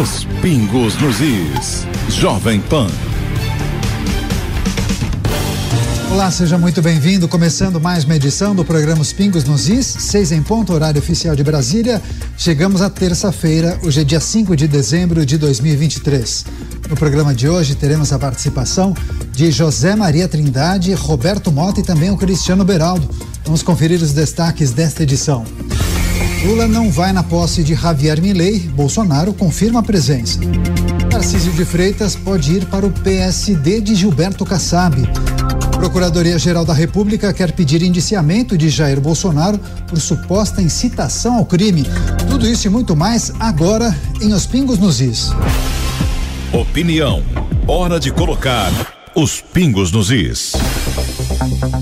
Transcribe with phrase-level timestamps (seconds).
[0.00, 1.86] Os pingos nos is.
[2.08, 2.86] Jovem Pan.
[6.10, 7.28] Olá, seja muito bem-vindo.
[7.28, 11.36] Começando mais uma edição do programa Os Pingos nos Is, seis em ponto, horário oficial
[11.36, 12.00] de Brasília.
[12.38, 16.46] Chegamos à terça-feira, hoje é dia 5 de dezembro de 2023.
[16.88, 18.94] No programa de hoje teremos a participação
[19.30, 23.06] de José Maria Trindade, Roberto Mota e também o Cristiano Beraldo.
[23.44, 25.44] Vamos conferir os destaques desta edição.
[26.44, 30.40] Lula não vai na posse de Javier Milei, Bolsonaro confirma a presença.
[31.08, 34.96] Tarcísio de Freitas pode ir para o PSD de Gilberto Kassab.
[35.78, 41.84] Procuradoria-Geral da República quer pedir indiciamento de Jair Bolsonaro por suposta incitação ao crime.
[42.28, 45.30] Tudo isso e muito mais agora em Os Pingos nos Is.
[46.52, 47.22] Opinião.
[47.68, 48.72] Hora de colocar
[49.14, 50.52] os pingos nos is.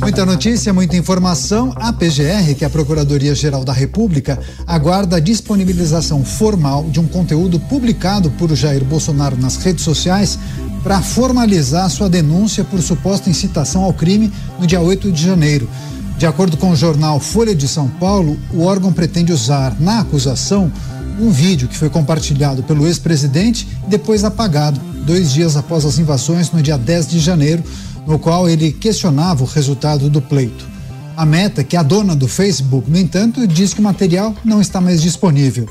[0.01, 1.73] Muita notícia, muita informação.
[1.77, 7.61] A PGR, que é a Procuradoria-Geral da República, aguarda a disponibilização formal de um conteúdo
[7.61, 10.39] publicado por Jair Bolsonaro nas redes sociais
[10.83, 15.69] para formalizar sua denúncia por suposta incitação ao crime no dia 8 de janeiro.
[16.17, 20.73] De acordo com o jornal Folha de São Paulo, o órgão pretende usar na acusação
[21.19, 26.51] um vídeo que foi compartilhado pelo ex-presidente e depois apagado, dois dias após as invasões,
[26.51, 27.63] no dia 10 de janeiro,
[28.07, 30.69] no qual ele questionava o resultado do pleito.
[31.17, 34.61] A Meta, que é a dona do Facebook, no entanto, diz que o material não
[34.61, 35.69] está mais disponível.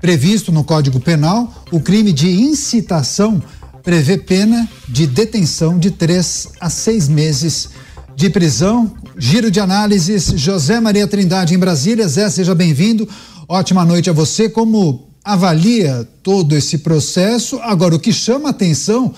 [0.00, 3.42] Previsto no Código Penal, o crime de incitação
[3.82, 7.70] prevê pena de detenção de três a seis meses
[8.14, 8.92] de prisão.
[9.18, 12.08] Giro de análises, José Maria Trindade em Brasília.
[12.08, 13.08] Zé, seja bem-vindo.
[13.48, 14.48] Ótima noite a você.
[14.48, 17.58] Como avalia todo esse processo?
[17.60, 19.12] Agora, o que chama atenção,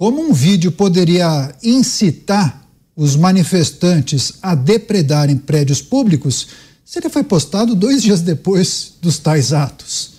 [0.00, 6.48] como um vídeo poderia incitar os manifestantes a depredarem prédios públicos
[6.82, 10.12] se ele foi postado dois dias depois dos tais atos?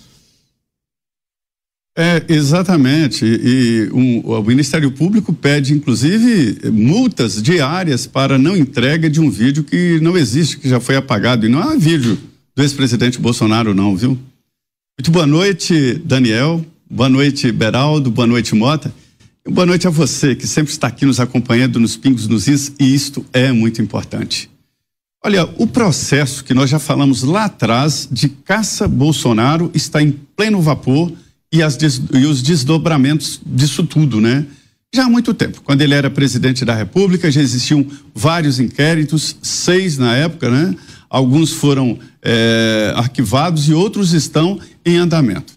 [1.98, 3.24] É, exatamente.
[3.24, 9.64] E um, o Ministério Público pede, inclusive, multas diárias para não entrega de um vídeo
[9.64, 11.44] que não existe, que já foi apagado.
[11.44, 12.16] E não é vídeo
[12.54, 14.16] do ex-presidente Bolsonaro, não, viu?
[14.96, 16.64] Muito boa noite, Daniel.
[16.88, 18.12] Boa noite, Beraldo.
[18.12, 19.01] Boa noite, Mota.
[19.48, 22.94] Boa noite a você que sempre está aqui nos acompanhando nos Pingos nos Is, e
[22.94, 24.48] isto é muito importante.
[25.24, 30.60] Olha, o processo que nós já falamos lá atrás de caça Bolsonaro está em pleno
[30.60, 31.12] vapor
[31.52, 31.76] e, as,
[32.14, 34.46] e os desdobramentos disso tudo, né?
[34.94, 35.60] Já há muito tempo.
[35.62, 40.76] Quando ele era presidente da República, já existiam vários inquéritos, seis na época, né?
[41.10, 45.54] Alguns foram é, arquivados e outros estão em andamento.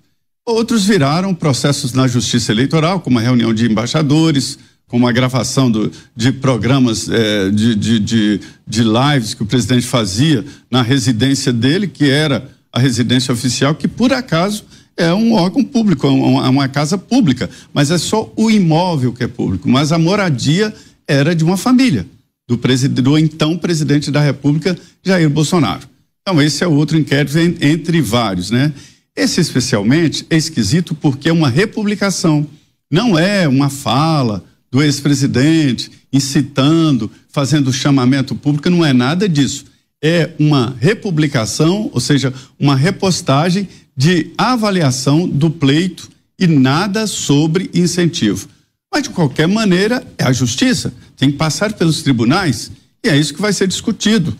[0.47, 5.91] Outros viraram processos na Justiça Eleitoral, como a reunião de embaixadores, como a gravação do,
[6.15, 11.87] de programas é, de, de, de, de lives que o presidente fazia na residência dele,
[11.87, 16.67] que era a residência oficial, que por acaso é um órgão público, é uma, uma
[16.67, 19.67] casa pública, mas é só o imóvel que é público.
[19.67, 20.71] Mas a moradia
[21.07, 22.05] era de uma família,
[22.47, 22.55] do,
[23.01, 25.89] do então presidente da República, Jair Bolsonaro.
[26.21, 28.71] Então, esse é outro inquérito entre vários, né?
[29.15, 32.45] Esse, especialmente, é esquisito porque é uma republicação,
[32.91, 39.65] não é uma fala do ex-presidente incitando, fazendo chamamento público, não é nada disso.
[40.03, 48.47] É uma republicação, ou seja, uma repostagem de avaliação do pleito e nada sobre incentivo.
[48.93, 52.71] Mas, de qualquer maneira, é a justiça, tem que passar pelos tribunais
[53.03, 54.35] e é isso que vai ser discutido.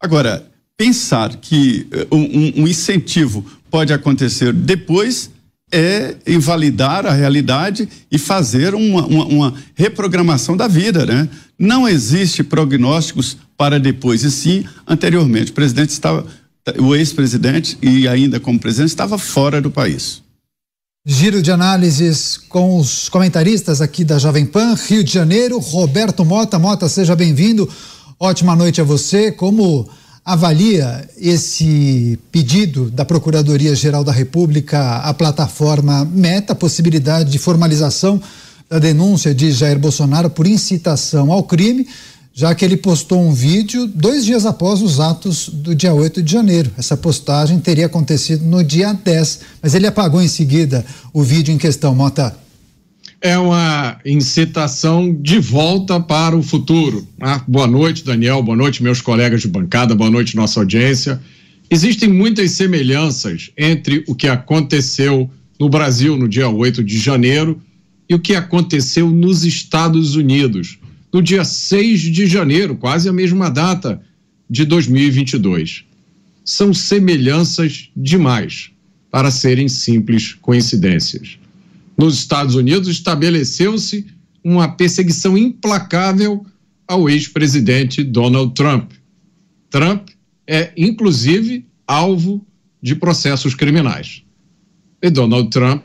[0.00, 5.30] Agora, pensar que uh, um, um incentivo pode acontecer depois
[5.72, 11.28] é invalidar a realidade e fazer uma, uma, uma, reprogramação da vida, né?
[11.56, 15.52] Não existe prognósticos para depois, e sim anteriormente.
[15.52, 16.26] O presidente estava
[16.78, 20.22] o ex-presidente e ainda como presidente estava fora do país.
[21.06, 26.58] Giro de análises com os comentaristas aqui da Jovem Pan, Rio de Janeiro, Roberto Mota.
[26.58, 27.68] Mota, seja bem-vindo.
[28.18, 29.32] Ótima noite a você.
[29.32, 29.88] Como
[30.24, 38.20] avalia esse pedido da Procuradoria-Geral da República à plataforma Meta, a possibilidade de formalização
[38.68, 41.86] da denúncia de Jair Bolsonaro por incitação ao crime?
[42.32, 46.32] já que ele postou um vídeo dois dias após os atos do dia 8 de
[46.32, 46.70] janeiro.
[46.78, 51.58] Essa postagem teria acontecido no dia 10, mas ele apagou em seguida o vídeo em
[51.58, 51.94] questão.
[51.94, 52.34] Mota.
[53.22, 57.06] É uma incitação de volta para o futuro.
[57.20, 58.42] Ah, boa noite, Daniel.
[58.42, 59.94] Boa noite, meus colegas de bancada.
[59.94, 61.20] Boa noite, nossa audiência.
[61.70, 65.30] Existem muitas semelhanças entre o que aconteceu
[65.60, 67.60] no Brasil no dia 8 de janeiro
[68.08, 70.78] e o que aconteceu nos Estados Unidos
[71.12, 74.00] no dia 6 de janeiro, quase a mesma data
[74.48, 75.84] de 2022.
[76.42, 78.70] São semelhanças demais
[79.10, 81.39] para serem simples coincidências.
[82.00, 84.06] Nos Estados Unidos, estabeleceu-se
[84.42, 86.44] uma perseguição implacável
[86.88, 88.92] ao ex-presidente Donald Trump.
[89.68, 90.08] Trump
[90.46, 92.44] é, inclusive, alvo
[92.82, 94.22] de processos criminais.
[95.02, 95.84] E Donald Trump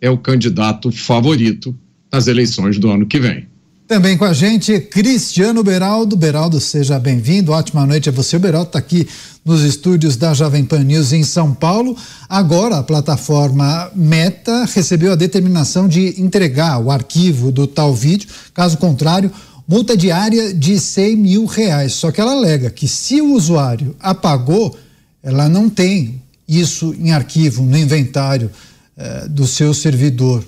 [0.00, 1.76] é o candidato favorito
[2.12, 3.48] nas eleições do ano que vem.
[3.86, 6.16] Também com a gente, Cristiano Beraldo.
[6.16, 7.52] Beraldo, seja bem-vindo.
[7.52, 8.34] Ótima noite a você.
[8.34, 9.06] O Beraldo está aqui
[9.44, 11.94] nos estúdios da Jovem Pan News em São Paulo.
[12.26, 18.30] Agora, a plataforma Meta recebeu a determinação de entregar o arquivo do tal vídeo.
[18.54, 19.30] Caso contrário,
[19.68, 21.92] multa diária de 100 mil reais.
[21.92, 24.74] Só que ela alega que se o usuário apagou,
[25.22, 28.50] ela não tem isso em arquivo, no inventário
[28.96, 30.42] eh, do seu servidor.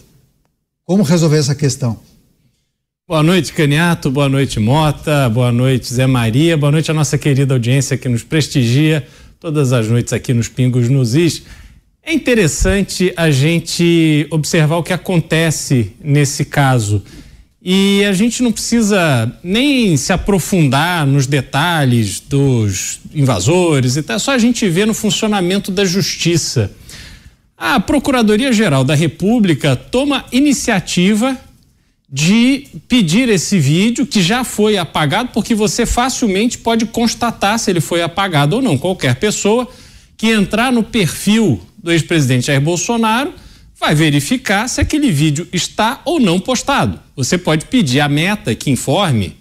[0.87, 1.99] Como resolver essa questão?
[3.09, 4.11] Boa noite, Caniato.
[4.11, 5.29] Boa noite, Mota.
[5.29, 6.57] Boa noite, Zé Maria.
[6.57, 9.07] Boa noite à nossa querida audiência que nos prestigia
[9.39, 11.45] todas as noites aqui nos Pingos nos Is.
[12.03, 17.01] É interessante a gente observar o que acontece nesse caso.
[17.63, 24.19] E a gente não precisa nem se aprofundar nos detalhes dos invasores e tal, é
[24.19, 26.73] só a gente ver no funcionamento da justiça.
[27.57, 31.39] A Procuradoria-Geral da República toma iniciativa
[32.09, 37.81] de pedir esse vídeo que já foi apagado, porque você facilmente pode constatar se ele
[37.81, 38.79] foi apagado ou não.
[38.79, 39.69] Qualquer pessoa
[40.17, 43.33] que entrar no perfil do ex-presidente Jair Bolsonaro
[43.79, 46.99] vai verificar se aquele vídeo está ou não postado.
[47.15, 49.37] Você pode pedir à meta que informe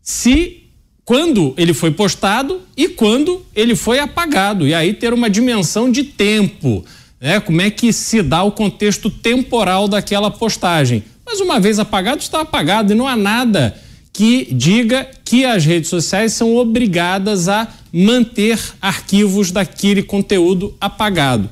[0.00, 0.62] se
[1.04, 4.66] quando ele foi postado e quando ele foi apagado.
[4.66, 6.84] E aí ter uma dimensão de tempo.
[7.20, 7.40] Né?
[7.40, 11.02] Como é que se dá o contexto temporal daquela postagem?
[11.34, 13.76] Mas uma vez apagado, está apagado e não há nada
[14.12, 21.50] que diga que as redes sociais são obrigadas a manter arquivos daquele conteúdo apagado.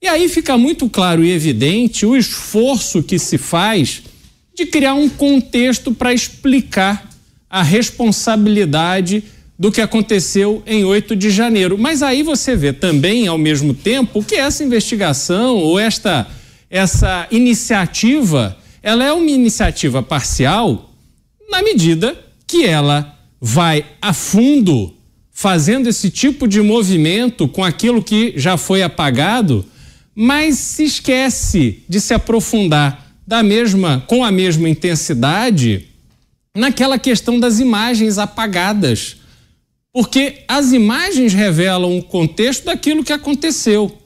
[0.00, 4.04] E aí fica muito claro e evidente o esforço que se faz
[4.56, 7.06] de criar um contexto para explicar
[7.50, 9.22] a responsabilidade
[9.58, 11.76] do que aconteceu em 8 de janeiro.
[11.76, 16.26] Mas aí você vê também, ao mesmo tempo, que essa investigação ou esta,
[16.70, 20.92] essa iniciativa ela é uma iniciativa parcial
[21.50, 22.14] na medida
[22.46, 24.94] que ela vai a fundo
[25.32, 29.64] fazendo esse tipo de movimento com aquilo que já foi apagado,
[30.14, 35.88] mas se esquece de se aprofundar da mesma com a mesma intensidade
[36.54, 39.16] naquela questão das imagens apagadas.
[39.94, 43.96] Porque as imagens revelam o contexto daquilo que aconteceu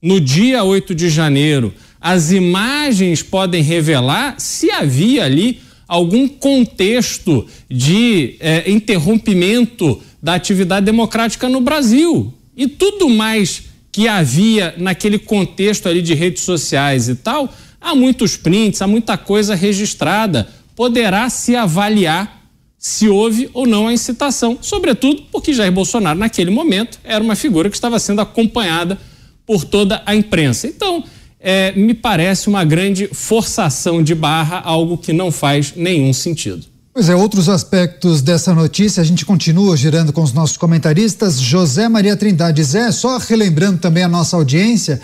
[0.00, 8.36] no dia 8 de janeiro as imagens podem revelar se havia ali algum contexto de
[8.40, 12.32] é, interrompimento da atividade democrática no Brasil.
[12.56, 18.36] E tudo mais que havia naquele contexto ali de redes sociais e tal, há muitos
[18.36, 20.48] prints, há muita coisa registrada.
[20.76, 22.40] Poderá se avaliar
[22.78, 27.68] se houve ou não a incitação, sobretudo porque Jair Bolsonaro, naquele momento, era uma figura
[27.68, 28.98] que estava sendo acompanhada
[29.44, 30.66] por toda a imprensa.
[30.66, 31.04] Então,
[31.40, 36.66] é, me parece uma grande forçação de barra, algo que não faz nenhum sentido.
[36.92, 41.40] Pois é, outros aspectos dessa notícia, a gente continua girando com os nossos comentaristas.
[41.40, 45.00] José Maria Trindade Zé, só relembrando também a nossa audiência,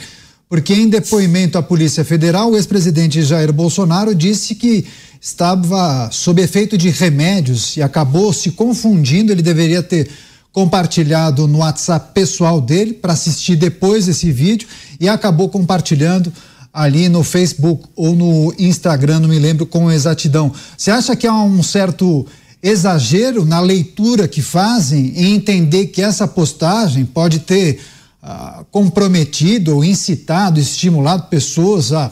[0.49, 4.85] porque em depoimento à Polícia Federal, o ex-presidente Jair Bolsonaro disse que
[5.21, 10.11] estava sob efeito de remédios e acabou se confundindo, ele deveria ter
[10.57, 14.67] compartilhado no WhatsApp pessoal dele para assistir depois esse vídeo
[14.99, 16.33] e acabou compartilhando
[16.73, 20.51] ali no Facebook ou no Instagram, não me lembro com exatidão.
[20.75, 22.27] Você acha que há um certo
[22.63, 27.79] exagero na leitura que fazem em entender que essa postagem pode ter
[28.23, 32.11] ah, comprometido ou incitado, estimulado pessoas a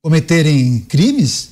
[0.00, 1.48] cometerem crimes?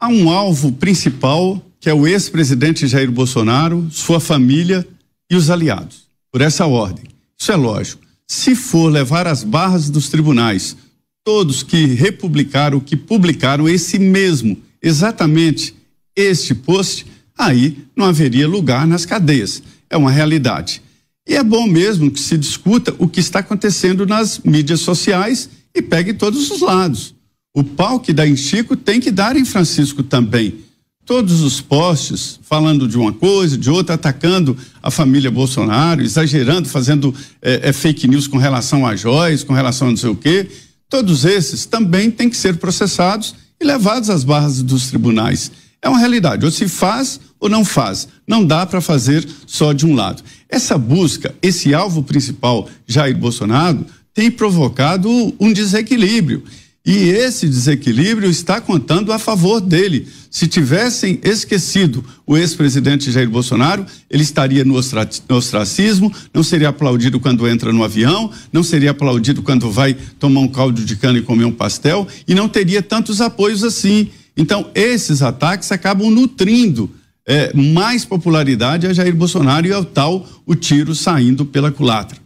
[0.00, 4.86] Há um alvo principal que é o ex-presidente Jair Bolsonaro, sua família
[5.28, 6.04] e os aliados.
[6.30, 7.06] Por essa ordem.
[7.36, 8.00] Isso é lógico.
[8.24, 10.76] Se for levar as barras dos tribunais,
[11.24, 15.74] todos que republicaram, que publicaram esse mesmo, exatamente
[16.14, 17.04] este post,
[17.36, 19.60] aí não haveria lugar nas cadeias.
[19.90, 20.80] É uma realidade.
[21.28, 25.82] E é bom mesmo que se discuta o que está acontecendo nas mídias sociais e
[25.82, 27.12] pegue todos os lados.
[27.52, 30.70] O pau que dá em Chico tem que dar em Francisco também
[31.04, 37.14] todos os posts falando de uma coisa, de outra, atacando a família Bolsonaro, exagerando, fazendo
[37.40, 40.48] é, é, fake news com relação a joias, com relação a não sei o quê.
[40.88, 45.50] Todos esses também têm que ser processados e levados às barras dos tribunais.
[45.80, 48.06] É uma realidade, ou se faz ou não faz.
[48.26, 50.22] Não dá para fazer só de um lado.
[50.48, 55.08] Essa busca, esse alvo principal, Jair Bolsonaro, tem provocado
[55.40, 56.44] um desequilíbrio.
[56.84, 60.08] E esse desequilíbrio está contando a favor dele.
[60.28, 67.46] Se tivessem esquecido o ex-presidente Jair Bolsonaro, ele estaria no ostracismo, não seria aplaudido quando
[67.46, 71.44] entra no avião, não seria aplaudido quando vai tomar um caldo de cana e comer
[71.44, 74.08] um pastel, e não teria tantos apoios assim.
[74.36, 76.90] Então, esses ataques acabam nutrindo
[77.24, 82.21] é, mais popularidade a Jair Bolsonaro e ao tal o tiro saindo pela culatra.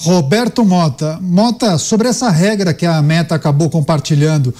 [0.00, 1.18] Roberto Mota.
[1.20, 4.54] Mota, sobre essa regra que a Meta acabou compartilhando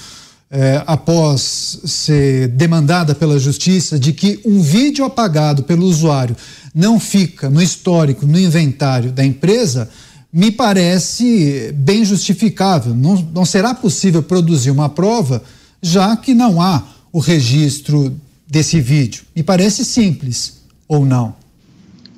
[0.51, 6.37] eh, após ser demandada pela Justiça de que um vídeo apagado pelo usuário
[6.75, 9.89] não fica no histórico, no inventário da empresa,
[10.31, 12.93] me parece bem justificável.
[12.93, 15.41] Não, não será possível produzir uma prova,
[15.81, 18.15] já que não há o registro
[18.47, 19.23] desse vídeo.
[19.35, 21.35] Me parece simples, ou não?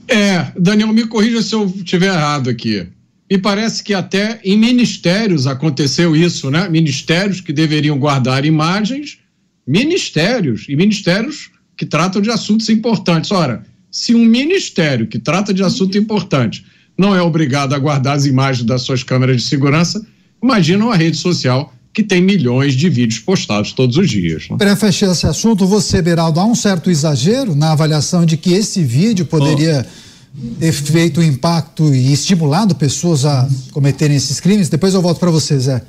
[0.10, 2.86] É, Daniel, me corrija se eu estiver errado aqui.
[3.30, 6.68] Me parece que até em ministérios aconteceu isso, né?
[6.70, 9.20] Ministérios que deveriam guardar imagens,
[9.66, 13.32] ministérios, e ministérios que tratam de assuntos importantes.
[13.32, 16.66] Ora, se um ministério que trata de assunto importante
[16.98, 20.06] não é obrigado a guardar as imagens das suas câmeras de segurança,
[20.42, 24.50] imagina uma rede social que tem milhões de vídeos postados todos os dias.
[24.50, 24.58] Né?
[24.58, 28.84] Para fechar esse assunto, você, Beraldo, há um certo exagero na avaliação de que esse
[28.84, 29.86] vídeo poderia.
[29.88, 30.13] Oh
[30.72, 34.70] feito um impacto e estimulado pessoas a cometerem esses crimes?
[34.70, 35.82] Depois eu volto para você, Zé.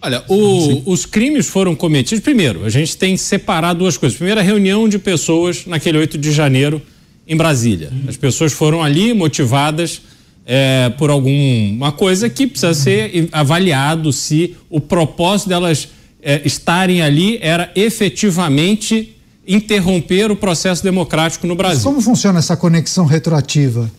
[0.00, 2.22] Olha, o, os crimes foram cometidos.
[2.22, 4.16] Primeiro, a gente tem que separar duas coisas.
[4.16, 6.82] Primeiro, a reunião de pessoas naquele 8 de janeiro
[7.26, 7.90] em Brasília.
[8.06, 10.02] As pessoas foram ali motivadas
[10.46, 15.88] é, por alguma coisa que precisa ser avaliado se o propósito delas
[16.22, 21.76] é, estarem ali era efetivamente interromper o processo democrático no Brasil.
[21.76, 23.90] Mas como funciona essa conexão retroativa?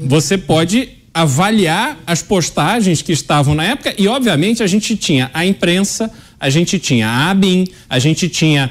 [0.00, 5.46] Você pode avaliar as postagens que estavam na época e, obviamente, a gente tinha a
[5.46, 6.10] imprensa,
[6.40, 8.70] a gente tinha a ABIN, a gente tinha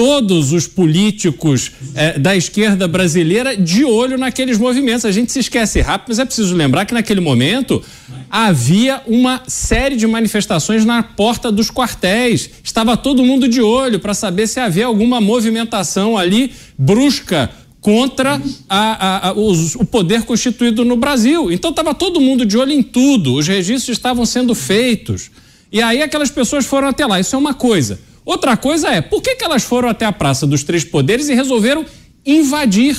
[0.00, 5.04] todos os políticos eh, da esquerda brasileira de olho naqueles movimentos.
[5.04, 7.84] A gente se esquece rápido, mas é preciso lembrar que naquele momento
[8.30, 12.48] havia uma série de manifestações na porta dos quartéis.
[12.64, 17.50] Estava todo mundo de olho para saber se havia alguma movimentação ali brusca
[17.82, 18.40] contra
[18.70, 21.52] a, a, a, os, o poder constituído no Brasil.
[21.52, 25.30] Então estava todo mundo de olho em tudo, os registros estavam sendo feitos.
[25.70, 27.20] E aí aquelas pessoas foram até lá.
[27.20, 28.00] Isso é uma coisa.
[28.24, 31.34] Outra coisa é, por que, que elas foram até a Praça dos Três Poderes e
[31.34, 31.84] resolveram
[32.24, 32.96] invadir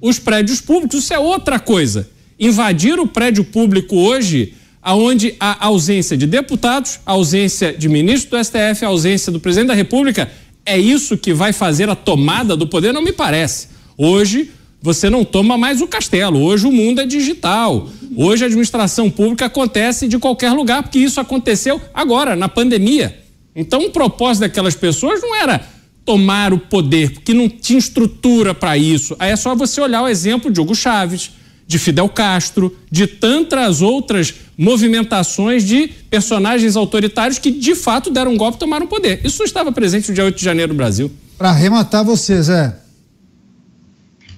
[0.00, 1.00] os prédios públicos?
[1.00, 2.08] Isso é outra coisa.
[2.38, 8.44] Invadir o prédio público hoje, aonde a ausência de deputados, a ausência de ministro do
[8.44, 10.30] STF, a ausência do presidente da República,
[10.66, 12.92] é isso que vai fazer a tomada do poder?
[12.92, 13.68] Não me parece.
[13.96, 16.40] Hoje, você não toma mais o castelo.
[16.40, 17.88] Hoje o mundo é digital.
[18.16, 23.23] Hoje a administração pública acontece de qualquer lugar, porque isso aconteceu agora, na pandemia.
[23.54, 25.60] Então, o propósito daquelas pessoas não era
[26.04, 29.16] tomar o poder, porque não tinha estrutura para isso.
[29.18, 31.30] Aí é só você olhar o exemplo de Hugo Chaves,
[31.66, 38.36] de Fidel Castro, de tantas outras movimentações de personagens autoritários que de fato deram um
[38.36, 39.20] golpe e tomaram o poder.
[39.24, 41.10] Isso estava presente no dia 8 de janeiro no Brasil.
[41.38, 42.76] Para arrematar você, Zé.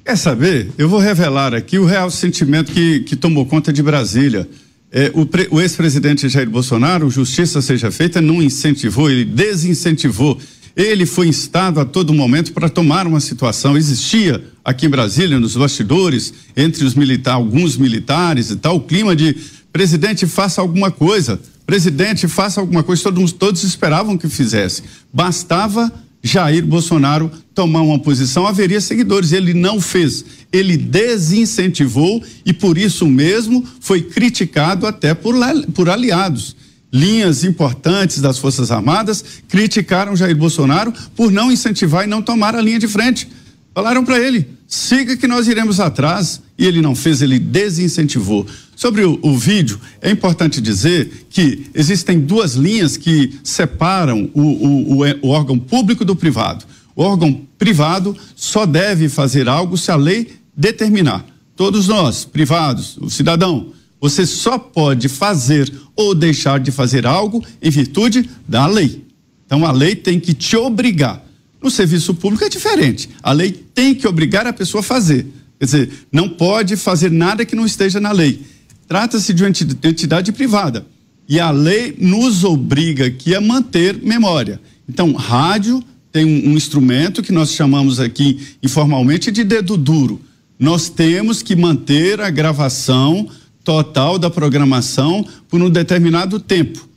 [0.05, 0.71] Quer saber?
[0.79, 4.49] Eu vou revelar aqui o real sentimento que, que tomou conta de Brasília
[4.93, 10.39] é, o, o ex-presidente Jair Bolsonaro, justiça seja feita, não incentivou, ele desincentivou.
[10.77, 13.77] Ele foi instado a todo momento para tomar uma situação.
[13.77, 19.17] Existia aqui em Brasília, nos bastidores, entre os militares, alguns militares e tal, o clima
[19.17, 19.35] de
[19.73, 21.41] presidente, faça alguma coisa.
[21.65, 23.03] Presidente, faça alguma coisa.
[23.03, 24.83] Todos, todos esperavam que fizesse.
[25.13, 25.91] Bastava
[26.23, 29.33] Jair Bolsonaro tomar uma posição, haveria seguidores.
[29.33, 30.25] Ele não fez.
[30.53, 35.35] Ele desincentivou e por isso mesmo foi criticado até por,
[35.75, 36.57] por aliados.
[36.93, 42.61] Linhas importantes das Forças Armadas criticaram Jair Bolsonaro por não incentivar e não tomar a
[42.61, 43.29] linha de frente.
[43.75, 46.41] Falaram para ele: siga que nós iremos atrás.
[46.59, 48.47] E ele não fez, ele desincentivou.
[48.77, 54.99] Sobre o, o, vídeo, é importante dizer que existem duas linhas que separam o, o,
[55.23, 56.67] o órgão público do privado.
[56.95, 61.25] O órgão privado só deve fazer algo se a lei determinar.
[61.57, 67.71] Todos nós, privados, o cidadão, você só pode fazer ou deixar de fazer algo em
[67.71, 69.07] virtude da lei.
[69.47, 71.25] Então a lei tem que te obrigar.
[71.63, 73.09] No serviço público é diferente.
[73.23, 75.27] A lei tem que obrigar a pessoa a fazer.
[75.59, 78.55] Quer dizer, não pode fazer nada que não esteja na lei.
[78.89, 80.87] Trata-se de uma entidade privada.
[81.29, 84.61] E a lei nos obriga aqui a manter memória.
[84.89, 90.21] Então, rádio tem um, um instrumento que nós chamamos aqui informalmente de dedo duro.
[90.59, 93.29] Nós temos que manter a gravação
[93.65, 96.89] total da programação por um determinado tempo.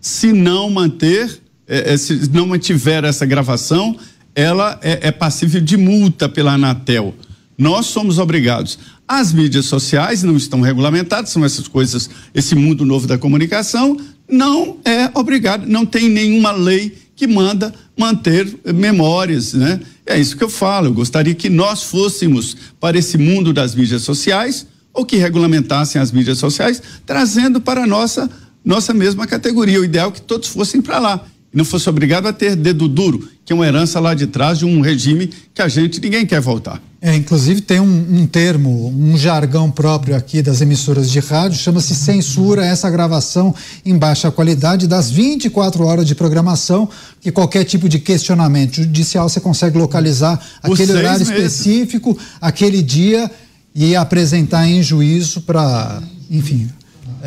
[0.00, 3.96] Se não manter, é, é, se não mantiver essa gravação,
[4.34, 7.14] ela é, é passível de multa pela Anatel.
[7.56, 8.78] Nós somos obrigados.
[9.08, 13.96] As mídias sociais não estão regulamentadas, são essas coisas, esse mundo novo da comunicação,
[14.28, 19.80] não é obrigado, não tem nenhuma lei que manda manter memórias, né?
[20.06, 20.88] É isso que eu falo.
[20.88, 26.12] Eu gostaria que nós fôssemos para esse mundo das mídias sociais ou que regulamentassem as
[26.12, 28.30] mídias sociais, trazendo para a nossa
[28.64, 29.80] nossa mesma categoria.
[29.80, 32.86] O ideal é que todos fossem para lá e não fosse obrigado a ter dedo
[32.86, 36.26] duro, que é uma herança lá de trás de um regime que a gente ninguém
[36.26, 36.82] quer voltar.
[37.00, 41.94] É, inclusive tem um, um termo, um jargão próprio aqui das emissoras de rádio, chama-se
[41.94, 43.54] censura essa gravação
[43.86, 46.88] em baixa qualidade das 24 horas de programação,
[47.20, 51.30] que qualquer tipo de questionamento judicial você consegue localizar aquele horário meses.
[51.30, 53.30] específico, aquele dia
[53.72, 56.68] e apresentar em juízo para, enfim,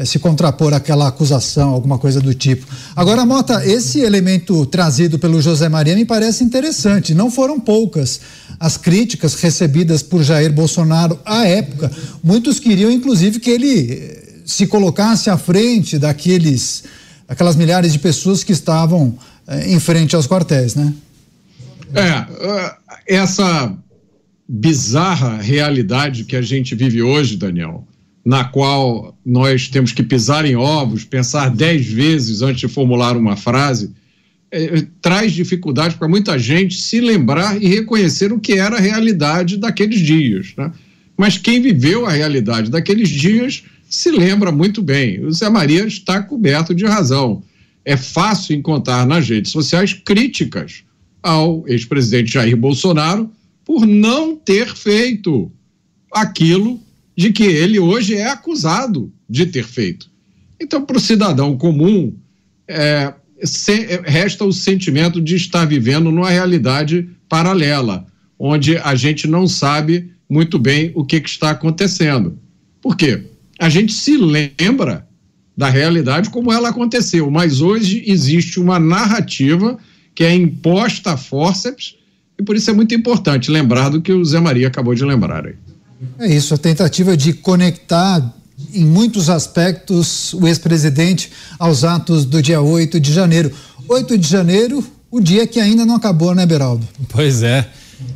[0.05, 2.65] se contrapor àquela acusação, alguma coisa do tipo.
[2.95, 7.13] Agora, Mota, esse elemento trazido pelo José Maria me parece interessante.
[7.13, 8.21] Não foram poucas
[8.59, 11.91] as críticas recebidas por Jair Bolsonaro à época.
[12.23, 16.83] Muitos queriam, inclusive, que ele eh, se colocasse à frente daqueles,
[17.27, 19.17] aquelas milhares de pessoas que estavam
[19.47, 20.93] eh, em frente aos quartéis, né?
[21.93, 23.75] É, essa
[24.47, 27.85] bizarra realidade que a gente vive hoje, Daniel,
[28.23, 33.35] na qual nós temos que pisar em ovos, pensar dez vezes antes de formular uma
[33.35, 33.91] frase,
[34.51, 39.57] é, traz dificuldade para muita gente se lembrar e reconhecer o que era a realidade
[39.57, 40.53] daqueles dias.
[40.57, 40.71] Né?
[41.17, 45.23] Mas quem viveu a realidade daqueles dias se lembra muito bem.
[45.25, 47.43] O Zé Maria está coberto de razão.
[47.83, 50.83] É fácil encontrar nas redes sociais críticas
[51.23, 53.29] ao ex-presidente Jair Bolsonaro
[53.65, 55.51] por não ter feito
[56.11, 56.79] aquilo
[57.15, 60.09] de que ele hoje é acusado de ter feito.
[60.59, 62.15] Então, para o cidadão comum,
[62.67, 63.13] é,
[63.43, 68.05] se, é, resta o sentimento de estar vivendo numa realidade paralela,
[68.37, 72.37] onde a gente não sabe muito bem o que, que está acontecendo.
[72.81, 73.23] Por quê?
[73.59, 75.07] A gente se lembra
[75.55, 79.77] da realidade como ela aconteceu, mas hoje existe uma narrativa
[80.15, 81.95] que é imposta a fórceps
[82.39, 85.45] e por isso é muito importante lembrar do que o Zé Maria acabou de lembrar
[85.45, 85.55] aí.
[86.19, 88.33] É isso, a tentativa de conectar
[88.73, 93.51] em muitos aspectos o ex-presidente aos atos do dia 8 de janeiro.
[93.87, 96.87] 8 de janeiro, o dia que ainda não acabou, né, Beraldo?
[97.09, 97.67] Pois é.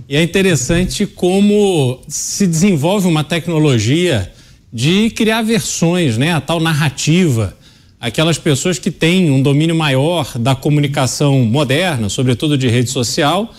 [0.07, 4.31] E é interessante como se desenvolve uma tecnologia
[4.71, 6.33] de criar versões, né?
[6.33, 7.55] A tal narrativa.
[7.99, 13.53] Aquelas pessoas que têm um domínio maior da comunicação moderna, sobretudo de rede social,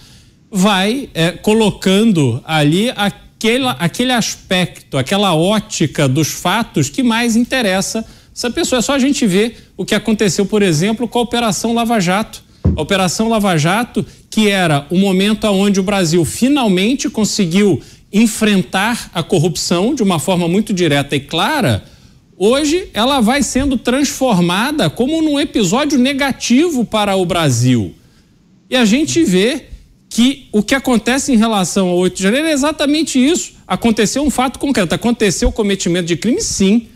[0.50, 8.04] vai é, colocando ali a aquele, aquele aspecto, aquela ótica dos fatos que mais interessa
[8.34, 8.78] essa pessoa.
[8.78, 12.42] É só a gente ver o que aconteceu, por exemplo, com a Operação Lava Jato.
[12.76, 17.80] A Operação Lava Jato, que era o momento onde o Brasil finalmente conseguiu
[18.12, 21.84] enfrentar a corrupção de uma forma muito direta e clara,
[22.36, 27.94] hoje ela vai sendo transformada como num episódio negativo para o Brasil.
[28.68, 29.66] E a gente vê
[30.16, 33.52] que o que acontece em relação ao 8 de janeiro é exatamente isso.
[33.68, 36.86] Aconteceu um fato concreto, aconteceu o cometimento de crime, sim.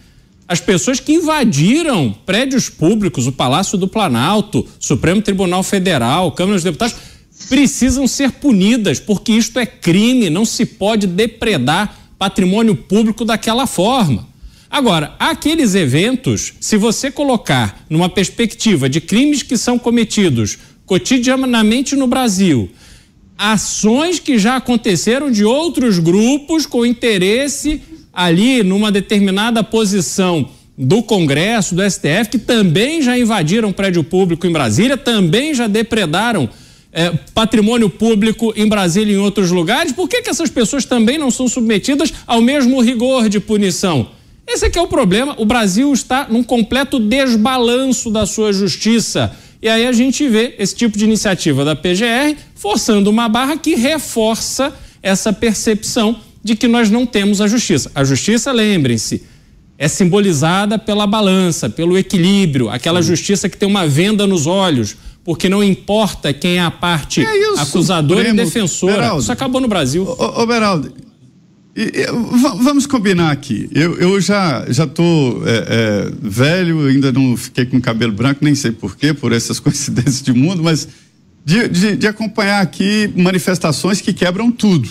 [0.49, 6.65] As pessoas que invadiram prédios públicos, o Palácio do Planalto, Supremo Tribunal Federal, Câmara dos
[6.65, 6.97] Deputados,
[7.47, 14.27] precisam ser punidas, porque isto é crime, não se pode depredar patrimônio público daquela forma.
[14.71, 20.57] Agora, aqueles eventos, se você colocar numa perspectiva de crimes que são cometidos
[20.87, 22.71] cotidianamente no Brasil,
[23.41, 27.81] ações que já aconteceram de outros grupos com interesse
[28.13, 34.53] ali numa determinada posição do Congresso, do STF, que também já invadiram prédio público em
[34.53, 36.51] Brasília, também já depredaram
[36.93, 39.93] é, patrimônio público em Brasília e em outros lugares.
[39.93, 44.11] Por que, que essas pessoas também não são submetidas ao mesmo rigor de punição?
[44.47, 45.35] Esse é que é o problema.
[45.39, 49.35] O Brasil está num completo desbalanço da sua justiça.
[49.63, 53.75] E aí a gente vê esse tipo de iniciativa da PGR forçando uma barra que
[53.75, 54.71] reforça
[55.03, 57.91] essa percepção de que nós não temos a justiça.
[57.95, 59.23] A justiça, lembrem-se,
[59.79, 64.95] é simbolizada pela balança, pelo equilíbrio, aquela justiça que tem uma venda nos olhos,
[65.25, 68.93] porque não importa quem é a parte é acusadora e defensora.
[68.93, 70.05] Beraldo, Isso acabou no Brasil.
[70.07, 70.93] Ô, ô Beraldo,
[72.61, 73.71] vamos combinar aqui.
[73.73, 78.55] Eu, eu já já tô é, é, velho, ainda não fiquei com cabelo branco, nem
[78.55, 80.87] sei porquê, por essas coincidências de mundo, mas
[81.45, 84.89] de, de, de, acompanhar aqui manifestações que quebram tudo,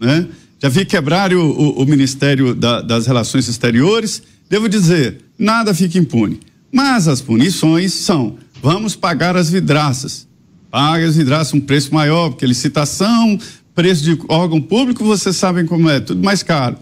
[0.00, 0.26] né?
[0.60, 5.98] Já vi quebrar o, o, o Ministério da, das Relações Exteriores, devo dizer, nada fica
[5.98, 6.38] impune.
[6.72, 10.26] Mas as punições são: vamos pagar as vidraças.
[10.70, 13.38] Paga as vidraças um preço maior, porque licitação,
[13.74, 16.78] preço de órgão público, vocês sabem como é, tudo mais caro.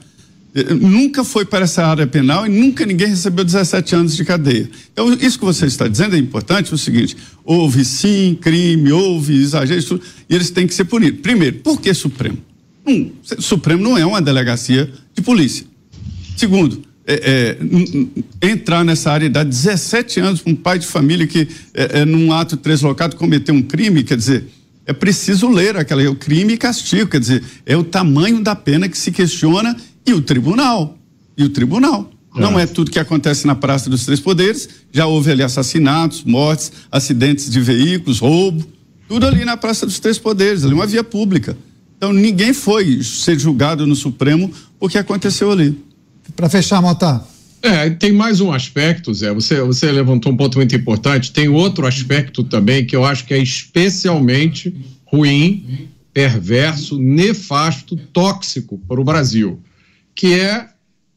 [0.54, 4.68] Eh, nunca foi para essa área penal e nunca ninguém recebeu 17 anos de cadeia.
[4.92, 9.36] Então, isso que você está dizendo é importante, é o seguinte: houve sim crime, houve
[9.36, 11.20] exagero, e eles têm que ser punidos.
[11.20, 12.38] Primeiro, por que Supremo?
[12.86, 15.64] Um, Supremo não é uma delegacia de polícia.
[16.36, 17.56] Segundo, é,
[18.42, 22.00] é, entrar nessa área e dar 17 anos para um pai de família que, é,
[22.00, 24.46] é, num ato translocado, cometeu um crime, quer dizer,
[24.86, 28.88] é preciso ler aquela, o crime e castigo, quer dizer, é o tamanho da pena
[28.88, 29.76] que se questiona
[30.10, 30.98] e o tribunal.
[31.36, 32.10] E o tribunal.
[32.36, 32.40] É.
[32.40, 34.68] Não é tudo que acontece na Praça dos Três Poderes.
[34.92, 38.66] Já houve ali assassinatos, mortes, acidentes de veículos, roubo.
[39.08, 41.56] Tudo ali na Praça dos Três Poderes, ali uma via pública.
[41.96, 45.78] Então ninguém foi ser julgado no Supremo porque aconteceu ali.
[46.36, 47.24] Para fechar, Mota.
[47.62, 49.34] É, tem mais um aspecto, Zé.
[49.34, 51.32] Você, você levantou um ponto muito importante.
[51.32, 59.00] Tem outro aspecto também que eu acho que é especialmente ruim, perverso, nefasto, tóxico para
[59.00, 59.60] o Brasil
[60.14, 60.68] que é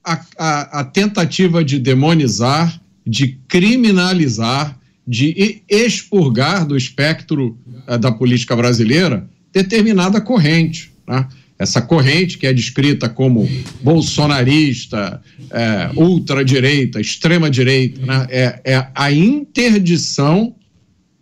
[0.04, 8.56] a, a, a tentativa de demonizar, de criminalizar, de expurgar do espectro uh, da política
[8.56, 10.92] brasileira determinada corrente.
[11.08, 11.28] Né?
[11.60, 13.48] Essa corrente que é descrita como
[13.82, 18.28] bolsonarista, é, ultradireita, extrema-direita, né?
[18.30, 20.56] é, é a interdição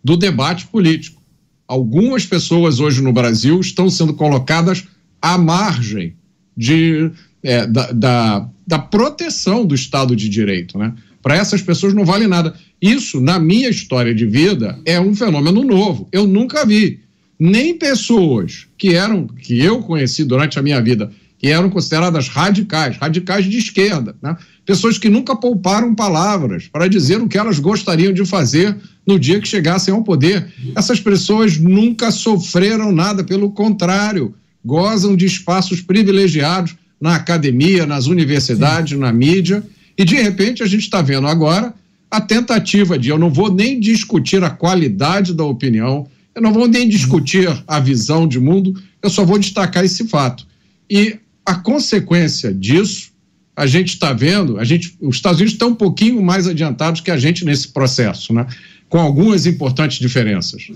[0.02, 1.22] do debate político.
[1.68, 4.84] Algumas pessoas hoje no Brasil estão sendo colocadas
[5.20, 6.16] à margem
[6.56, 7.10] de
[7.42, 10.78] é, da, da, da, proteção do Estado de Direito.
[10.78, 10.94] Né?
[11.22, 12.54] Para essas pessoas não vale nada.
[12.80, 16.08] Isso, na minha história de vida, é um fenômeno novo.
[16.12, 17.00] Eu nunca vi
[17.38, 22.96] nem pessoas que eram, que eu conheci durante a minha vida, que eram consideradas radicais,
[22.96, 24.36] radicais de esquerda, né?
[24.64, 29.40] pessoas que nunca pouparam palavras para dizer o que elas gostariam de fazer no dia
[29.40, 30.46] que chegassem ao poder.
[30.76, 38.92] Essas pessoas nunca sofreram nada, pelo contrário, gozam de espaços privilegiados na academia, nas universidades,
[38.92, 39.00] Sim.
[39.00, 39.60] na mídia,
[39.98, 41.74] e de repente a gente está vendo agora
[42.08, 46.68] a tentativa de eu não vou nem discutir a qualidade da opinião, eu não vou
[46.68, 50.46] nem discutir a visão de mundo, eu só vou destacar esse fato.
[50.88, 53.10] E a consequência disso,
[53.56, 57.10] a gente está vendo, a gente, os Estados Unidos estão um pouquinho mais adiantados que
[57.10, 58.46] a gente nesse processo, né?
[58.88, 60.70] com algumas importantes diferenças.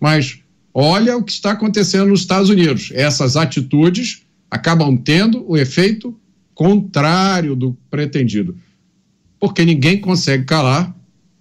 [0.00, 0.38] Mas
[0.72, 2.90] olha o que está acontecendo nos Estados Unidos.
[2.94, 6.14] Essas atitudes acabam tendo o efeito
[6.54, 8.56] contrário do pretendido.
[9.38, 10.94] Porque ninguém consegue calar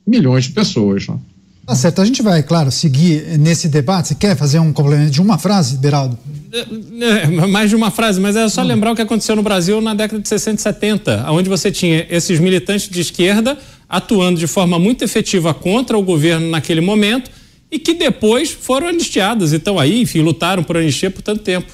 [0.06, 1.08] milhões de pessoas.
[1.08, 1.18] Né?
[1.66, 4.10] Tá certo, a gente vai, claro, seguir nesse debate.
[4.10, 6.18] Você quer fazer um complemento de uma frase, Beraldo?
[6.52, 8.66] É, é, mais de uma frase, mas é só hum.
[8.66, 12.06] lembrar o que aconteceu no Brasil na década de 60 e 70, onde você tinha
[12.10, 13.58] esses militantes de esquerda
[13.90, 17.32] atuando de forma muito efetiva contra o governo naquele momento
[17.72, 21.72] e que depois foram anistiados e estão aí, enfim, lutaram por anistia por tanto tempo.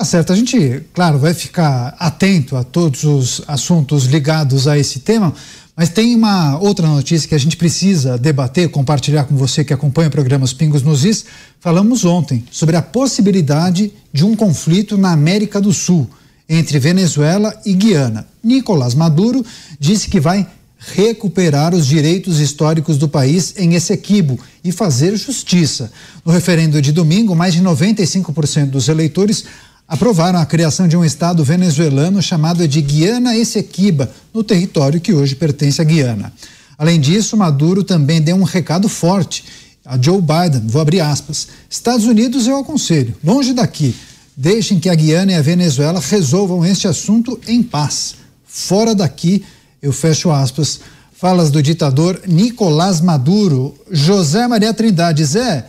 [0.00, 5.00] Tá certo, a gente, claro, vai ficar atento a todos os assuntos ligados a esse
[5.00, 5.34] tema,
[5.76, 10.08] mas tem uma outra notícia que a gente precisa debater, compartilhar com você que acompanha
[10.08, 11.26] o programa Os Pingos nos Is.
[11.60, 16.08] Falamos ontem sobre a possibilidade de um conflito na América do Sul
[16.48, 18.26] entre Venezuela e Guiana.
[18.42, 19.44] Nicolás Maduro
[19.78, 20.46] disse que vai
[20.78, 25.92] recuperar os direitos históricos do país em Essequibo e fazer justiça.
[26.24, 29.44] No referendo de domingo, mais de 95% dos eleitores
[29.90, 35.34] aprovaram a criação de um estado venezuelano chamado de Guiana Essequiba, no território que hoje
[35.34, 36.32] pertence à Guiana.
[36.78, 39.44] Além disso, Maduro também deu um recado forte
[39.84, 41.48] a Joe Biden, vou abrir aspas.
[41.68, 43.92] Estados Unidos eu aconselho, longe daqui,
[44.36, 48.14] deixem que a Guiana e a Venezuela resolvam este assunto em paz.
[48.46, 49.44] Fora daqui,
[49.82, 50.80] eu fecho aspas.
[51.12, 53.74] Falas do ditador Nicolás Maduro.
[53.90, 55.66] José Maria Trindade, Zé,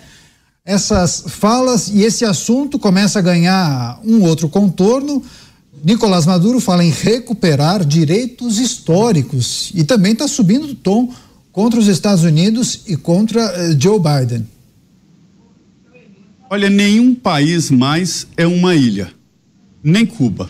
[0.65, 5.23] essas falas e esse assunto começa a ganhar um outro contorno.
[5.83, 11.11] Nicolás Maduro fala em recuperar direitos históricos e também está subindo o tom
[11.51, 14.47] contra os Estados Unidos e contra uh, Joe Biden.
[16.49, 19.11] Olha, nenhum país mais é uma ilha,
[19.83, 20.49] nem Cuba.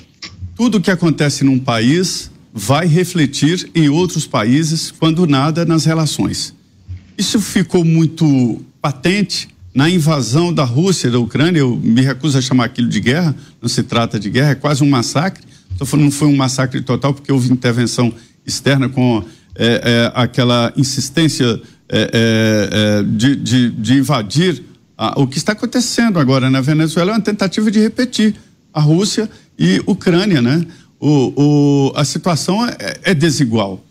[0.56, 6.54] Tudo que acontece num país vai refletir em outros países quando nada nas relações.
[7.18, 12.66] Isso ficou muito patente na invasão da Rússia da Ucrânia, eu me recuso a chamar
[12.66, 15.44] aquilo de guerra, não se trata de guerra, é quase um massacre.
[15.72, 18.14] Estou falando não foi um massacre total porque houve intervenção
[18.46, 19.24] externa com
[19.56, 24.64] é, é, aquela insistência é, é, é de, de, de, invadir
[24.98, 28.36] a, o que está acontecendo agora na Venezuela é uma tentativa de repetir
[28.74, 30.66] a Rússia e Ucrânia, né?
[31.00, 33.84] O, o, a situação é, é desigual.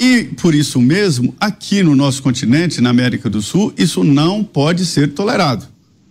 [0.00, 4.86] E por isso mesmo, aqui no nosso continente, na América do Sul, isso não pode
[4.86, 5.68] ser tolerado.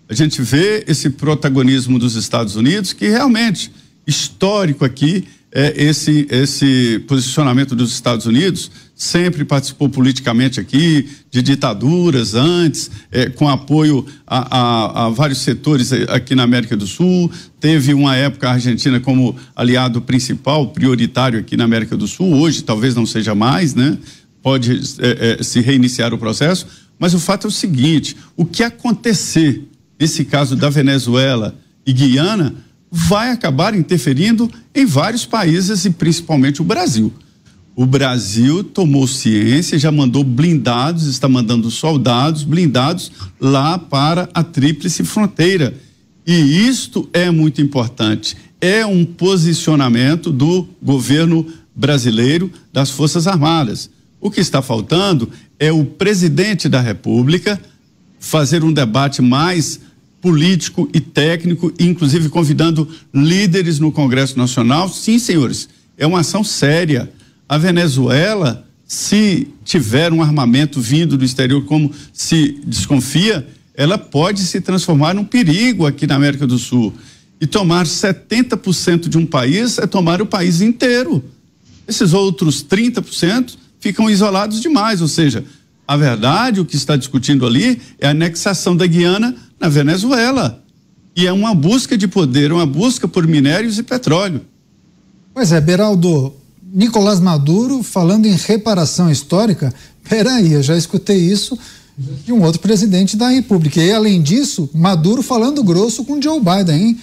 [0.08, 3.72] A gente vê esse protagonismo dos Estados Unidos, que realmente,
[4.06, 12.36] histórico aqui, é esse, esse posicionamento dos Estados Unidos, sempre participou politicamente aqui, de ditaduras
[12.36, 17.32] antes, é, com apoio a, a, a, vários setores aqui na América do Sul.
[17.62, 22.34] Teve uma época a Argentina como aliado principal, prioritário aqui na América do Sul.
[22.34, 23.98] Hoje talvez não seja mais, né?
[24.44, 26.68] Pode é, se reiniciar o processo.
[27.00, 29.64] Mas o fato é o seguinte: o que acontecer
[29.98, 32.54] nesse caso da Venezuela e Guiana
[32.92, 37.14] vai acabar interferindo em vários países e principalmente o Brasil.
[37.80, 45.02] O Brasil tomou ciência, já mandou blindados, está mandando soldados blindados lá para a Tríplice
[45.06, 45.74] Fronteira.
[46.28, 46.34] E
[46.68, 48.36] isto é muito importante.
[48.60, 53.90] É um posicionamento do governo brasileiro, das Forças Armadas.
[54.20, 57.58] O que está faltando é o presidente da República
[58.20, 59.80] fazer um debate mais
[60.20, 64.90] político e técnico, inclusive convidando líderes no Congresso Nacional.
[64.90, 67.10] Sim, senhores, é uma ação séria.
[67.50, 74.62] A Venezuela, se tiver um armamento vindo do exterior, como se desconfia, ela pode se
[74.62, 76.94] transformar num perigo aqui na América do Sul.
[77.42, 81.24] E tomar 70% de um país é tomar o país inteiro.
[81.88, 85.44] Esses outros 30% ficam isolados demais, ou seja,
[85.88, 90.64] a verdade, o que está discutindo ali é a anexação da Guiana na Venezuela.
[91.16, 94.42] E é uma busca de poder, uma busca por minérios e petróleo.
[95.34, 96.36] Pois é, Beraldo,
[96.72, 99.74] Nicolás Maduro falando em reparação histórica,
[100.08, 101.58] peraí, eu já escutei isso
[102.26, 103.82] de um outro presidente da República.
[103.82, 107.00] E além disso, Maduro falando grosso com Joe Biden, hein?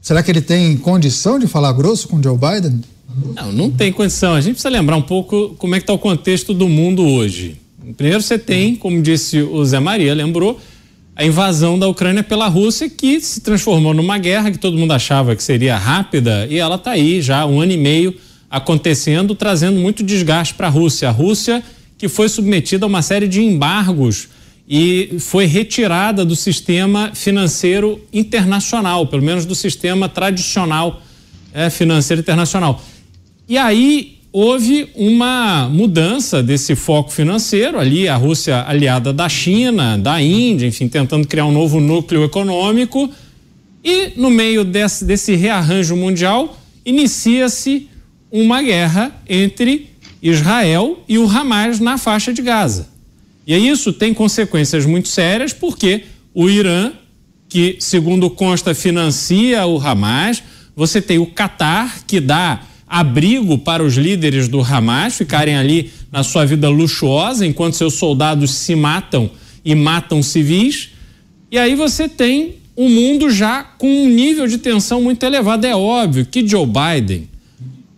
[0.00, 2.80] Será que ele tem condição de falar grosso com Joe Biden?
[3.34, 4.34] Não, não tem condição.
[4.34, 7.56] A gente precisa lembrar um pouco como é que está o contexto do mundo hoje.
[7.96, 10.60] Primeiro você tem, como disse o Zé Maria, lembrou,
[11.16, 15.34] a invasão da Ucrânia pela Rússia, que se transformou numa guerra que todo mundo achava
[15.34, 18.14] que seria rápida, e ela está aí já um ano e meio
[18.50, 21.08] acontecendo, trazendo muito desgaste para a Rússia.
[21.08, 21.62] A Rússia
[22.00, 24.28] que foi submetida a uma série de embargos
[24.66, 31.02] e foi retirada do sistema financeiro internacional, pelo menos do sistema tradicional
[31.52, 32.82] é, financeiro internacional.
[33.46, 40.22] E aí houve uma mudança desse foco financeiro ali, a Rússia aliada da China, da
[40.22, 43.10] Índia, enfim, tentando criar um novo núcleo econômico.
[43.84, 47.89] E no meio desse, desse rearranjo mundial, inicia-se
[48.30, 49.90] uma guerra entre
[50.22, 52.88] Israel e o Hamas na faixa de Gaza.
[53.46, 56.92] E isso tem consequências muito sérias, porque o Irã,
[57.48, 60.42] que segundo consta financia o Hamas,
[60.76, 66.24] você tem o Catar, que dá abrigo para os líderes do Hamas ficarem ali na
[66.24, 69.30] sua vida luxuosa enquanto seus soldados se matam
[69.64, 70.90] e matam civis.
[71.50, 75.66] E aí você tem o um mundo já com um nível de tensão muito elevado.
[75.66, 77.28] É óbvio que Joe Biden,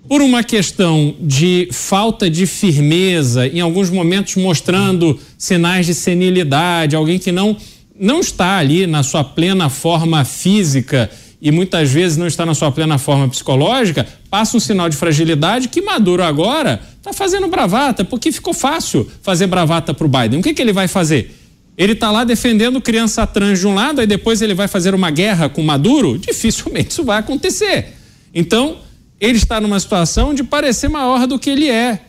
[0.09, 7.19] por uma questão de falta de firmeza, em alguns momentos mostrando sinais de senilidade, alguém
[7.19, 7.57] que não
[7.95, 11.11] não está ali na sua plena forma física
[11.41, 15.69] e muitas vezes não está na sua plena forma psicológica, passa um sinal de fragilidade
[15.69, 20.41] que Maduro agora está fazendo bravata, porque ficou fácil fazer bravata para o Biden.
[20.41, 21.37] O que, que ele vai fazer?
[21.77, 25.11] Ele está lá defendendo criança trans de um lado, aí depois ele vai fazer uma
[25.11, 26.17] guerra com Maduro?
[26.17, 27.95] Dificilmente isso vai acontecer.
[28.35, 28.79] Então,
[29.23, 32.01] ele está numa situação de parecer maior do que ele é.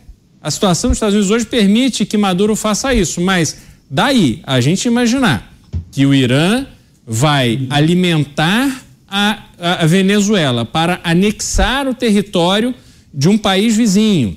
[0.41, 4.87] A situação dos Estados Unidos hoje permite que Maduro faça isso, mas daí a gente
[4.87, 5.53] imaginar
[5.91, 6.65] que o Irã
[7.05, 12.73] vai alimentar a, a Venezuela para anexar o território
[13.13, 14.35] de um país vizinho,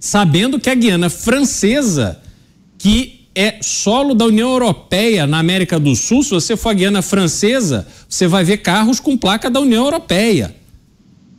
[0.00, 2.22] sabendo que a Guiana Francesa,
[2.78, 7.02] que é solo da União Europeia na América do Sul, se você for a Guiana
[7.02, 10.56] Francesa, você vai ver carros com placa da União Europeia.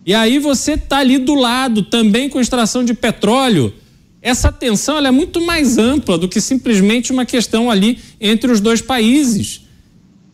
[0.05, 3.73] E aí você está ali do lado também com extração de petróleo.
[4.21, 8.81] Essa tensão é muito mais ampla do que simplesmente uma questão ali entre os dois
[8.81, 9.61] países.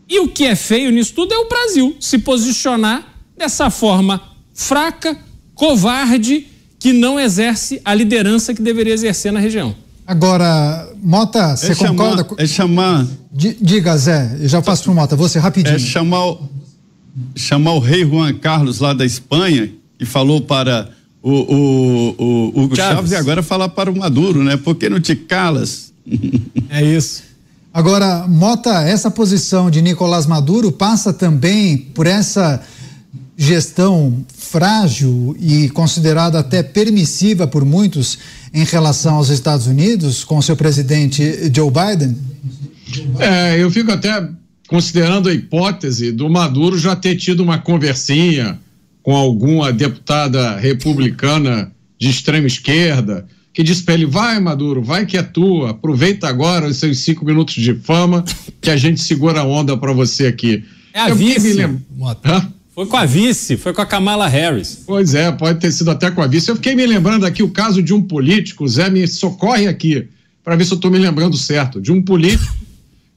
[0.08, 4.22] E o que é feio nisso tudo é o Brasil se posicionar dessa forma
[4.54, 5.18] fraca,
[5.54, 6.48] covarde,
[6.80, 9.76] que não exerce a liderança que deveria exercer na região.
[10.08, 12.24] Agora, Mota, você é concorda?
[12.24, 13.08] Chamar, é chamar.
[13.32, 15.76] Diga, Zé, eu já passo para o Mota, você rapidinho.
[15.76, 16.50] É chamar, o,
[17.36, 20.90] chamar o rei Juan Carlos lá da Espanha e falou para
[21.22, 22.96] o, o, o Hugo Chaves.
[22.96, 24.58] Chaves e agora falar para o Maduro, né?
[24.58, 25.94] Por que não te calas?
[26.70, 27.24] É isso.
[27.74, 32.62] Agora, Mota, essa posição de Nicolás Maduro passa também por essa
[33.38, 38.18] gestão frágil e considerada até permissiva por muitos
[38.54, 42.16] em relação aos Estados Unidos com seu presidente Joe Biden?
[43.20, 44.26] É, eu fico até
[44.68, 48.60] considerando a hipótese do Maduro já ter tido uma conversinha
[49.02, 55.18] com alguma deputada republicana de extrema esquerda, que disse para ele: vai, Maduro, vai que
[55.18, 58.24] é tua, aproveita agora os seus cinco minutos de fama,
[58.60, 60.64] que a gente segura a onda para você aqui.
[60.94, 61.80] É a Eu vice, lem...
[62.74, 64.84] Foi com a vice, foi com a Kamala Harris.
[64.86, 66.50] Pois é, pode ter sido até com a vice.
[66.50, 70.10] Eu fiquei me lembrando aqui o caso de um político, Zé, me socorre aqui,
[70.44, 72.65] para ver se eu estou me lembrando certo, de um político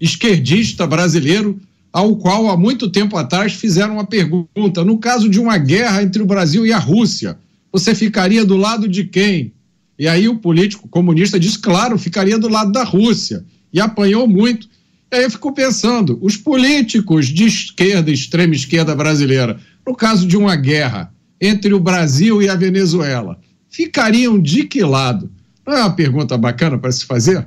[0.00, 1.61] esquerdista brasileiro
[1.92, 6.22] ao qual há muito tempo atrás fizeram uma pergunta: no caso de uma guerra entre
[6.22, 7.38] o Brasil e a Rússia,
[7.72, 9.52] você ficaria do lado de quem?
[9.98, 13.44] E aí o político comunista disse: claro, ficaria do lado da Rússia.
[13.72, 14.66] E apanhou muito.
[15.12, 20.37] E aí eu fico pensando: os políticos de esquerda, extrema esquerda brasileira, no caso de
[20.37, 25.30] uma guerra entre o Brasil e a Venezuela, ficariam de que lado?
[25.66, 27.46] Não é uma pergunta bacana para se fazer?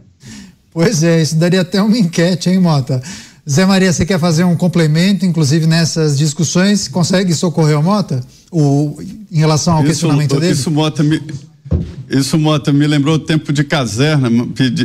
[0.73, 3.01] Pois é, isso daria até uma enquete, hein, Mota?
[3.49, 6.87] Zé Maria, você quer fazer um complemento, inclusive nessas discussões?
[6.87, 8.23] Consegue socorrer o Mota?
[8.51, 8.97] O,
[9.31, 10.53] em relação ao isso, questionamento dele?
[10.53, 11.21] Isso, Mota, me,
[12.09, 14.29] isso, Mota, me lembrou o tempo de caserna.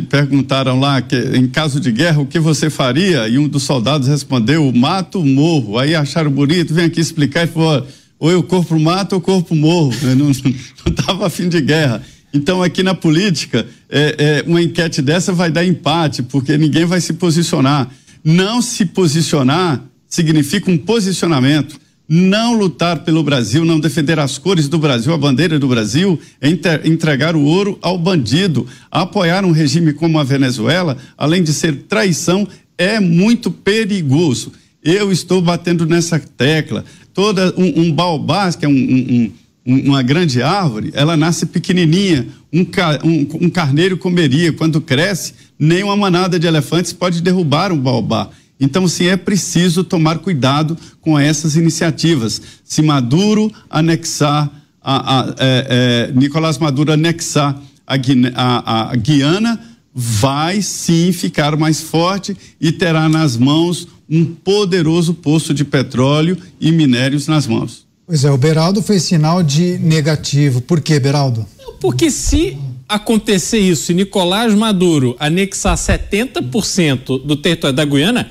[0.09, 3.29] perguntaram lá que, em caso de guerra, o que você faria?
[3.29, 5.79] E um dos soldados respondeu: mato, morro.
[5.79, 7.87] Aí acharam bonito, vem aqui explicar e falou:
[8.19, 9.93] ou eu corpo mato ou corpo morro.
[10.03, 10.31] Eu não
[10.87, 12.03] estava afim de guerra.
[12.37, 17.01] Então, aqui na política, é, é, uma enquete dessa vai dar empate, porque ninguém vai
[17.01, 17.89] se posicionar.
[18.23, 21.81] Não se posicionar significa um posicionamento.
[22.07, 26.49] Não lutar pelo Brasil, não defender as cores do Brasil, a bandeira do Brasil, é
[26.87, 28.67] entregar o ouro ao bandido.
[28.91, 32.47] Apoiar um regime como a Venezuela, além de ser traição,
[32.77, 34.53] é muito perigoso.
[34.85, 36.85] Eu estou batendo nessa tecla.
[37.15, 39.33] Toda um, um baobá, que é um, um
[39.67, 42.61] uma grande árvore, ela nasce pequenininha, um,
[43.05, 44.53] um, um, carneiro comeria.
[44.53, 48.31] Quando cresce, nem uma manada de elefantes pode derrubar um baobá.
[48.61, 52.41] Então, sim, é preciso tomar cuidado com essas iniciativas.
[52.65, 54.51] Se Maduro anexar,
[54.81, 55.67] a, a, é,
[56.09, 57.97] é, Nicolás Maduro anexar a,
[58.35, 59.61] a, a Guiana,
[59.93, 66.71] vai sim ficar mais forte e terá nas mãos um poderoso poço de petróleo e
[66.71, 67.86] minérios nas mãos.
[68.07, 70.61] Pois é, o Beraldo fez sinal de negativo.
[70.61, 71.45] Por que, Beraldo?
[71.81, 72.57] Porque se
[72.89, 78.31] acontecer isso, se Nicolás Maduro anexar 70% do território da Guiana,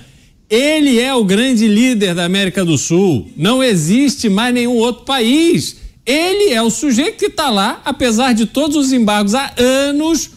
[0.49, 3.29] ele é o grande líder da América do Sul.
[3.35, 5.75] Não existe mais nenhum outro país.
[6.05, 10.29] Ele é o sujeito que está lá, apesar de todos os embargos há anos,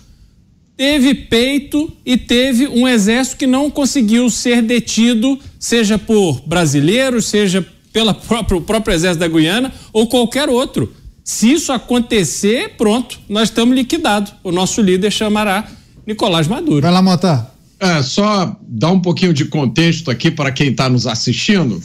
[0.77, 7.65] teve peito e teve um exército que não conseguiu ser detido, seja por brasileiros, seja
[7.93, 10.93] pelo próprio, próprio exército da Guiana ou qualquer outro.
[11.25, 14.33] Se isso acontecer, pronto, nós estamos liquidados.
[14.43, 15.69] O nosso líder chamará
[16.07, 16.81] Nicolás Maduro.
[16.81, 17.51] Vai lá, Mota.
[17.79, 21.81] É, só dar um pouquinho de contexto aqui para quem está nos assistindo.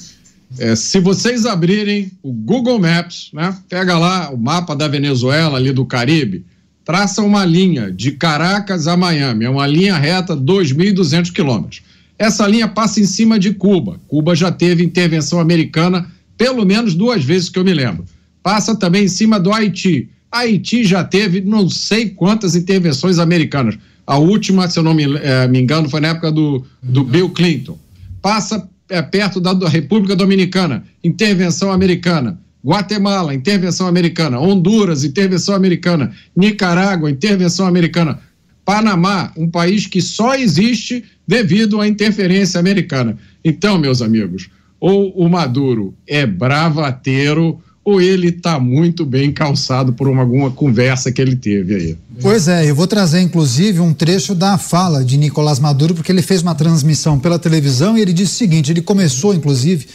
[0.58, 5.72] É, se vocês abrirem o Google Maps, né, pega lá o mapa da Venezuela, ali
[5.72, 6.46] do Caribe,
[6.86, 11.82] traça uma linha de Caracas a Miami, é uma linha reta, 2.200 quilômetros.
[12.24, 14.00] Essa linha passa em cima de Cuba.
[14.08, 18.06] Cuba já teve intervenção americana pelo menos duas vezes que eu me lembro.
[18.42, 20.08] Passa também em cima do Haiti.
[20.32, 23.78] Haiti já teve não sei quantas intervenções americanas.
[24.08, 27.30] A última, se eu não me, é, me engano, foi na época do, do Bill
[27.32, 27.78] Clinton.
[28.22, 32.40] Passa é, perto da, da República Dominicana, intervenção americana.
[32.66, 34.40] Guatemala, intervenção americana.
[34.40, 36.14] Honduras, intervenção americana.
[36.34, 38.18] Nicarágua, intervenção americana.
[38.64, 43.18] Panamá, um país que só existe devido à interferência americana.
[43.44, 50.08] Então, meus amigos, ou o Maduro é bravateiro ou ele está muito bem calçado por
[50.08, 51.98] uma, alguma conversa que ele teve aí.
[52.22, 56.22] Pois é, eu vou trazer inclusive um trecho da fala de Nicolás Maduro, porque ele
[56.22, 59.86] fez uma transmissão pela televisão e ele disse o seguinte: ele começou inclusive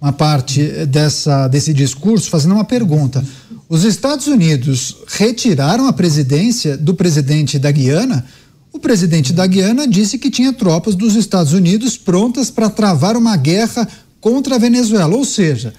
[0.00, 3.24] uma parte dessa, desse discurso fazendo uma pergunta.
[3.68, 8.24] Os Estados Unidos retiraram a presidência do presidente da Guiana?
[8.72, 13.36] O presidente da Guiana disse que tinha tropas dos Estados Unidos prontas para travar uma
[13.36, 13.86] guerra
[14.18, 15.14] contra a Venezuela.
[15.14, 15.74] Ou seja,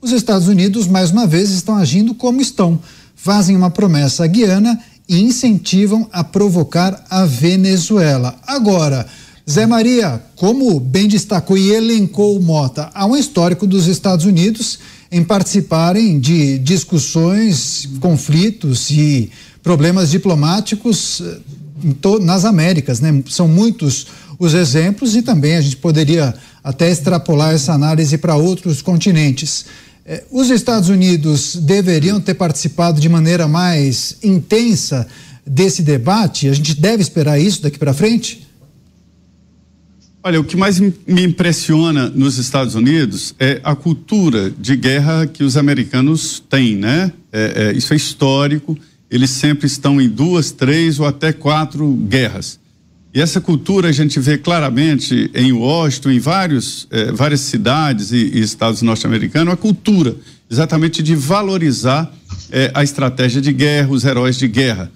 [0.00, 2.78] os Estados Unidos, mais uma vez, estão agindo como estão.
[3.16, 4.78] Fazem uma promessa à Guiana
[5.08, 8.38] e incentivam a provocar a Venezuela.
[8.46, 9.06] Agora,
[9.48, 14.78] Zé Maria, como bem destacou e elencou Mota, há um histórico dos Estados Unidos
[15.10, 19.30] em participarem de discussões, conflitos e
[19.62, 21.38] problemas diplomáticos eh,
[22.22, 23.22] nas Américas, né?
[23.28, 24.06] São muitos
[24.38, 29.66] os exemplos e também a gente poderia até extrapolar essa análise para outros continentes.
[30.04, 35.06] Eh, os Estados Unidos deveriam ter participado de maneira mais intensa
[35.46, 36.48] desse debate?
[36.48, 38.46] A gente deve esperar isso daqui para frente?
[40.22, 45.44] Olha, o que mais me impressiona nos Estados Unidos é a cultura de guerra que
[45.44, 47.12] os americanos têm, né?
[47.32, 48.76] É, é, isso é histórico.
[49.10, 52.58] Eles sempre estão em duas, três ou até quatro guerras.
[53.14, 58.16] E essa cultura a gente vê claramente em Washington, em vários, é, várias cidades e,
[58.16, 60.16] e estados norte-americanos, a cultura
[60.50, 62.12] exatamente de valorizar
[62.50, 64.92] é, a estratégia de guerra, os heróis de guerra.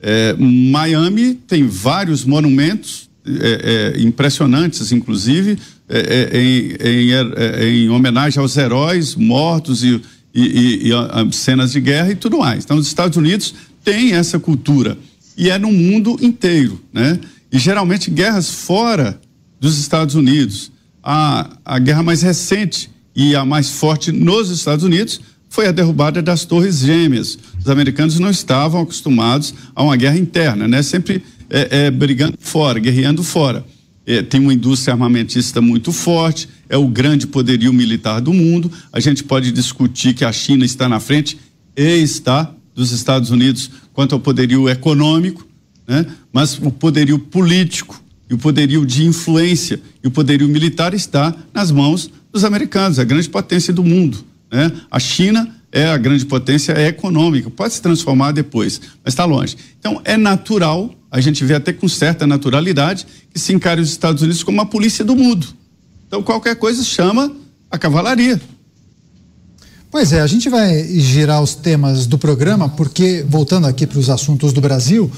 [0.00, 5.56] É, Miami tem vários monumentos é, é, impressionantes, inclusive,
[5.88, 10.00] é, em, em, em, homenagem aos heróis mortos e,
[10.34, 12.64] e, e, e a, a cenas de guerra e tudo mais.
[12.64, 13.54] Então, os Estados Unidos
[13.84, 14.96] têm essa cultura
[15.36, 17.18] e é no mundo inteiro, né?
[17.50, 19.20] E geralmente guerras fora
[19.60, 20.70] dos Estados Unidos.
[21.02, 26.22] A, a guerra mais recente e a mais forte nos Estados Unidos foi a derrubada
[26.22, 27.38] das Torres Gêmeas.
[27.60, 30.82] Os americanos não estavam acostumados a uma guerra interna, né?
[30.82, 33.64] Sempre é, é, brigando fora, guerreando fora.
[34.06, 38.70] É, tem uma indústria armamentista muito forte, é o grande poderio militar do mundo.
[38.92, 41.38] A gente pode discutir que a China está na frente
[41.76, 45.46] e está dos Estados Unidos quanto ao poderio econômico,
[45.86, 46.06] né?
[46.32, 51.70] mas o poderio político e o poderio de influência e o poderio militar está nas
[51.70, 54.24] mãos dos americanos, a grande potência do mundo.
[54.50, 54.72] Né?
[54.90, 59.56] A China é a grande potência econômica, pode se transformar depois, mas está longe.
[59.78, 64.22] Então é natural a gente vê até com certa naturalidade que se encare os Estados
[64.22, 65.46] Unidos como a polícia do mundo.
[66.08, 67.30] Então qualquer coisa chama
[67.70, 68.40] a cavalaria.
[69.90, 74.08] Pois é, a gente vai girar os temas do programa, porque, voltando aqui para os
[74.08, 75.12] assuntos do Brasil,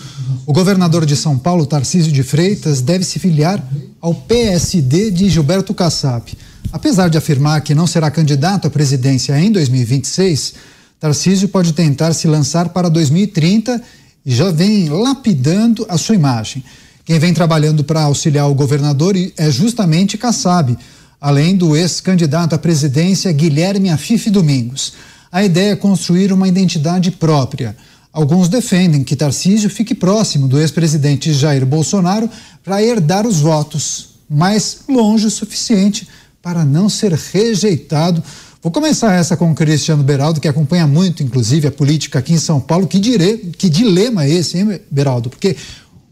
[0.45, 3.65] o governador de São Paulo, Tarcísio de Freitas, deve se filiar
[4.01, 6.25] ao PSD de Gilberto Kassab.
[6.73, 10.55] Apesar de afirmar que não será candidato à presidência em 2026,
[10.99, 13.81] Tarcísio pode tentar se lançar para 2030
[14.25, 16.65] e já vem lapidando a sua imagem.
[17.05, 20.77] Quem vem trabalhando para auxiliar o governador é justamente Kassab,
[21.21, 24.95] além do ex-candidato à presidência Guilherme Afife Domingos.
[25.31, 27.77] A ideia é construir uma identidade própria.
[28.13, 32.31] Alguns defendem que Tarcísio fique próximo do ex-presidente Jair Bolsonaro
[32.63, 36.09] para herdar os votos, mas longe o suficiente
[36.41, 38.23] para não ser rejeitado
[38.65, 42.39] Vou começar essa com o Cristiano Beraldo, que acompanha muito, inclusive, a política aqui em
[42.39, 42.87] São Paulo.
[42.87, 43.53] Que, dire...
[43.59, 45.29] que dilema é esse, hein, Beraldo?
[45.29, 45.55] Porque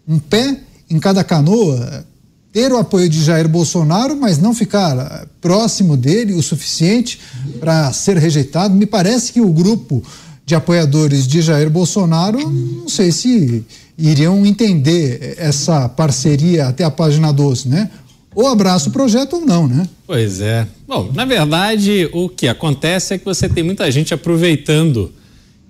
[0.07, 0.59] um pé
[0.91, 2.05] em cada canoa,
[2.53, 7.19] ter o apoio de Jair Bolsonaro, mas não ficar próximo dele o suficiente
[7.59, 8.75] para ser rejeitado.
[8.75, 10.03] Me parece que o grupo
[10.45, 13.65] de apoiadores de Jair Bolsonaro, não sei se
[13.97, 17.91] iriam entender essa parceria até a página 12, né?
[18.35, 19.89] Ou abraça o projeto ou não, né?
[20.07, 20.67] Pois é.
[20.87, 25.13] Bom, na verdade, o que acontece é que você tem muita gente aproveitando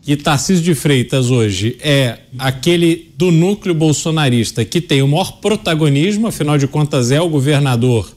[0.02, 6.26] que Tarcísio de Freitas hoje é aquele do núcleo bolsonarista que tem o maior protagonismo,
[6.26, 8.12] afinal de contas é o governador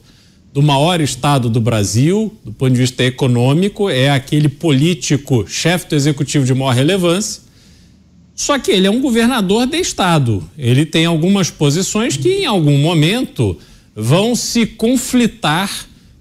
[0.52, 5.94] do maior estado do Brasil, do ponto de vista econômico, é aquele político, chefe do
[5.94, 7.42] executivo de maior relevância.
[8.34, 10.42] Só que ele é um governador de estado.
[10.56, 13.56] Ele tem algumas posições que em algum momento
[13.96, 15.70] vão se conflitar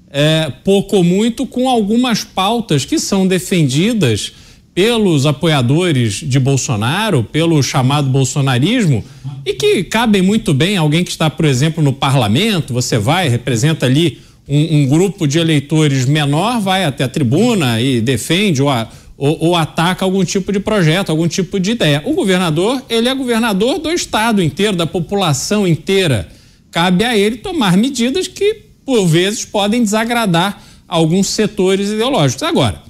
[0.10, 4.32] é, pouco ou muito com algumas pautas que são defendidas
[4.74, 9.04] pelos apoiadores de Bolsonaro, pelo chamado bolsonarismo,
[9.46, 13.86] e que cabem muito bem alguém que está, por exemplo, no parlamento, você vai, representa
[13.86, 18.90] ali um, um grupo de eleitores menor, vai até a tribuna e defende ou, a,
[19.18, 22.02] ou, ou, ataca algum tipo de projeto, algum tipo de ideia.
[22.06, 26.35] O governador, ele é governador do estado inteiro, da população inteira
[26.76, 28.54] cabe a ele tomar medidas que,
[28.86, 32.44] por vezes, podem desagradar alguns setores ideológicos.
[32.44, 32.84] Agora,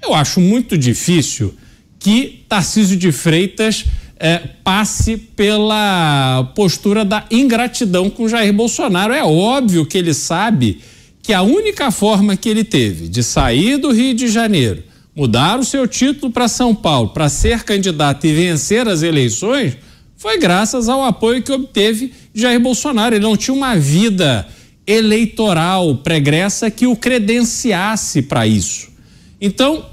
[0.00, 1.52] eu acho muito difícil
[1.98, 3.84] que Tarcísio de Freitas
[4.20, 9.12] eh, passe pela postura da ingratidão com Jair Bolsonaro.
[9.12, 10.80] É óbvio que ele sabe
[11.20, 14.84] que a única forma que ele teve de sair do Rio de Janeiro,
[15.16, 19.76] mudar o seu título para São Paulo, para ser candidato e vencer as eleições,
[20.26, 23.14] foi graças ao apoio que obteve Jair Bolsonaro.
[23.14, 24.44] Ele não tinha uma vida
[24.84, 28.88] eleitoral pregressa que o credenciasse para isso.
[29.40, 29.86] Então,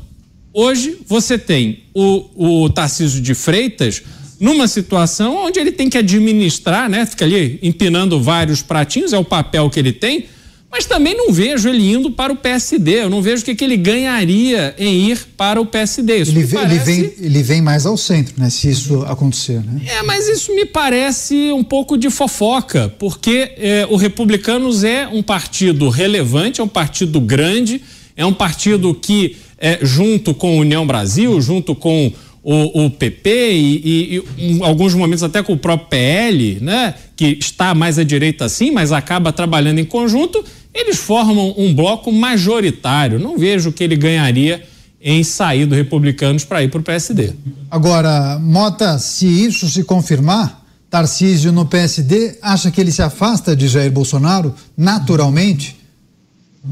[0.52, 4.02] hoje você tem o, o Tarcísio de Freitas
[4.40, 7.06] numa situação onde ele tem que administrar, né?
[7.06, 10.26] Fica ali empinando vários pratinhos, é o papel que ele tem,
[10.74, 13.04] mas também não vejo ele indo para o PSD.
[13.04, 16.18] Eu não vejo o que, que ele ganharia em ir para o PSD.
[16.18, 16.92] Isso ele, parece...
[16.92, 18.50] ele, vem, ele vem mais ao centro, né?
[18.50, 19.84] Se isso acontecer, né?
[19.86, 25.22] É, mas isso me parece um pouco de fofoca, porque é, o Republicanos é um
[25.22, 27.80] partido relevante, é um partido grande,
[28.18, 32.12] é um partido que, é, junto com a União Brasil, junto com
[32.44, 36.94] o, o PP e, e, e, em alguns momentos até com o próprio PL, né,
[37.16, 40.44] que está mais à direita sim, mas acaba trabalhando em conjunto,
[40.74, 43.20] eles formam um bloco majoritário.
[43.20, 44.64] Não vejo que ele ganharia
[45.02, 47.34] em sair do Republicanos para ir para o PSD.
[47.70, 53.68] Agora, Mota, se isso se confirmar, Tarcísio no PSD acha que ele se afasta de
[53.68, 55.76] Jair Bolsonaro naturalmente?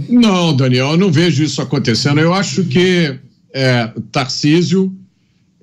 [0.08, 2.20] Não, Daniel, eu não vejo isso acontecendo.
[2.20, 3.20] Eu acho que
[3.54, 4.94] é, Tarcísio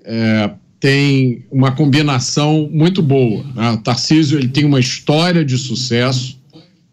[0.04, 3.44] é, tem uma combinação muito boa.
[3.54, 3.80] Né?
[3.82, 6.37] Tarcísio ele tem uma história de sucesso,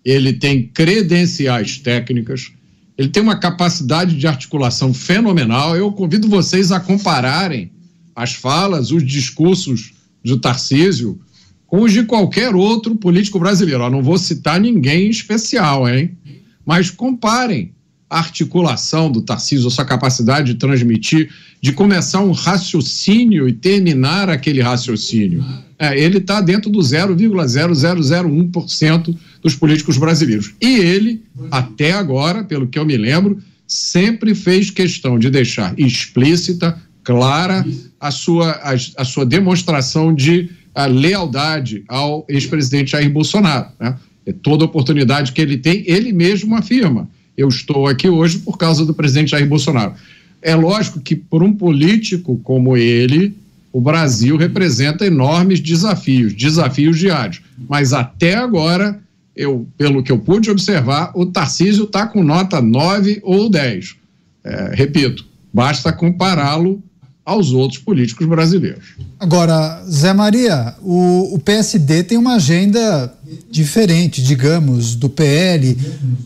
[0.06, 2.52] ele tem credenciais técnicas,
[2.98, 5.76] ele tem uma capacidade de articulação fenomenal.
[5.76, 7.72] Eu convido vocês a compararem
[8.16, 9.94] as falas, os discursos
[10.24, 11.20] do Tarcísio
[11.68, 13.84] com os de qualquer outro político brasileiro.
[13.84, 16.18] Eu não vou citar ninguém especial, hein?
[16.66, 17.75] Mas comparem
[18.10, 21.30] articulação do Tarcísio, sua capacidade de transmitir
[21.62, 25.44] de começar um raciocínio e terminar aquele raciocínio.
[25.80, 30.54] É, ele está dentro do 0,0001% dos políticos brasileiros.
[30.62, 36.80] E ele, até agora, pelo que eu me lembro, sempre fez questão de deixar explícita,
[37.04, 37.66] clara,
[38.00, 40.52] a sua, a, a sua demonstração de
[40.88, 43.70] lealdade ao ex-presidente Jair Bolsonaro.
[43.80, 43.98] Né?
[44.26, 47.10] É toda oportunidade que ele tem, ele mesmo afirma.
[47.38, 49.94] Eu estou aqui hoje por causa do presidente Jair Bolsonaro.
[50.42, 53.36] É lógico que, por um político como ele,
[53.74, 57.42] o Brasil representa enormes desafios, desafios diários.
[57.68, 59.00] Mas até agora,
[59.36, 63.96] eu, pelo que eu pude observar, o Tarcísio está com nota 9 ou 10.
[64.44, 66.82] É, repito, basta compará-lo
[67.26, 68.96] aos outros políticos brasileiros.
[69.20, 73.12] Agora, Zé Maria, o, o, PSD tem uma agenda
[73.50, 75.78] diferente, digamos, do PL,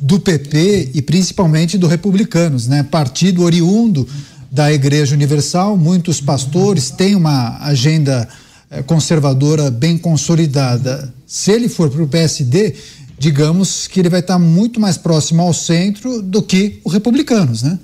[0.01, 2.83] do PP e principalmente do Republicanos, né?
[2.83, 4.07] Partido oriundo
[4.51, 8.27] da Igreja Universal, muitos pastores têm uma agenda
[8.71, 11.13] eh, conservadora bem consolidada.
[11.27, 12.73] Se ele for para o PSD,
[13.17, 17.77] digamos que ele vai estar muito mais próximo ao centro do que os republicanos, né?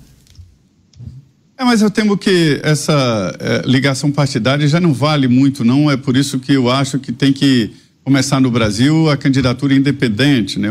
[1.58, 5.90] É, mas eu temo que essa é, ligação partidária já não vale muito, não.
[5.90, 7.74] É por isso que eu acho que tem que
[8.06, 10.70] começar no Brasil a candidatura independente, né?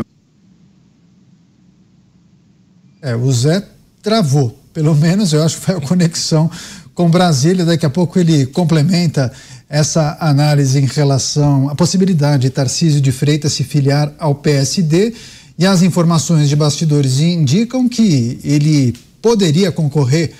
[3.01, 3.61] É, o Zé
[4.01, 4.57] travou.
[4.73, 6.49] Pelo menos eu acho que foi a conexão
[6.93, 7.65] com Brasília.
[7.65, 9.31] Daqui a pouco ele complementa
[9.69, 15.13] essa análise em relação à possibilidade de Tarcísio de Freitas se filiar ao PSD.
[15.59, 20.31] E as informações de bastidores indicam que ele poderia concorrer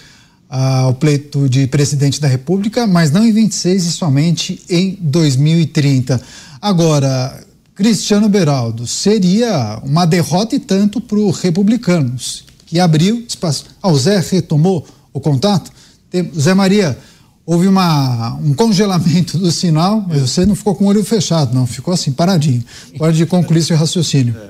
[0.50, 6.22] ao pleito de presidente da República, mas não em 26 e somente em 2030.
[6.62, 7.45] Agora,
[7.76, 13.66] Cristiano Beraldo, seria uma derrota e tanto para os republicanos, que abriu espaço.
[13.82, 15.72] Ah, o Zé retomou o contato?
[16.10, 16.97] Tem, Zé Maria,
[17.45, 21.68] houve uma, um congelamento do sinal, mas você não ficou com o olho fechado, não,
[21.68, 22.64] ficou assim, paradinho.
[22.97, 24.36] Pode concluir seu raciocínio.
[24.38, 24.49] É.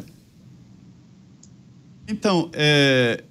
[2.08, 3.24] Então, é,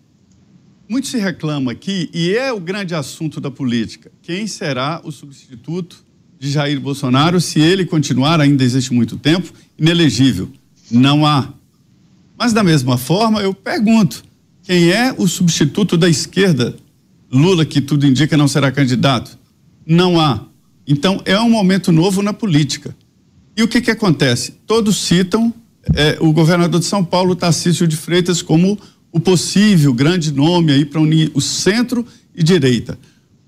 [0.89, 6.04] muito se reclama aqui, e é o grande assunto da política: quem será o substituto
[6.45, 10.51] de Jair Bolsonaro se ele continuar, ainda existe muito tempo, inelegível?
[10.91, 11.49] Não há.
[12.37, 14.23] Mas, da mesma forma, eu pergunto:
[14.63, 16.77] quem é o substituto da esquerda?
[17.33, 19.39] Lula, que tudo indica, não será candidato?
[19.87, 20.45] Não há.
[20.87, 22.95] Então, é um momento novo na política.
[23.57, 24.53] E o que, que acontece?
[24.67, 25.53] Todos citam
[25.95, 28.79] é, o governador de São Paulo, Tarcísio de Freitas, como
[29.11, 32.99] o possível grande nome aí para unir o centro e direita.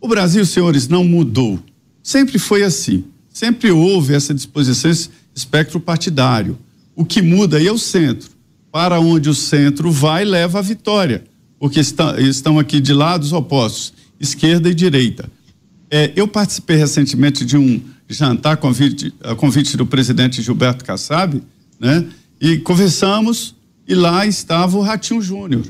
[0.00, 1.60] O Brasil, senhores, não mudou.
[2.06, 3.02] Sempre foi assim.
[3.28, 6.56] Sempre houve essa disposição, esse espectro partidário.
[6.94, 8.30] O que muda aí é o centro.
[8.70, 11.24] Para onde o centro vai, leva a vitória.
[11.58, 15.28] Porque está, estão aqui de lados opostos, esquerda e direita.
[15.90, 21.42] É, eu participei recentemente de um jantar convite, a convite do presidente Gilberto Kassab,
[21.80, 22.06] né?
[22.40, 23.52] E conversamos
[23.84, 25.64] e lá estava o Ratinho Júnior.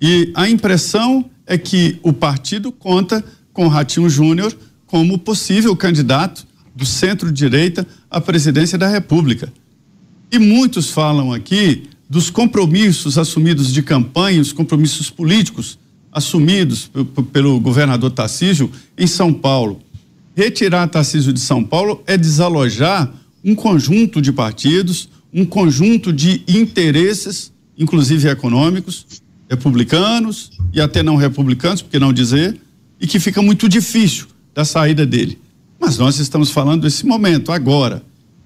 [0.00, 4.56] E a impressão é que o partido conta com o Ratinho Júnior
[4.86, 9.52] como possível candidato do centro-direita à presidência da República.
[10.30, 15.78] E muitos falam aqui dos compromissos assumidos de campanha, os compromissos políticos
[16.12, 16.90] assumidos
[17.32, 19.80] pelo governador Tarcísio em São Paulo.
[20.36, 23.12] Retirar Tarcísio de São Paulo é desalojar
[23.44, 29.06] um conjunto de partidos, um conjunto de interesses, inclusive econômicos,
[29.48, 32.60] republicanos e até não republicanos, por que não dizer,
[33.00, 34.26] e que fica muito difícil
[34.56, 35.38] da saída dele.
[35.78, 38.02] Mas nós estamos falando desse momento, agora.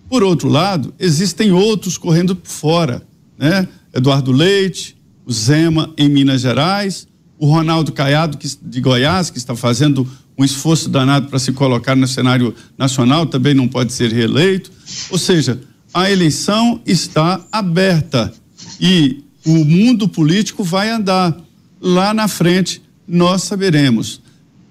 [0.09, 3.07] Por outro lado, existem outros correndo por fora,
[3.39, 3.69] né?
[3.95, 7.07] Eduardo Leite, o Zema em Minas Gerais,
[7.39, 10.07] o Ronaldo Caiado que, de Goiás, que está fazendo
[10.37, 14.73] um esforço danado para se colocar no cenário nacional, também não pode ser reeleito.
[15.11, 15.61] Ou seja,
[15.95, 18.33] a eleição está aberta
[18.81, 21.37] e o mundo político vai andar.
[21.81, 24.20] Lá na frente, nós saberemos.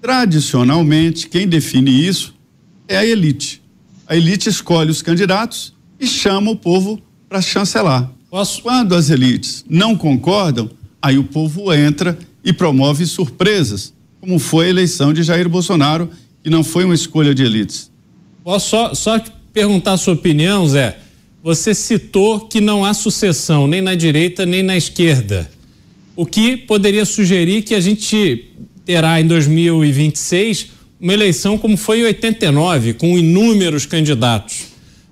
[0.00, 2.34] Tradicionalmente, quem define isso
[2.88, 3.62] é a elite.
[4.06, 8.10] A elite escolhe os candidatos e chama o povo para chancelar.
[8.30, 8.62] Posso?
[8.62, 10.70] Quando as elites não concordam,
[11.02, 16.10] aí o povo entra e promove surpresas, como foi a eleição de Jair Bolsonaro,
[16.42, 17.90] que não foi uma escolha de elites.
[18.42, 19.20] Posso só, só
[19.52, 20.98] perguntar a sua opinião, Zé?
[21.42, 25.50] Você citou que não há sucessão nem na direita nem na esquerda.
[26.16, 28.50] O que poderia sugerir que a gente
[28.90, 30.66] terá em 2026
[31.00, 34.64] uma eleição como foi em 89, com inúmeros candidatos.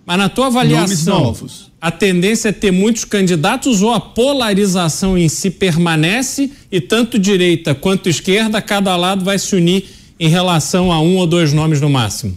[0.05, 1.37] Mas na tua avaliação,
[1.81, 7.73] a tendência é ter muitos candidatos ou a polarização em si permanece e tanto direita
[7.73, 9.85] quanto esquerda, cada lado vai se unir
[10.19, 12.37] em relação a um ou dois nomes no máximo?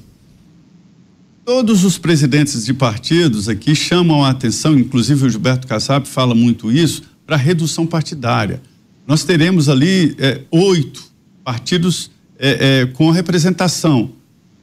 [1.43, 6.71] Todos os presidentes de partidos aqui chamam a atenção, inclusive o Gilberto Kassab fala muito
[6.71, 8.61] isso, para redução partidária.
[9.07, 11.10] Nós teremos ali é, oito
[11.43, 14.11] partidos é, é, com representação.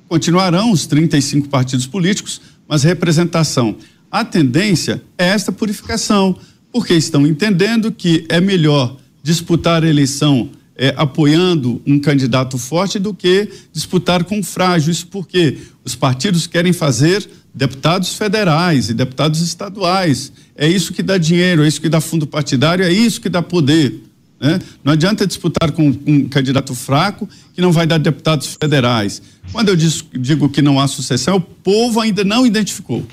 [0.09, 3.76] Continuarão os 35 partidos políticos, mas representação.
[4.11, 6.37] A tendência é esta purificação,
[6.72, 13.12] porque estão entendendo que é melhor disputar a eleição é, apoiando um candidato forte do
[13.12, 14.93] que disputar com frágil.
[14.93, 20.33] Isso porque os partidos querem fazer deputados federais e deputados estaduais.
[20.55, 23.43] É isso que dá dinheiro, é isso que dá fundo partidário, é isso que dá
[23.43, 24.07] poder.
[24.41, 24.59] Né?
[24.84, 29.20] Não adianta disputar com um candidato fraco que não vai dar deputados federais.
[29.53, 33.05] Quando eu digo que não há sucessão, o povo ainda não identificou.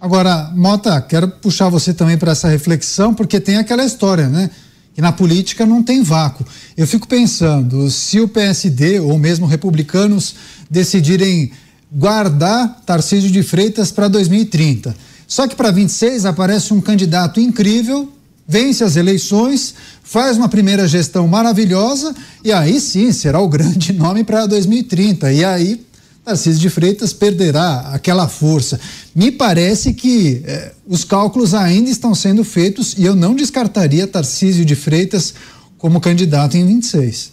[0.00, 4.50] Agora, Mota, quero puxar você também para essa reflexão, porque tem aquela história, né?
[4.94, 6.44] que na política não tem vácuo.
[6.76, 10.34] Eu fico pensando, se o PSD ou mesmo republicanos
[10.70, 11.50] decidirem
[11.90, 14.94] guardar Tarcísio de Freitas para 2030.
[15.26, 18.12] Só que para 26 aparece um candidato incrível,
[18.52, 19.74] vence as eleições,
[20.04, 25.32] faz uma primeira gestão maravilhosa e aí sim será o grande nome para 2030.
[25.32, 25.80] E aí
[26.22, 28.78] Tarcísio de Freitas perderá aquela força.
[29.14, 34.66] Me parece que eh, os cálculos ainda estão sendo feitos e eu não descartaria Tarcísio
[34.66, 35.32] de Freitas
[35.78, 37.32] como candidato em 26.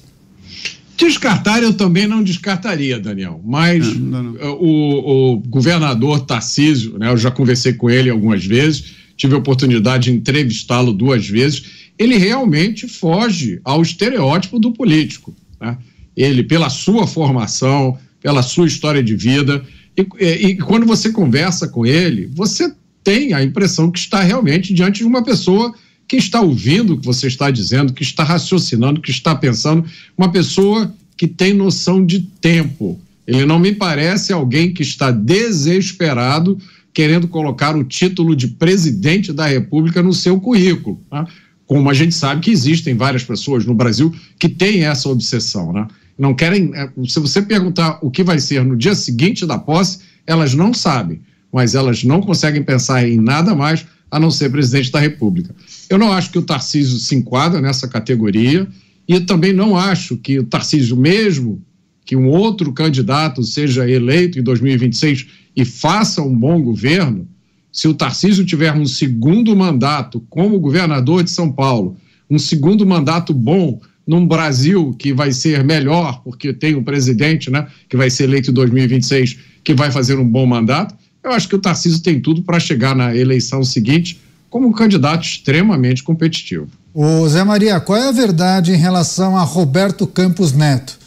[0.96, 4.54] Descartar eu também não descartaria, Daniel, mas não, não, não.
[4.54, 10.06] O, o, governador Tarcísio, né, eu já conversei com ele algumas vezes, tive a oportunidade
[10.06, 11.64] de entrevistá-lo duas vezes,
[12.00, 15.36] ele realmente foge ao estereótipo do político.
[15.60, 15.78] Né?
[16.16, 19.62] Ele, pela sua formação, pela sua história de vida.
[19.98, 24.74] E, e, e, quando você conversa com ele, você tem a impressão que está realmente
[24.74, 25.74] diante de uma pessoa
[26.08, 29.86] que está ouvindo o que você está dizendo, que está raciocinando, que está pensando,
[30.18, 32.98] uma pessoa que tem noção de tempo.
[33.28, 36.58] Ele não me parece alguém que está desesperado
[36.94, 41.02] querendo colocar o título de presidente da República no seu currículo.
[41.12, 41.26] Né?
[41.66, 45.72] Como a gente sabe que existem várias pessoas no Brasil que têm essa obsessão.
[45.72, 45.88] Né?
[46.20, 46.72] não querem.
[46.76, 50.74] É, se você perguntar o que vai ser no dia seguinte da posse, elas não
[50.74, 51.22] sabem,
[51.52, 55.56] mas elas não conseguem pensar em nada mais a não ser presidente da República.
[55.90, 58.68] Eu não acho que o Tarcísio se enquadra nessa categoria
[59.08, 61.64] e também não acho que o Tarcísio, mesmo
[62.06, 67.28] que um outro candidato seja eleito em 2026 e faça um bom governo,
[67.72, 71.98] se o Tarcísio tiver um segundo mandato como governador de São Paulo,
[72.30, 77.68] um segundo mandato bom num Brasil que vai ser melhor, porque tem um presidente né,
[77.88, 81.56] que vai ser eleito em 2026, que vai fazer um bom mandato, eu acho que
[81.56, 84.20] o Tarcísio tem tudo para chegar na eleição seguinte
[84.50, 86.68] como um candidato extremamente competitivo.
[86.94, 90.98] O Zé Maria, qual é a verdade em relação a Roberto Campos Neto?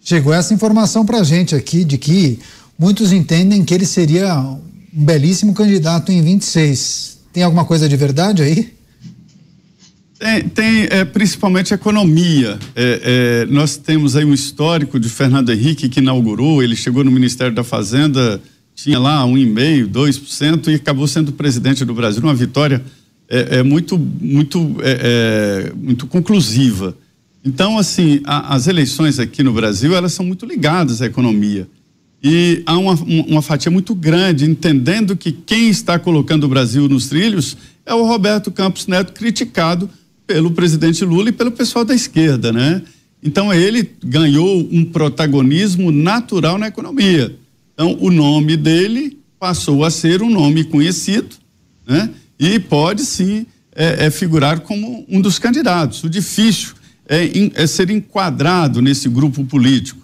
[0.00, 2.38] Chegou essa informação para gente aqui de que
[2.78, 4.60] muitos entendem que ele seria um
[4.92, 7.18] belíssimo candidato em 26.
[7.32, 8.74] Tem alguma coisa de verdade aí?
[10.18, 12.58] Tem, tem é, principalmente economia.
[12.74, 17.10] É, é, nós temos aí um histórico de Fernando Henrique que inaugurou, ele chegou no
[17.10, 18.40] Ministério da Fazenda,
[18.74, 22.22] tinha lá 1,5%, 2% e acabou sendo presidente do Brasil.
[22.22, 22.82] Uma vitória
[23.28, 26.96] é, é muito, muito, é, muito conclusiva.
[27.44, 31.68] Então, assim, a, as eleições aqui no Brasil, elas são muito ligadas à economia.
[32.26, 37.06] E há uma, uma fatia muito grande, entendendo que quem está colocando o Brasil nos
[37.06, 37.54] trilhos
[37.84, 39.90] é o Roberto Campos Neto, criticado
[40.26, 42.80] pelo presidente Lula e pelo pessoal da esquerda, né?
[43.22, 47.36] Então ele ganhou um protagonismo natural na economia.
[47.74, 51.36] Então o nome dele passou a ser um nome conhecido,
[51.86, 52.08] né?
[52.38, 53.44] E pode sim
[53.74, 56.02] é, é figurar como um dos candidatos.
[56.02, 56.72] O difícil
[57.06, 60.03] é, é ser enquadrado nesse grupo político.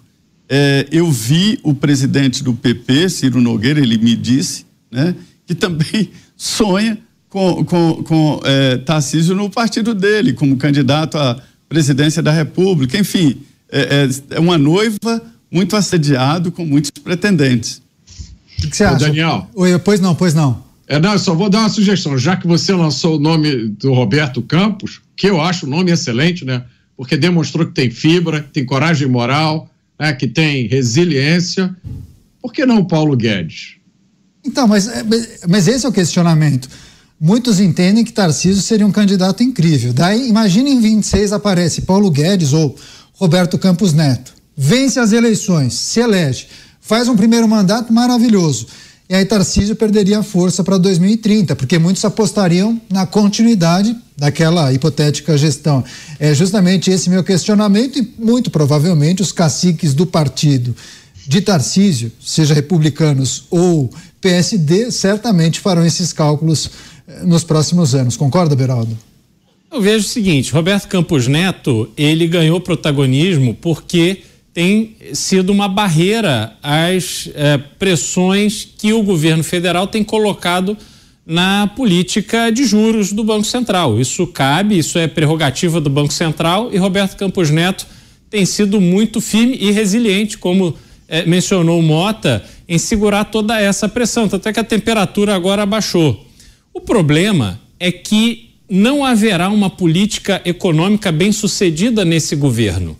[0.53, 5.15] É, eu vi o presidente do PP, Ciro Nogueira, ele me disse, né,
[5.47, 6.97] que também sonha
[7.29, 12.97] com, com, com é, Tarcísio no partido dele, como candidato à presidência da República.
[12.97, 13.37] Enfim,
[13.71, 17.81] é, é, é uma noiva muito assediado com muitos pretendentes.
[18.61, 19.05] O que você acha?
[19.05, 19.49] Daniel.
[19.55, 20.61] Oi, pois não, pois não.
[20.85, 22.17] É, não, eu só vou dar uma sugestão.
[22.17, 26.43] Já que você lançou o nome do Roberto Campos, que eu acho o nome excelente,
[26.43, 26.65] né?
[26.97, 29.70] Porque demonstrou que tem fibra, que tem coragem moral,
[30.01, 30.13] né?
[30.13, 31.73] que tem resiliência.
[32.41, 33.75] Por que não Paulo Guedes?
[34.43, 34.89] Então, mas,
[35.47, 36.67] mas esse é o questionamento.
[37.19, 39.93] Muitos entendem que Tarcísio seria um candidato incrível.
[39.93, 42.75] Daí, imagina em 26 aparece Paulo Guedes ou
[43.13, 44.33] Roberto Campos Neto.
[44.57, 46.47] Vence as eleições, se elege,
[46.81, 48.67] faz um primeiro mandato maravilhoso.
[49.11, 55.83] E aí Tarcísio perderia força para 2030, porque muitos apostariam na continuidade daquela hipotética gestão.
[56.17, 60.73] É justamente esse meu questionamento e muito provavelmente os caciques do partido
[61.27, 63.91] de Tarcísio, seja republicanos ou
[64.21, 66.71] PSD, certamente farão esses cálculos
[67.25, 68.15] nos próximos anos.
[68.15, 68.97] Concorda, Beraldo?
[69.69, 74.21] Eu vejo o seguinte: Roberto Campos Neto ele ganhou protagonismo porque
[74.53, 80.77] tem sido uma barreira às é, pressões que o governo federal tem colocado
[81.25, 83.99] na política de juros do Banco Central.
[83.99, 87.85] Isso cabe, isso é prerrogativa do Banco Central e Roberto Campos Neto
[88.29, 90.73] tem sido muito firme e resiliente, como
[91.07, 94.29] é, mencionou Mota, em segurar toda essa pressão.
[94.29, 96.25] Tanto é que a temperatura agora baixou.
[96.73, 102.97] O problema é que não haverá uma política econômica bem sucedida nesse governo.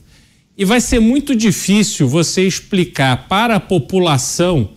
[0.57, 4.69] E vai ser muito difícil você explicar para a população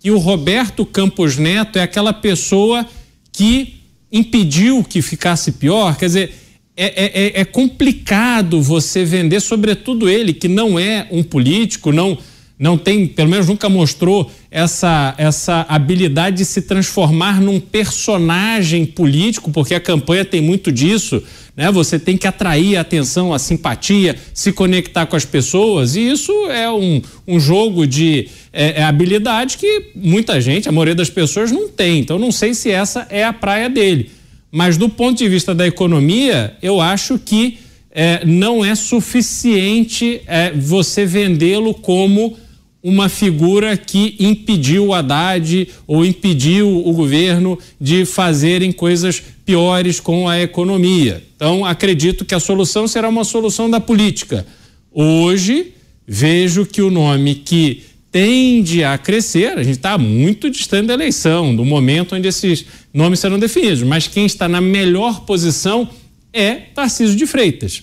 [0.00, 2.86] que o Roberto Campos Neto é aquela pessoa
[3.32, 3.74] que
[4.10, 5.96] impediu que ficasse pior.
[5.96, 6.34] Quer dizer,
[6.76, 12.16] é, é, é, é complicado você vender, sobretudo ele, que não é um político, não
[12.58, 19.50] não tem, pelo menos nunca mostrou essa, essa habilidade de se transformar num personagem político,
[19.50, 21.22] porque a campanha tem muito disso,
[21.56, 21.70] né?
[21.70, 26.32] Você tem que atrair a atenção, a simpatia, se conectar com as pessoas, e isso
[26.50, 31.52] é um, um jogo de é, é habilidade que muita gente, a maioria das pessoas,
[31.52, 32.00] não tem.
[32.00, 34.10] Então, não sei se essa é a praia dele.
[34.50, 37.58] Mas do ponto de vista da economia, eu acho que
[37.90, 42.36] é, não é suficiente é, você vendê-lo como
[42.82, 50.28] uma figura que impediu o Haddad ou impediu o governo de fazerem coisas piores com
[50.28, 51.22] a economia.
[51.34, 54.46] Então, acredito que a solução será uma solução da política.
[54.92, 55.74] Hoje,
[56.06, 61.54] vejo que o nome que tende a crescer, a gente está muito distante da eleição,
[61.54, 65.88] do momento onde esses nomes serão definidos, mas quem está na melhor posição
[66.32, 67.82] é Tarcísio de Freitas.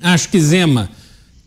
[0.00, 0.90] Acho que Zema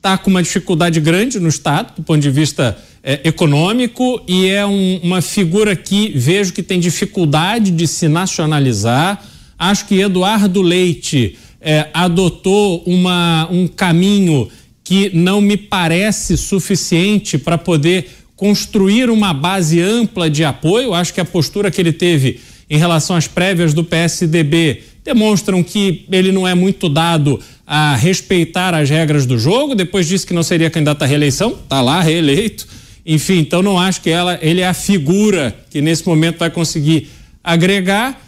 [0.05, 4.63] está com uma dificuldade grande no Estado, do ponto de vista é, econômico, e é
[4.63, 9.25] um, uma figura que vejo que tem dificuldade de se nacionalizar.
[9.57, 14.47] Acho que Eduardo Leite é, adotou uma, um caminho
[14.83, 20.93] que não me parece suficiente para poder construir uma base ampla de apoio.
[20.93, 22.39] Acho que a postura que ele teve
[22.69, 28.73] em relação às prévias do PSDB demonstram que ele não é muito dado a respeitar
[28.73, 32.67] as regras do jogo, depois disse que não seria candidato à reeleição, está lá reeleito.
[33.05, 37.09] Enfim, então não acho que ela, ele é a figura que nesse momento vai conseguir
[37.43, 38.21] agregar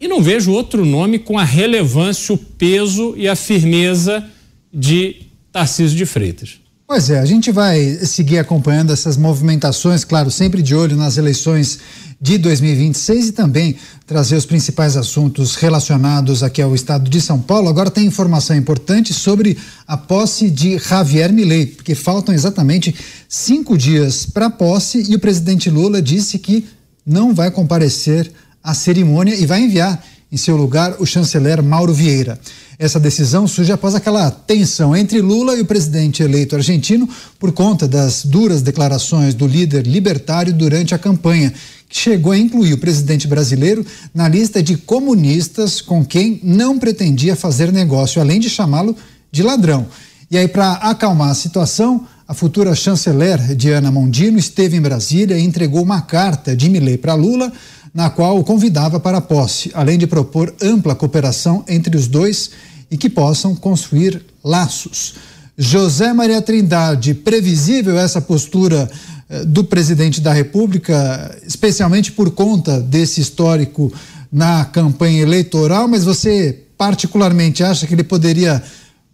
[0.00, 4.24] e não vejo outro nome com a relevância, o peso e a firmeza
[4.72, 6.60] de Tarcísio de Freitas.
[6.88, 11.80] Pois é, a gente vai seguir acompanhando essas movimentações, claro, sempre de olho nas eleições
[12.18, 13.76] de 2026 e também
[14.06, 17.68] trazer os principais assuntos relacionados aqui ao estado de São Paulo.
[17.68, 22.94] Agora tem informação importante sobre a posse de Javier Milei, porque faltam exatamente
[23.28, 26.66] cinco dias para a posse e o presidente Lula disse que
[27.04, 28.32] não vai comparecer
[28.64, 32.38] à cerimônia e vai enviar em seu lugar o chanceler Mauro Vieira.
[32.78, 37.08] Essa decisão surge após aquela tensão entre Lula e o presidente eleito argentino
[37.38, 41.52] por conta das duras declarações do líder libertário durante a campanha,
[41.88, 47.34] que chegou a incluir o presidente brasileiro na lista de comunistas com quem não pretendia
[47.34, 48.94] fazer negócio, além de chamá-lo
[49.32, 49.86] de ladrão.
[50.30, 55.42] E aí, para acalmar a situação, a futura chanceler Diana Mondino esteve em Brasília e
[55.42, 57.50] entregou uma carta de Milley para Lula,
[57.94, 62.50] na qual o convidava para a posse, além de propor ampla cooperação entre os dois
[62.90, 65.14] e que possam construir laços.
[65.56, 68.88] José Maria Trindade, previsível essa postura
[69.28, 73.92] eh, do presidente da República, especialmente por conta desse histórico
[74.30, 78.62] na campanha eleitoral, mas você particularmente acha que ele poderia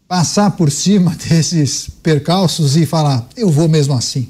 [0.07, 4.29] passar por cima desses percalços e falar: eu vou mesmo assim?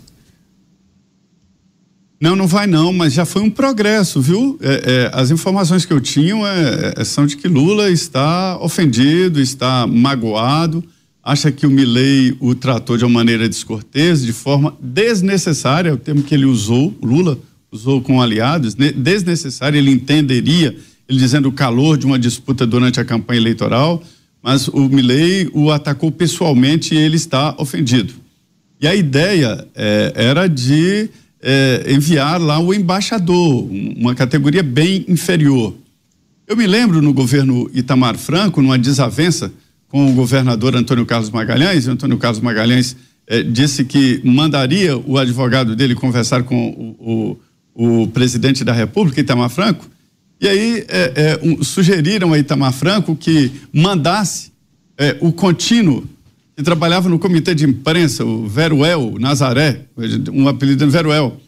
[2.21, 4.59] Não, não vai não, mas já foi um progresso, viu?
[4.63, 9.41] É, é, as informações que eu tinha é, é, são de que Lula está ofendido,
[9.41, 10.83] está magoado,
[11.23, 15.97] acha que o Milley o tratou de uma maneira descortês, de forma desnecessária, é o
[15.97, 17.39] termo que ele usou, Lula
[17.71, 20.77] usou com aliados, desnecessária, ele entenderia,
[21.09, 24.03] ele dizendo o calor de uma disputa durante a campanha eleitoral,
[24.41, 28.15] mas o Milley o atacou pessoalmente e ele está ofendido.
[28.81, 31.09] E a ideia é, era de
[31.47, 35.75] é, enviar lá o embaixador, uma categoria bem inferior.
[36.47, 39.53] Eu me lembro no governo Itamar Franco, numa desavença
[39.89, 45.19] com o governador Antônio Carlos Magalhães, e Antônio Carlos Magalhães é, disse que mandaria o
[45.19, 47.39] advogado dele conversar com o,
[47.75, 49.87] o, o presidente da República, Itamar Franco,
[50.41, 54.53] e aí é, é, um, sugeriram a Itamar Franco que mandasse
[55.21, 56.05] o contínuo
[56.57, 59.87] que trabalhava no comitê de imprensa, o Veruel Nazaré,
[60.33, 61.41] um apelido de Veruel,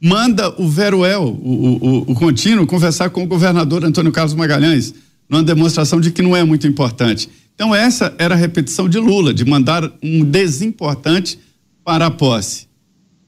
[0.00, 4.94] manda o Veruel, o, o, o contínuo, conversar com o governador Antônio Carlos Magalhães,
[5.28, 7.28] numa demonstração de que não é muito importante.
[7.54, 11.38] Então, essa era a repetição de Lula, de mandar um desimportante
[11.84, 12.66] para a posse.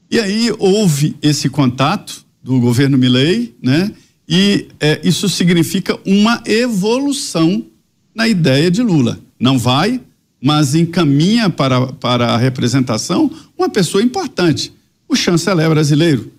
[0.09, 3.91] E aí houve esse contato do governo Milley, né?
[4.27, 7.65] E é, isso significa uma evolução
[8.13, 9.19] na ideia de Lula.
[9.39, 9.99] Não vai
[10.45, 14.71] mas encaminha para, para a representação uma pessoa importante.
[15.09, 16.31] O chanceler brasileiro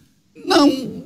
[0.46, 1.02] não,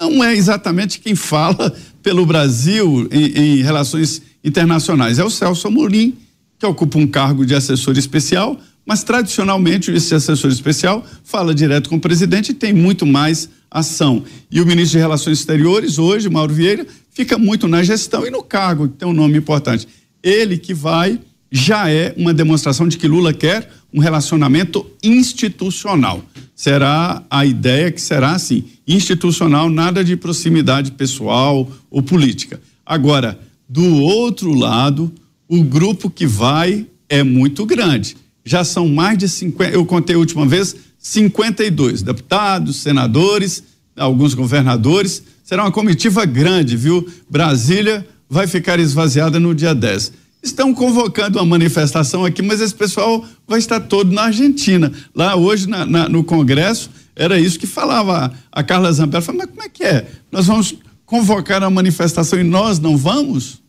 [0.00, 1.70] não é exatamente quem fala
[2.02, 5.18] pelo Brasil em, em relações internacionais.
[5.18, 6.16] É o Celso Amorim,
[6.58, 11.96] que ocupa um cargo de assessor especial, mas tradicionalmente esse assessor especial fala direto com
[11.96, 14.24] o presidente e tem muito mais ação.
[14.50, 18.42] E o ministro de Relações Exteriores, hoje, Mauro Vieira, fica muito na gestão e no
[18.42, 19.86] cargo, que tem um nome importante.
[20.22, 21.20] Ele que vai
[21.50, 26.24] já é uma demonstração de que Lula quer um relacionamento institucional.
[26.54, 32.60] Será a ideia que será assim, institucional, nada de proximidade pessoal ou política.
[32.86, 33.38] Agora,
[33.68, 35.12] do outro lado,
[35.48, 38.16] o grupo que vai é muito grande.
[38.44, 43.64] Já são mais de 50, eu contei a última vez, 52 deputados, senadores,
[43.96, 45.22] alguns governadores.
[45.42, 47.08] Será uma comitiva grande, viu?
[47.28, 53.24] Brasília vai ficar esvaziada no dia 10 estão convocando uma manifestação aqui, mas esse pessoal
[53.46, 54.90] vai estar todo na Argentina.
[55.14, 59.24] Lá hoje, na, na, no Congresso, era isso que falava a Carla Zambelli.
[59.24, 60.06] Falei, mas como é que é?
[60.32, 60.74] Nós vamos
[61.04, 63.60] convocar a manifestação e nós não vamos?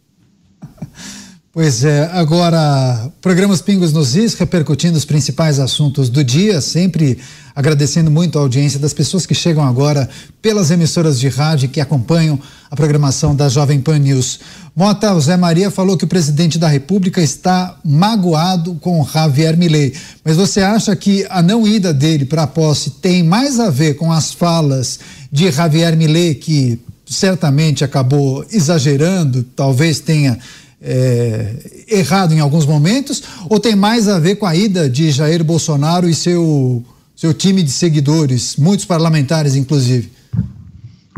[1.53, 7.17] Pois é, agora, programas Pingos nos Is, repercutindo os principais assuntos do dia, sempre
[7.53, 10.09] agradecendo muito a audiência das pessoas que chegam agora
[10.41, 12.39] pelas emissoras de rádio que acompanham
[12.69, 14.39] a programação da Jovem Pan News.
[14.73, 19.93] Mota, Zé Maria falou que o presidente da República está magoado com Javier Milei,
[20.23, 23.95] mas você acha que a não ida dele para a posse tem mais a ver
[23.95, 30.39] com as falas de Javier Milei, que certamente acabou exagerando, talvez tenha
[30.81, 35.43] é, errado em alguns momentos, ou tem mais a ver com a ida de Jair
[35.43, 36.83] Bolsonaro e seu,
[37.15, 40.09] seu time de seguidores, muitos parlamentares, inclusive?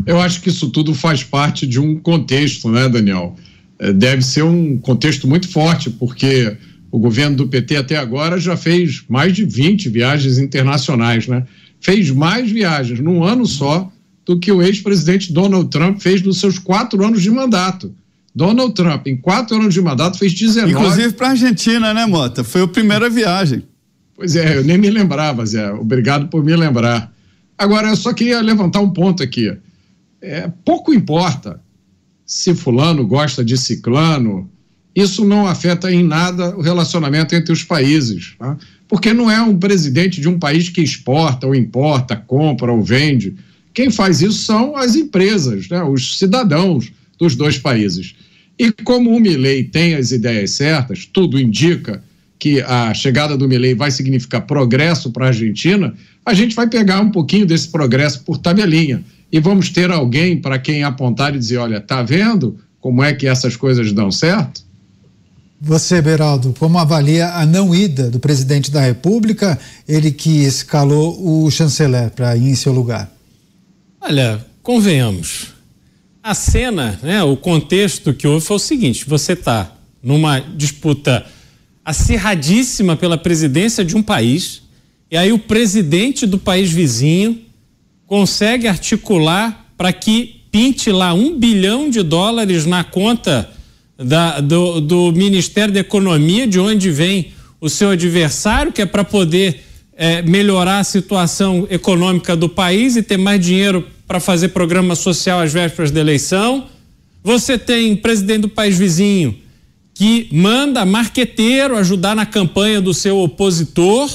[0.06, 3.36] Eu acho que isso tudo faz parte de um contexto, né, Daniel?
[3.78, 6.54] É, deve ser um contexto muito forte, porque
[6.90, 11.44] o governo do PT até agora já fez mais de 20 viagens internacionais, né?
[11.80, 13.90] Fez mais viagens num ano só
[14.24, 17.94] do que o ex-presidente Donald Trump fez nos seus quatro anos de mandato.
[18.34, 20.72] Donald Trump, em quatro anos de mandato, fez 19.
[20.72, 22.42] Inclusive para a Argentina, né, Mota?
[22.42, 23.62] Foi a primeira viagem.
[24.16, 25.70] Pois é, eu nem me lembrava, Zé.
[25.72, 27.12] Obrigado por me lembrar.
[27.56, 29.56] Agora, eu só queria levantar um ponto aqui.
[30.20, 31.60] É, pouco importa
[32.26, 34.50] se Fulano gosta de Ciclano,
[34.94, 38.34] isso não afeta em nada o relacionamento entre os países.
[38.38, 38.56] Tá?
[38.88, 43.34] Porque não é um presidente de um país que exporta ou importa, compra ou vende.
[43.72, 45.82] Quem faz isso são as empresas, né?
[45.82, 48.14] os cidadãos dos dois países.
[48.58, 52.02] E como o Milley tem as ideias certas, tudo indica
[52.38, 55.94] que a chegada do Milley vai significar progresso para a Argentina,
[56.24, 59.02] a gente vai pegar um pouquinho desse progresso por tabelinha
[59.32, 63.26] e vamos ter alguém para quem apontar e dizer, olha, tá vendo como é que
[63.26, 64.62] essas coisas dão certo?
[65.60, 71.50] Você, Beraldo, como avalia a não ida do presidente da República, ele que escalou o
[71.50, 73.10] chanceler para ir em seu lugar?
[73.98, 75.53] Olha, convenhamos,
[76.24, 79.70] a cena, né, o contexto que houve foi o seguinte: você está
[80.02, 81.26] numa disputa
[81.84, 84.62] acirradíssima pela presidência de um país,
[85.10, 87.42] e aí o presidente do país vizinho
[88.06, 93.50] consegue articular para que pinte lá um bilhão de dólares na conta
[93.98, 99.04] da, do, do Ministério da Economia, de onde vem o seu adversário, que é para
[99.04, 99.62] poder
[99.94, 105.40] é, melhorar a situação econômica do país e ter mais dinheiro para fazer programa social
[105.40, 106.68] às vésperas da eleição.
[107.22, 109.38] Você tem presidente do país vizinho
[109.94, 114.10] que manda marqueteiro ajudar na campanha do seu opositor.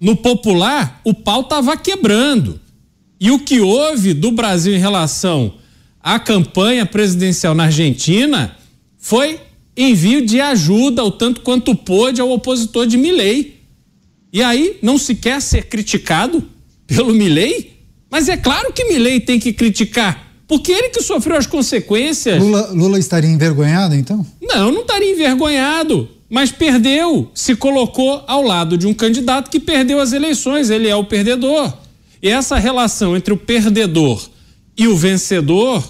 [0.00, 2.60] No popular, o pau estava quebrando.
[3.18, 5.54] E o que houve do Brasil em relação
[5.98, 8.54] à campanha presidencial na Argentina
[8.98, 9.40] foi
[9.76, 13.54] envio de ajuda, o tanto quanto pôde, ao opositor de Milley.
[14.32, 16.44] E aí não se quer ser criticado
[16.86, 17.73] pelo Milley?
[18.14, 22.40] Mas é claro que Milley tem que criticar, porque ele que sofreu as consequências.
[22.40, 24.24] Lula, Lula estaria envergonhado, então?
[24.40, 30.00] Não, não estaria envergonhado, mas perdeu, se colocou ao lado de um candidato que perdeu
[30.00, 31.76] as eleições, ele é o perdedor.
[32.22, 34.24] E essa relação entre o perdedor
[34.78, 35.82] e o vencedor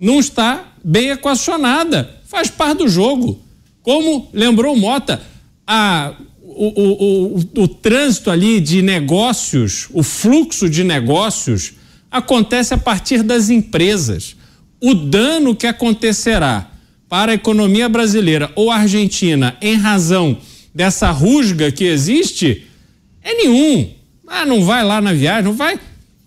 [0.00, 3.40] não está bem equacionada, faz parte do jogo.
[3.82, 5.22] Como lembrou Mota,
[5.64, 6.12] a,
[6.56, 11.74] o, o, o, trânsito ali de negócios, o fluxo de negócios,
[12.10, 14.34] acontece a partir das empresas.
[14.80, 16.70] O dano que acontecerá
[17.08, 20.38] para a economia brasileira ou argentina em razão
[20.74, 22.66] dessa rusga que existe
[23.22, 23.90] é nenhum.
[24.26, 25.76] Ah, não vai lá na viagem, não vai.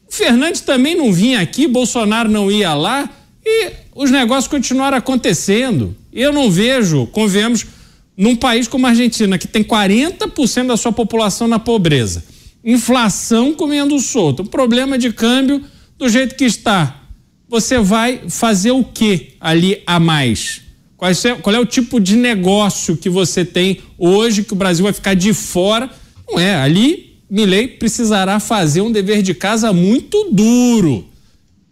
[0.08, 3.10] O Fernandes também não vinha aqui, Bolsonaro não ia lá
[3.46, 5.96] e os negócios continuaram acontecendo.
[6.14, 7.66] Eu não vejo, convenhamos,
[8.20, 12.26] num país como a Argentina, que tem 40% da sua população na pobreza,
[12.62, 15.64] inflação comendo solto, problema de câmbio
[15.98, 17.02] do jeito que está,
[17.48, 20.62] você vai fazer o que ali a mais?
[20.98, 24.84] Qual é, qual é o tipo de negócio que você tem hoje que o Brasil
[24.84, 25.90] vai ficar de fora?
[26.30, 31.08] Não é, ali Milei precisará fazer um dever de casa muito duro.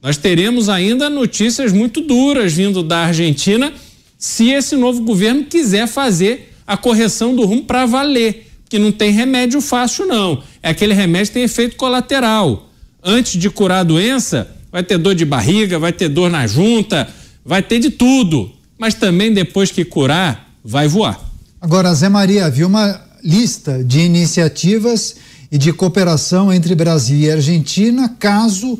[0.01, 3.73] Nós teremos ainda notícias muito duras vindo da Argentina
[4.17, 9.11] se esse novo governo quiser fazer a correção do rumo para valer, que não tem
[9.11, 10.43] remédio fácil não.
[10.61, 12.69] É aquele remédio que tem efeito colateral.
[13.03, 17.07] Antes de curar a doença, vai ter dor de barriga, vai ter dor na junta,
[17.45, 18.51] vai ter de tudo.
[18.77, 21.19] Mas também depois que curar, vai voar.
[21.61, 25.15] Agora, Zé Maria, havia uma lista de iniciativas
[25.51, 28.77] e de cooperação entre Brasil e Argentina caso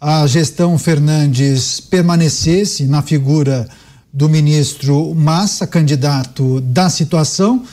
[0.00, 3.68] a gestão Fernandes permanecesse na figura
[4.12, 7.64] do ministro Massa, candidato da situação,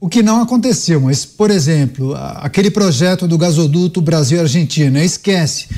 [0.00, 1.00] o que não aconteceu.
[1.00, 5.68] Mas, por exemplo, aquele projeto do gasoduto Brasil-Argentina, esquece,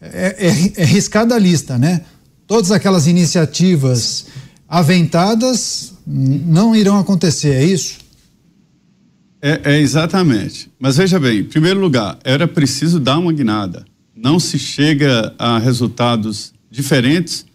[0.00, 2.02] é, é, é riscada a lista, né?
[2.46, 4.26] Todas aquelas iniciativas
[4.68, 7.98] aventadas não irão acontecer, é isso?
[9.42, 10.70] É, é, exatamente.
[10.78, 13.84] Mas veja bem, em primeiro lugar, era preciso dar uma guinada.
[14.14, 17.45] Não se chega a resultados diferentes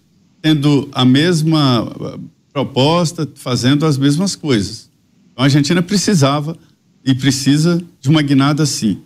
[0.42, 2.20] tendo a mesma uh,
[2.52, 4.90] proposta, fazendo as mesmas coisas.
[5.32, 6.58] Então a Argentina precisava
[7.06, 9.00] e precisa de uma guinada assim.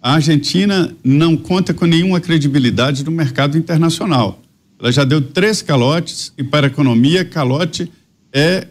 [0.00, 4.40] A Argentina não conta com nenhuma credibilidade no mercado internacional.
[4.78, 7.90] Ela já deu três calotes e para a economia, calote
[8.32, 8.66] é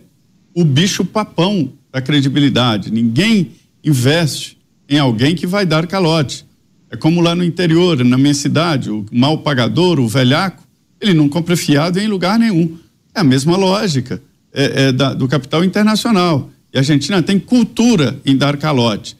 [0.54, 2.92] o bicho papão da credibilidade.
[2.92, 3.52] Ninguém
[3.84, 4.58] investe
[4.88, 6.46] em alguém que vai dar calote.
[6.92, 10.63] É como lá no interior, na minha cidade, o mal pagador, o velhaco,
[11.04, 12.78] ele não compra fiado em lugar nenhum.
[13.14, 14.22] É a mesma lógica
[14.54, 16.50] é, é da, do capital internacional.
[16.74, 19.18] E a Argentina tem cultura em dar calote.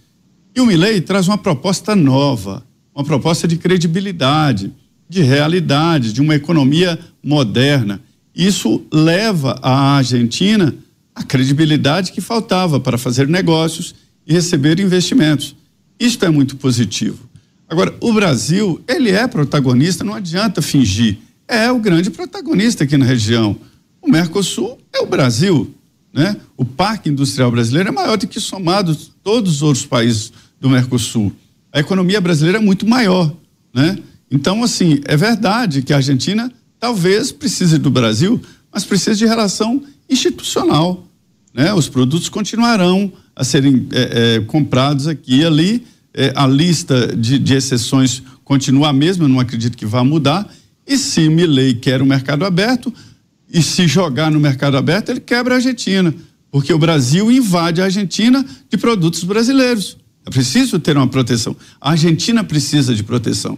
[0.56, 2.66] E o Milei traz uma proposta nova,
[2.96, 4.72] uma proposta de credibilidade,
[5.10, 8.02] de realidade, de uma economia moderna.
[8.34, 10.74] Isso leva a Argentina
[11.14, 13.94] a credibilidade que faltava para fazer negócios
[14.26, 15.56] e receber investimentos.
[16.00, 17.30] Isto é muito positivo.
[17.70, 21.18] Agora, o Brasil, ele é protagonista, não adianta fingir
[21.48, 23.56] é o grande protagonista aqui na região.
[24.02, 25.74] O Mercosul é o Brasil,
[26.14, 26.38] né?
[26.58, 31.32] O parque industrial brasileiro é maior do que somados todos os outros países do Mercosul.
[31.72, 33.34] A economia brasileira é muito maior,
[33.74, 33.98] né?
[34.30, 38.42] Então, assim, é verdade que a Argentina talvez precise do Brasil,
[38.72, 41.08] mas precisa de relação institucional,
[41.54, 41.74] né?
[41.74, 45.86] Os produtos continuarão a serem é, é, comprados aqui e ali.
[46.16, 50.48] É, a lista de, de exceções continua a mesma, não acredito que vá mudar
[50.86, 52.94] e se Milley quer o um mercado aberto,
[53.52, 56.14] e se jogar no mercado aberto, ele quebra a Argentina,
[56.52, 59.98] porque o Brasil invade a Argentina de produtos brasileiros.
[60.26, 61.56] É preciso ter uma proteção.
[61.80, 63.58] A Argentina precisa de proteção,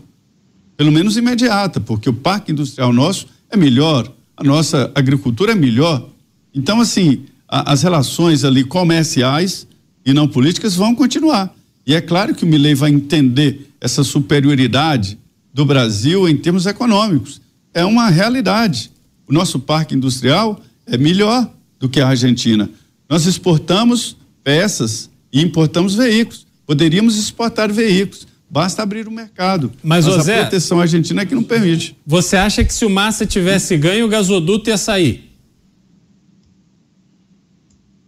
[0.75, 6.09] pelo menos imediata, porque o parque industrial nosso é melhor, a nossa agricultura é melhor.
[6.53, 9.67] Então, assim, a, as relações ali comerciais
[10.05, 11.55] e não políticas vão continuar.
[11.87, 15.17] E é claro que o Milley vai entender essa superioridade
[15.55, 17.41] do Brasil em termos econômicos.
[17.73, 18.91] É uma realidade.
[19.25, 21.49] O nosso parque industrial é melhor
[21.79, 22.69] do que a Argentina.
[23.09, 26.45] Nós exportamos peças e importamos veículos.
[26.67, 28.27] Poderíamos exportar veículos.
[28.49, 29.71] Basta abrir o mercado.
[29.81, 31.95] Mas, Mas Zé, a proteção argentina é que não permite.
[32.05, 35.34] Você acha que se o Massa tivesse ganho, o gasoduto ia sair?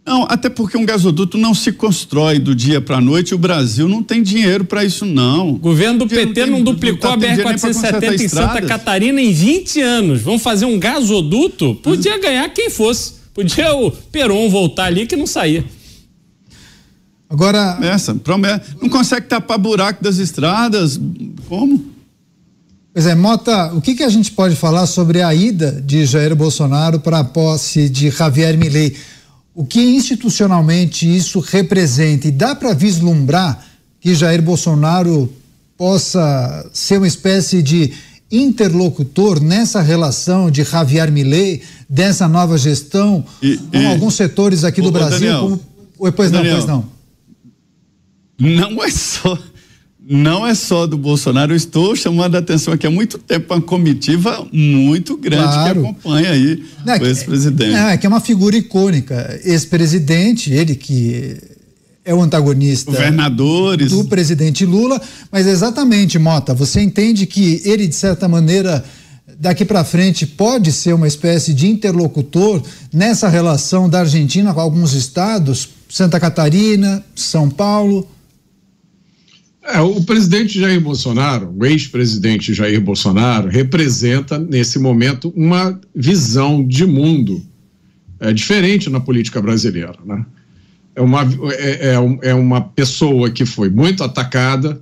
[0.08, 3.34] Não, até porque um gasoduto não se constrói do dia para a noite.
[3.34, 5.50] O Brasil não tem dinheiro para isso, não.
[5.50, 9.20] O governo do PT não, tem, não duplicou não tá a BR-470 em Santa Catarina
[9.20, 10.22] em 20 anos.
[10.22, 11.74] Vamos fazer um gasoduto?
[11.82, 12.22] Podia uhum.
[12.22, 13.16] ganhar quem fosse.
[13.34, 15.62] Podia o Peron voltar ali que não saía.
[17.28, 17.78] Agora.
[17.82, 18.62] Essa, promessa.
[18.80, 20.98] Não consegue tapar buraco das estradas.
[21.50, 21.84] Como?
[22.94, 26.34] Pois é, Mota, o que, que a gente pode falar sobre a ida de Jair
[26.34, 28.96] Bolsonaro para a posse de Javier Milei?
[29.58, 32.28] O que institucionalmente isso representa?
[32.28, 33.66] E dá para vislumbrar
[33.98, 35.32] que Jair Bolsonaro
[35.76, 37.92] possa ser uma espécie de
[38.30, 44.80] interlocutor nessa relação de Javier Milei, dessa nova gestão, e, com e, alguns setores aqui
[44.80, 45.60] do Brasil, Daniel, como...
[45.98, 46.84] Oi, pois Daniel, não,
[48.38, 48.70] pois não.
[48.70, 49.36] Não é só
[50.10, 53.60] não é só do Bolsonaro, eu estou chamando a atenção aqui há muito tempo uma
[53.60, 55.82] comitiva muito grande claro.
[55.82, 57.74] que acompanha aí não, o ex-presidente.
[57.74, 61.36] É, é, que é uma figura icônica, ex-presidente, ele que
[62.06, 63.90] é o antagonista Governadores.
[63.90, 64.98] do presidente Lula,
[65.30, 68.82] mas exatamente, Mota, você entende que ele de certa maneira
[69.38, 74.94] daqui para frente pode ser uma espécie de interlocutor nessa relação da Argentina com alguns
[74.94, 78.08] estados, Santa Catarina, São Paulo?
[79.70, 86.86] É, o presidente Jair Bolsonaro, o ex-presidente Jair Bolsonaro, representa, nesse momento, uma visão de
[86.86, 87.42] mundo
[88.18, 89.98] é, diferente na política brasileira.
[90.06, 90.24] Né?
[90.96, 94.80] É, uma, é, é, é uma pessoa que foi muito atacada,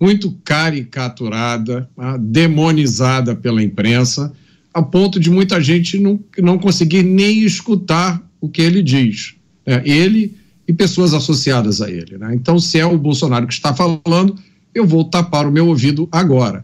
[0.00, 2.16] muito caricaturada, né?
[2.20, 4.32] demonizada pela imprensa,
[4.72, 9.34] a ponto de muita gente não, não conseguir nem escutar o que ele diz.
[9.66, 10.36] É, ele
[10.68, 12.18] e pessoas associadas a ele.
[12.18, 12.34] Né?
[12.34, 14.36] Então, se é o Bolsonaro que está falando,
[14.74, 16.62] eu vou tapar o meu ouvido agora.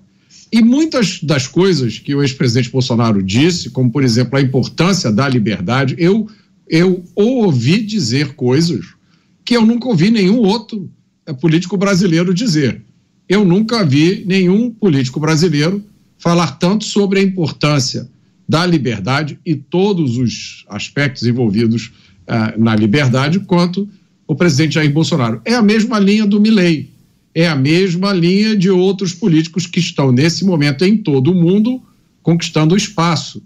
[0.52, 5.26] E muitas das coisas que o ex-presidente Bolsonaro disse, como por exemplo a importância da
[5.26, 6.28] liberdade, eu,
[6.68, 8.84] eu ouvi dizer coisas
[9.44, 10.88] que eu nunca ouvi nenhum outro
[11.26, 12.82] eh, político brasileiro dizer.
[13.28, 15.82] Eu nunca vi nenhum político brasileiro
[16.18, 18.09] falar tanto sobre a importância
[18.46, 21.90] da liberdade e todos os aspectos envolvidos
[22.29, 23.89] uh, na liberdade quanto
[24.27, 25.41] o presidente Jair Bolsonaro.
[25.45, 26.91] É a mesma linha do Milley,
[27.35, 31.83] é a mesma linha de outros políticos que estão nesse momento em todo o mundo
[32.22, 33.43] conquistando espaço.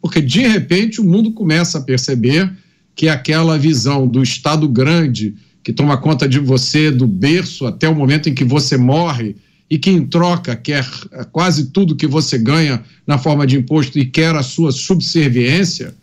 [0.00, 2.50] Porque de repente o mundo começa a perceber
[2.94, 7.94] que aquela visão do Estado grande que toma conta de você do berço até o
[7.94, 9.36] momento em que você morre
[9.70, 10.86] e que em troca quer
[11.30, 15.94] quase tudo que você ganha na forma de imposto e quer a sua subserviência,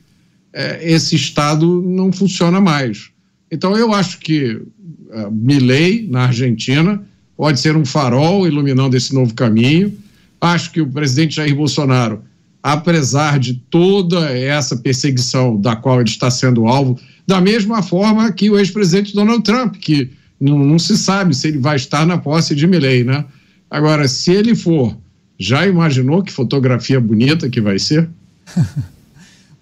[0.53, 3.09] é, esse Estado não funciona mais.
[3.51, 7.01] Então, eu acho que uh, Milley, na Argentina,
[7.35, 9.93] pode ser um farol iluminando esse novo caminho.
[10.39, 12.21] Acho que o presidente Jair Bolsonaro,
[12.61, 18.49] apesar de toda essa perseguição da qual ele está sendo alvo, da mesma forma que
[18.49, 22.55] o ex-presidente Donald Trump, que não, não, se sabe se ele vai estar na posse
[22.55, 23.25] de Milley, né?
[23.69, 24.97] Agora, se ele for,
[25.37, 28.09] já imaginou que fotografia bonita que vai ser?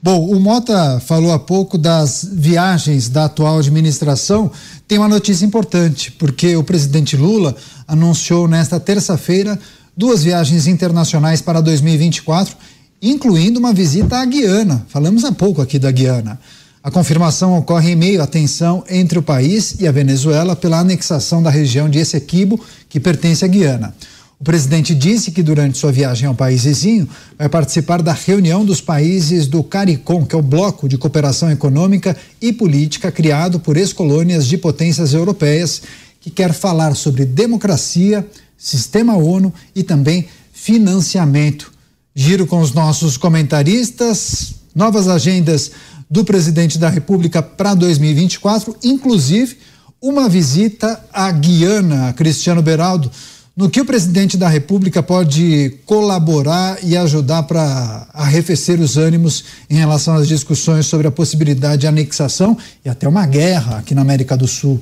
[0.01, 4.51] Bom, o Mota falou há pouco das viagens da atual administração.
[4.87, 7.55] Tem uma notícia importante, porque o presidente Lula
[7.87, 9.59] anunciou nesta terça-feira
[9.95, 12.55] duas viagens internacionais para 2024,
[13.01, 14.85] incluindo uma visita à Guiana.
[14.87, 16.39] Falamos há pouco aqui da Guiana.
[16.83, 21.41] A confirmação ocorre em meio à tensão entre o país e a Venezuela pela anexação
[21.41, 23.95] da região de Essequibo, que pertence à Guiana.
[24.39, 28.79] O presidente disse que durante sua viagem ao país vizinho vai participar da reunião dos
[28.79, 34.45] países do CARICOM, que é o bloco de cooperação econômica e política criado por ex-colônias
[34.45, 35.81] de potências europeias,
[36.21, 41.71] que quer falar sobre democracia, sistema ONU e também financiamento.
[42.13, 45.71] Giro com os nossos comentaristas, novas agendas
[46.09, 49.57] do presidente da República para 2024, inclusive
[49.99, 53.09] uma visita à Guiana, Cristiano Beraldo
[53.57, 59.73] no que o presidente da República pode colaborar e ajudar para arrefecer os ânimos em
[59.73, 62.55] relação às discussões sobre a possibilidade de anexação
[62.85, 64.79] e até uma guerra aqui na América do Sul?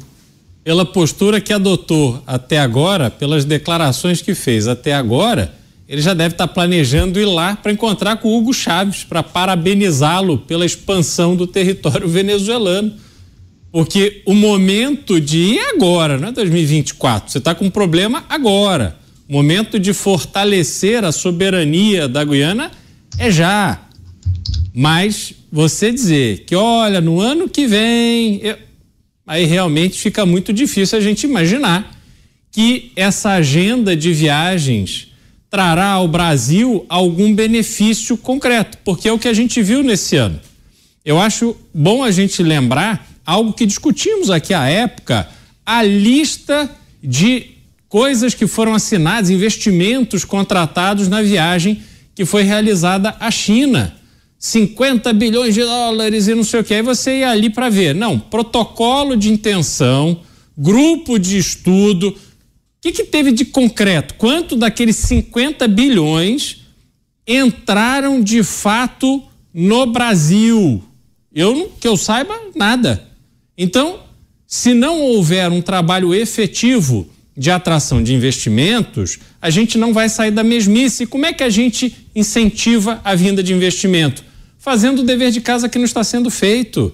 [0.62, 5.54] Pela postura que adotou até agora, pelas declarações que fez até agora,
[5.88, 10.66] ele já deve estar planejando ir lá para encontrar com Hugo Chávez para parabenizá-lo pela
[10.66, 12.92] expansão do território venezuelano
[13.76, 17.30] porque o momento de ir agora, não é 2024.
[17.30, 18.98] Você está com um problema agora.
[19.28, 22.72] O momento de fortalecer a soberania da Guiana
[23.18, 23.82] é já.
[24.74, 28.40] Mas você dizer que, olha, no ano que vem.
[28.42, 28.58] Eu...
[29.28, 32.00] aí realmente fica muito difícil a gente imaginar
[32.54, 35.12] que essa agenda de viagens
[35.50, 40.40] trará ao Brasil algum benefício concreto, porque é o que a gente viu nesse ano.
[41.04, 45.28] Eu acho bom a gente lembrar algo que discutimos aqui à época,
[45.66, 46.70] a lista
[47.04, 47.56] de
[47.90, 51.82] coisas que foram assinadas, investimentos contratados na viagem
[52.14, 53.96] que foi realizada à China.
[54.38, 56.74] 50 bilhões de dólares e não sei o que.
[56.74, 57.96] Aí você ia ali para ver.
[57.96, 60.20] Não, protocolo de intenção,
[60.58, 62.10] grupo de estudo.
[62.10, 62.16] O
[62.82, 64.14] que, que teve de concreto?
[64.16, 66.62] Quanto daqueles 50 bilhões
[67.28, 69.24] entraram de fato
[69.54, 70.84] no Brasil?
[71.34, 73.15] Eu, que eu saiba, nada.
[73.58, 74.02] Então,
[74.48, 80.32] se não houver um trabalho efetivo de atração de investimentos, a gente não vai sair
[80.32, 81.06] da mesmice.
[81.06, 84.24] Como é que a gente incentiva a vinda de investimento?
[84.58, 86.94] Fazendo o dever de casa que não está sendo feito.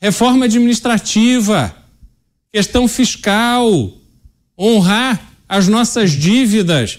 [0.00, 1.74] Reforma administrativa,
[2.52, 3.92] questão fiscal,
[4.58, 6.98] honrar as nossas dívidas,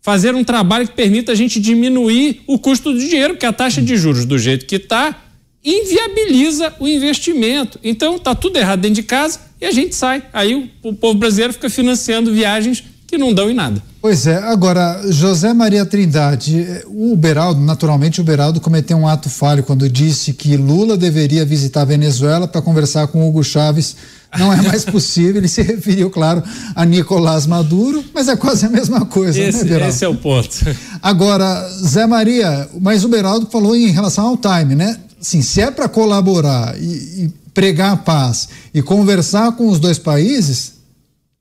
[0.00, 3.82] fazer um trabalho que permita a gente diminuir o custo do dinheiro, porque a taxa
[3.82, 5.25] de juros do jeito que está
[5.66, 7.78] inviabiliza o investimento.
[7.82, 10.22] Então tá tudo errado dentro de casa e a gente sai.
[10.32, 13.82] Aí o, o povo brasileiro fica financiando viagens que não dão em nada.
[14.00, 19.62] Pois é, agora, José Maria Trindade, o Beraldo, naturalmente o Beraldo cometeu um ato falho
[19.62, 23.96] quando disse que Lula deveria visitar a Venezuela para conversar com Hugo Chávez.
[24.36, 26.42] Não é mais possível, ele se referiu, claro,
[26.74, 29.94] a Nicolás Maduro, mas é quase a mesma coisa, esse, né, Beraldo?
[29.94, 30.56] Esse é o ponto.
[31.02, 34.98] Agora, Zé Maria, mas o Beraldo falou em relação ao time, né?
[35.26, 39.98] Sim, se é para colaborar e, e pregar a paz e conversar com os dois
[39.98, 40.74] países,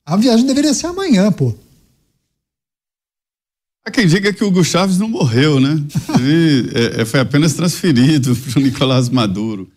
[0.03, 1.53] a viagem deveria ser amanhã, pô.
[3.85, 5.79] Há quem diga que o Hugo Chaves não morreu, né?
[6.19, 9.69] Ele é, é foi apenas transferido para o Nicolás Maduro.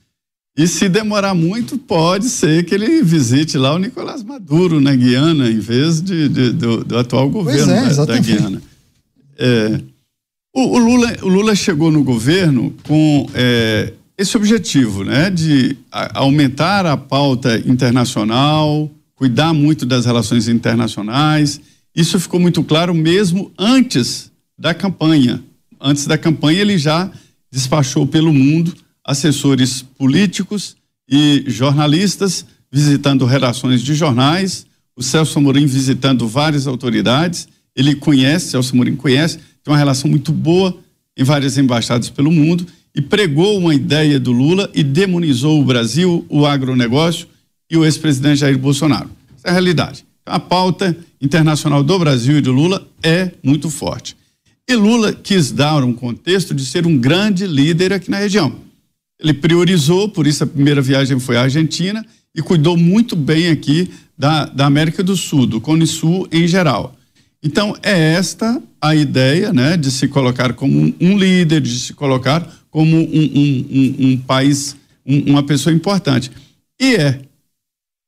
[0.57, 5.51] E se demorar muito, pode ser que ele visite lá o Nicolás Maduro na Guiana,
[5.51, 8.63] em vez de, de do, do, atual governo é, da, da, Guiana.
[9.37, 9.83] É,
[10.55, 16.85] o, o, Lula, o Lula chegou no governo com é, esse objetivo, né, de aumentar
[16.85, 21.61] a pauta internacional, cuidar muito das relações internacionais.
[21.95, 25.41] Isso ficou muito claro mesmo antes da campanha.
[25.81, 27.09] Antes da campanha, ele já
[27.51, 28.75] despachou pelo mundo
[29.05, 30.77] assessores políticos
[31.09, 34.67] e jornalistas visitando redações de jornais,
[34.97, 37.49] o Celso Amorim visitando várias autoridades.
[37.75, 40.77] Ele conhece, Celso Amorim conhece, tem uma relação muito boa
[41.17, 46.25] em várias embaixadas pelo mundo e pregou uma ideia do Lula e demonizou o Brasil,
[46.29, 47.29] o agronegócio
[47.71, 49.11] e o ex-presidente Jair Bolsonaro.
[49.37, 50.05] Essa é a realidade.
[50.25, 54.17] A pauta internacional do Brasil e do Lula é muito forte.
[54.69, 58.53] E Lula quis dar um contexto de ser um grande líder aqui na região.
[59.19, 62.05] Ele priorizou, por isso a primeira viagem foi à Argentina
[62.35, 66.95] e cuidou muito bem aqui da, da América do Sul, do Cone Sul em geral.
[67.43, 72.49] Então, é esta a ideia né, de se colocar como um líder, de se colocar
[72.71, 76.31] como um, um, um país, uma pessoa importante.
[76.81, 77.21] E é.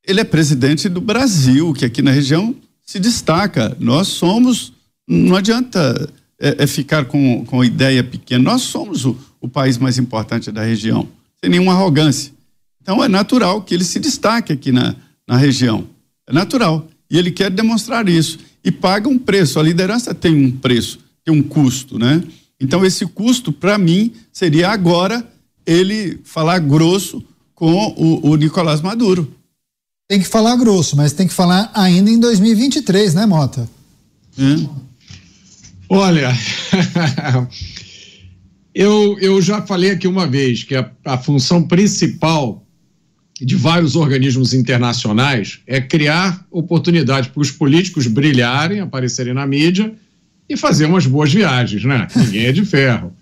[0.06, 2.54] Ele é presidente do Brasil, que aqui na região
[2.84, 3.76] se destaca.
[3.78, 4.72] Nós somos,
[5.06, 6.10] não adianta
[6.40, 10.62] é, é ficar com, com ideia pequena, nós somos o, o país mais importante da
[10.62, 11.06] região,
[11.38, 12.32] sem nenhuma arrogância.
[12.80, 14.96] Então é natural que ele se destaque aqui na,
[15.28, 15.86] na região.
[16.26, 16.88] É natural.
[17.10, 18.38] E ele quer demonstrar isso.
[18.64, 19.58] E paga um preço.
[19.58, 22.22] A liderança tem um preço, tem um custo, né?
[22.60, 25.26] Então, esse custo, para mim, seria agora
[25.66, 27.24] ele falar grosso
[27.54, 29.32] com o, o Nicolás Maduro.
[30.06, 33.68] Tem que falar grosso, mas tem que falar ainda em 2023, né, Mota?
[34.38, 34.68] É.
[35.88, 36.32] Olha,
[38.74, 42.64] eu, eu já falei aqui uma vez que a, a função principal
[43.40, 49.94] de vários organismos internacionais é criar oportunidade para os políticos brilharem, aparecerem na mídia
[50.50, 52.08] e fazer umas boas viagens, né?
[52.16, 53.12] Ninguém é de ferro.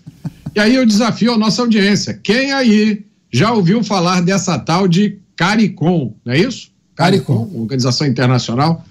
[0.55, 2.19] E aí eu desafio a nossa audiência.
[2.23, 6.71] Quem aí já ouviu falar dessa tal de CARICOM, não é isso?
[6.95, 8.83] CARICOM, Organização Internacional.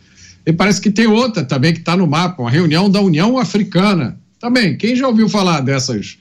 [0.47, 4.16] E parece que tem outra também que está no mapa, uma reunião da União Africana.
[4.39, 6.16] Também, quem já ouviu falar dessas?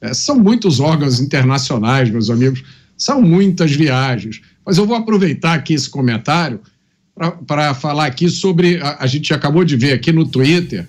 [0.00, 2.64] É, são muitos órgãos internacionais, meus amigos,
[2.96, 4.40] são muitas viagens.
[4.64, 6.60] Mas eu vou aproveitar aqui esse comentário
[7.46, 8.80] para falar aqui sobre.
[8.80, 10.88] A, a gente acabou de ver aqui no Twitter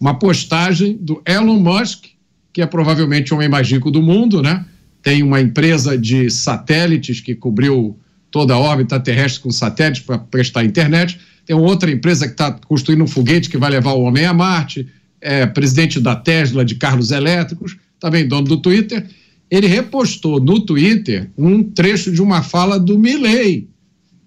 [0.00, 2.06] uma postagem do Elon Musk,
[2.52, 4.64] que é provavelmente o homem mais rico do mundo, né?
[5.02, 7.98] Tem uma empresa de satélites que cobriu
[8.30, 11.18] toda a órbita terrestre com satélites para prestar internet.
[11.44, 14.86] Tem outra empresa que está construindo um foguete que vai levar o homem a Marte.
[15.20, 19.06] É presidente da Tesla de carros elétricos, também dono do Twitter.
[19.50, 23.68] Ele repostou no Twitter um trecho de uma fala do Milley,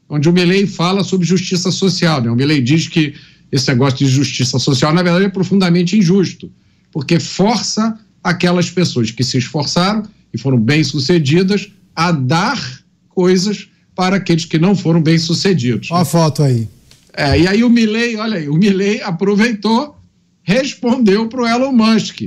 [0.08, 2.22] onde o Milley fala sobre justiça social.
[2.22, 2.32] Né?
[2.32, 3.14] O Milley diz que
[3.52, 6.52] esse negócio de justiça social, na verdade, é profundamente injusto,
[6.92, 10.04] porque força aquelas pessoas que se esforçaram
[10.34, 15.90] e foram bem-sucedidas a dar coisas para aqueles que não foram bem-sucedidos.
[15.92, 16.68] Olha a foto aí.
[17.14, 19.98] É, e aí o Milley, olha aí, o Milley aproveitou,
[20.44, 22.22] respondeu para o Elon Musk.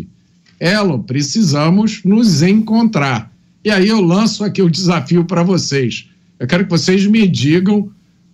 [0.60, 3.32] Elon, precisamos nos encontrar.
[3.64, 6.08] E aí eu lanço aqui o desafio para vocês.
[6.38, 7.90] Eu quero que vocês me digam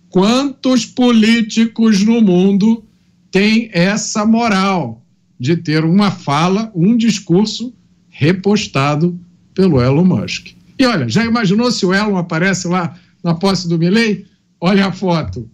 [0.09, 2.83] quantos políticos no mundo
[3.31, 5.03] têm essa moral
[5.39, 7.73] de ter uma fala, um discurso
[8.09, 9.17] repostado
[9.53, 10.47] pelo Elon Musk.
[10.77, 14.25] E olha, já imaginou se o Elon aparece lá na posse do Milley?
[14.59, 15.49] Olha a foto.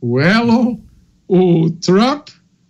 [0.00, 0.78] O Elon,
[1.26, 2.28] o Trump,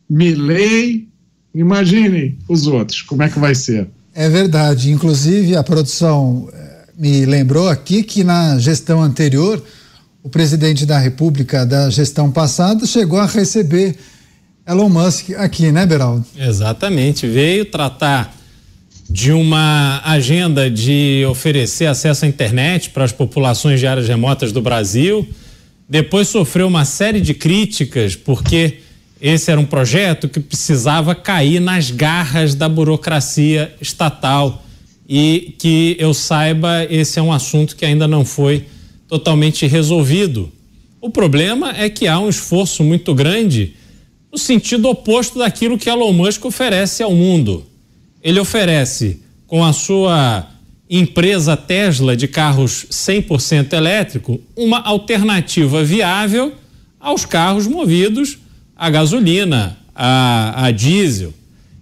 [0.09, 1.09] Milley,
[1.55, 3.89] imaginem os outros, como é que vai ser?
[4.15, 4.90] É verdade.
[4.90, 9.62] Inclusive, a produção eh, me lembrou aqui que na gestão anterior,
[10.23, 13.97] o presidente da República da gestão passada chegou a receber
[14.66, 16.24] Elon Musk aqui, né, Beraldo?
[16.36, 17.27] Exatamente.
[17.27, 18.35] Veio tratar
[19.09, 24.61] de uma agenda de oferecer acesso à internet para as populações de áreas remotas do
[24.61, 25.27] Brasil.
[25.89, 28.81] Depois sofreu uma série de críticas porque
[29.20, 34.62] esse era um projeto que precisava cair nas garras da burocracia estatal
[35.09, 38.66] e que eu saiba, esse é um assunto que ainda não foi
[39.09, 40.52] totalmente resolvido.
[41.01, 43.74] O problema é que há um esforço muito grande
[44.30, 47.66] no sentido oposto daquilo que Elon Musk oferece ao mundo
[48.22, 50.48] ele oferece com a sua
[50.90, 56.55] empresa Tesla de carros 100% elétrico uma alternativa viável
[56.98, 58.39] aos carros movidos
[58.76, 61.35] a gasolina, a, a diesel.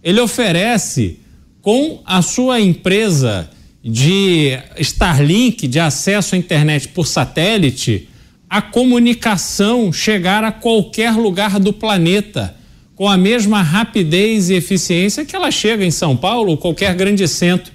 [0.02, 1.20] Ele oferece
[1.60, 3.50] com a sua empresa
[3.88, 8.08] de Starlink, de acesso à internet por satélite,
[8.50, 12.56] a comunicação chegar a qualquer lugar do planeta
[12.96, 17.28] com a mesma rapidez e eficiência que ela chega em São Paulo ou qualquer grande
[17.28, 17.72] centro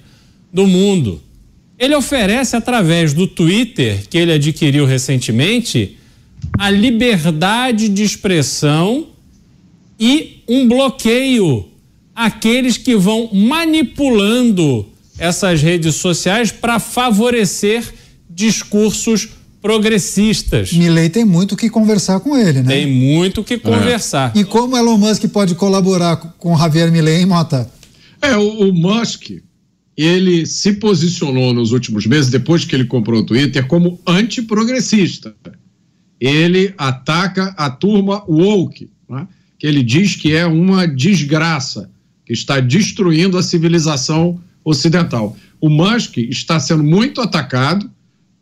[0.52, 1.22] do mundo.
[1.78, 5.96] Ele oferece, através do Twitter, que ele adquiriu recentemente,
[6.58, 9.08] a liberdade de expressão
[9.98, 11.68] e um bloqueio
[12.14, 14.91] àqueles que vão manipulando
[15.22, 17.84] essas redes sociais para favorecer
[18.28, 19.28] discursos
[19.60, 20.72] progressistas.
[20.72, 22.74] Milley tem muito que conversar com ele, né?
[22.74, 24.32] Tem muito que conversar.
[24.34, 24.40] É.
[24.40, 27.70] E como Elon Musk pode colaborar com Javier Milley, hein, Mota?
[28.20, 29.30] É, o, o Musk,
[29.96, 35.36] ele se posicionou nos últimos meses, depois que ele comprou o Twitter, como antiprogressista.
[36.20, 39.28] Ele ataca a turma woke, né?
[39.56, 41.88] que ele diz que é uma desgraça,
[42.26, 45.36] que está destruindo a civilização ocidental.
[45.60, 47.90] O Musk está sendo muito atacado,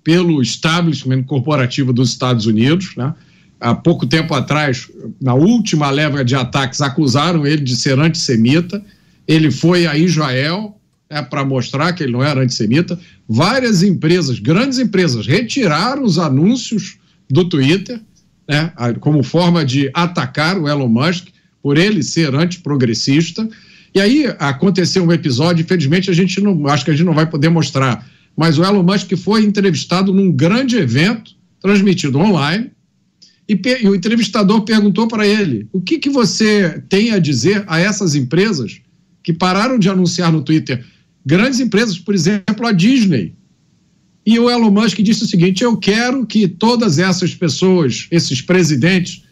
[0.02, 2.94] pelo establishment corporativo dos Estados Unidos.
[2.96, 3.14] Né?
[3.60, 4.88] Há pouco tempo atrás,
[5.20, 8.82] na última leva de ataques, acusaram ele de ser antissemita.
[9.28, 10.76] Ele foi a Israel
[11.10, 12.98] né, para mostrar que ele não era antissemita.
[13.28, 16.96] Várias empresas, grandes empresas, retiraram os anúncios
[17.28, 18.00] do Twitter
[18.48, 21.28] né, como forma de atacar o Elon Musk
[21.62, 23.48] por ele ser antiprogressista.
[23.94, 27.28] E aí aconteceu um episódio, infelizmente a gente não, acho que a gente não vai
[27.28, 28.06] poder mostrar
[28.36, 32.70] mas o Elon Musk foi entrevistado num grande evento transmitido online
[33.48, 37.78] e, e o entrevistador perguntou para ele: o que, que você tem a dizer a
[37.78, 38.80] essas empresas
[39.22, 40.84] que pararam de anunciar no Twitter?
[41.26, 43.34] Grandes empresas, por exemplo, a Disney.
[44.24, 49.22] E o Elon Musk disse o seguinte: eu quero que todas essas pessoas, esses presidentes,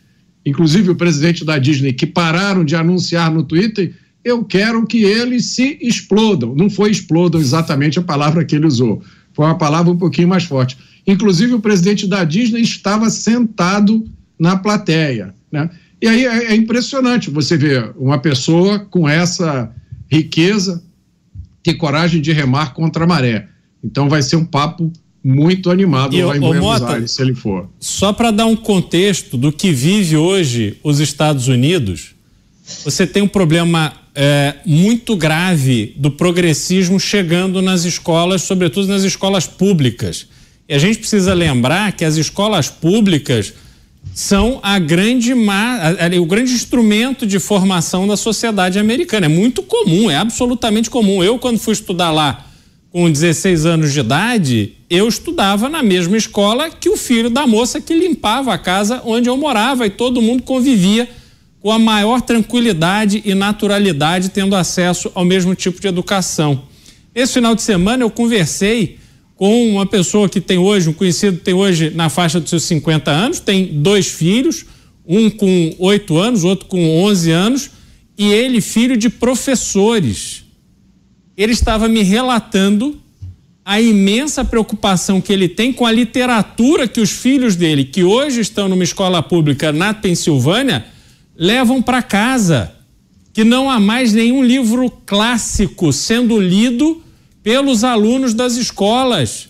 [0.44, 3.94] inclusive o presidente da Disney, que pararam de anunciar no Twitter,
[4.24, 6.55] eu quero que eles se explodam.
[6.55, 10.45] Não foi explodam exatamente a palavra que ele usou, foi uma palavra um pouquinho mais
[10.45, 10.77] forte.
[11.07, 14.05] Inclusive, o presidente da Disney estava sentado
[14.39, 15.35] na plateia.
[15.51, 15.70] Né?
[16.03, 19.73] E aí é, é impressionante você ver uma pessoa com essa
[20.11, 20.82] riqueza
[21.62, 23.49] ter coragem de remar contra a maré.
[23.82, 24.93] Então vai ser um papo
[25.24, 27.69] muito animado e, lá em Buenos Mota, Aires, se ele for.
[27.78, 32.15] Só para dar um contexto do que vive hoje os Estados Unidos,
[32.85, 39.47] você tem um problema é, muito grave do progressismo chegando nas escolas, sobretudo nas escolas
[39.47, 40.27] públicas.
[40.69, 43.55] E a gente precisa lembrar que as escolas públicas
[44.15, 49.27] são a grande o grande instrumento de formação da sociedade americana.
[49.27, 51.23] É muito comum, é absolutamente comum.
[51.23, 52.45] Eu, quando fui estudar lá
[52.90, 57.81] com 16 anos de idade, eu estudava na mesma escola que o filho da moça
[57.81, 61.09] que limpava a casa onde eu morava e todo mundo convivia
[61.60, 66.62] com a maior tranquilidade e naturalidade, tendo acesso ao mesmo tipo de educação.
[67.14, 68.98] Esse final de semana eu conversei
[69.35, 73.10] com uma pessoa que tem hoje, um conhecido tem hoje na faixa dos seus 50
[73.10, 74.66] anos, tem dois filhos,
[75.06, 77.70] um com 8 anos, outro com 11 anos,
[78.16, 80.44] e ele filho de professores.
[81.36, 83.01] Ele estava me relatando
[83.64, 88.40] a imensa preocupação que ele tem com a literatura que os filhos dele, que hoje
[88.40, 90.86] estão numa escola pública na Pensilvânia,
[91.39, 92.74] levam para casa.
[93.32, 97.01] Que não há mais nenhum livro clássico sendo lido
[97.40, 99.48] pelos alunos das escolas,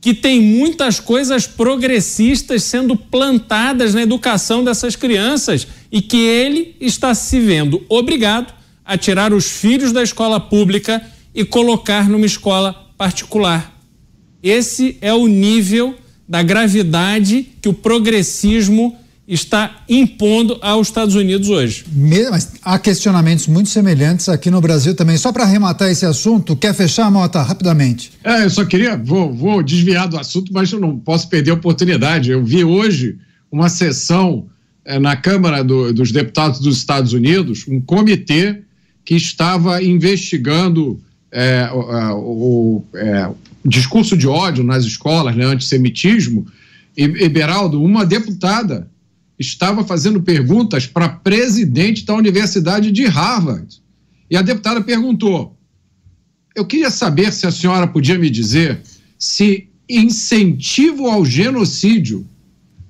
[0.00, 7.14] que tem muitas coisas progressistas sendo plantadas na educação dessas crianças e que ele está
[7.14, 8.52] se vendo obrigado
[8.84, 11.00] a tirar os filhos da escola pública
[11.34, 13.78] e colocar numa escola particular.
[14.42, 15.94] Esse é o nível
[16.28, 18.96] da gravidade que o progressismo
[19.28, 21.84] está impondo aos Estados Unidos hoje.
[22.30, 25.18] Mas há questionamentos muito semelhantes aqui no Brasil também.
[25.18, 28.10] Só para arrematar esse assunto, quer fechar, Mota, rapidamente?
[28.24, 31.54] É, eu só queria, vou, vou desviar do assunto, mas eu não posso perder a
[31.54, 32.30] oportunidade.
[32.30, 33.18] Eu vi hoje
[33.52, 34.46] uma sessão
[34.82, 38.62] é, na Câmara do, dos Deputados dos Estados Unidos, um comitê
[39.04, 40.98] que estava investigando
[41.30, 43.28] é, o, o é,
[43.62, 46.46] discurso de ódio nas escolas, né, antissemitismo.
[46.96, 48.88] E, e Beraldo, uma deputada
[49.38, 53.80] estava fazendo perguntas para presidente da Universidade de Harvard.
[54.30, 55.56] E a deputada perguntou:
[56.54, 58.80] Eu queria saber se a senhora podia me dizer
[59.18, 62.26] se incentivo ao genocídio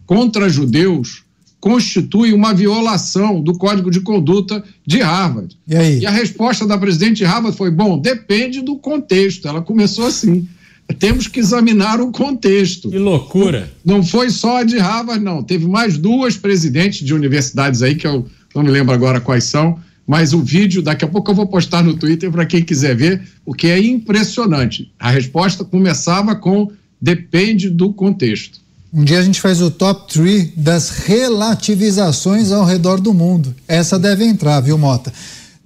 [0.04, 1.24] contra judeus
[1.60, 5.56] constitui uma violação do Código de Conduta de Harvard.
[5.66, 9.48] E, e a resposta da presidente de Harvard foi: bom, depende do contexto.
[9.48, 10.48] Ela começou assim
[10.94, 12.90] temos que examinar o contexto.
[12.90, 13.70] Que loucura!
[13.84, 15.42] Não foi só a de Harvard, não.
[15.42, 19.78] Teve mais duas presidentes de universidades aí, que eu não me lembro agora quais são,
[20.06, 23.22] mas o vídeo, daqui a pouco eu vou postar no Twitter para quem quiser ver,
[23.44, 24.90] o que é impressionante.
[24.98, 28.60] A resposta começava com depende do contexto.
[28.92, 33.54] Um dia a gente faz o top 3 das relativizações ao redor do mundo.
[33.68, 35.12] Essa deve entrar, viu, Mota?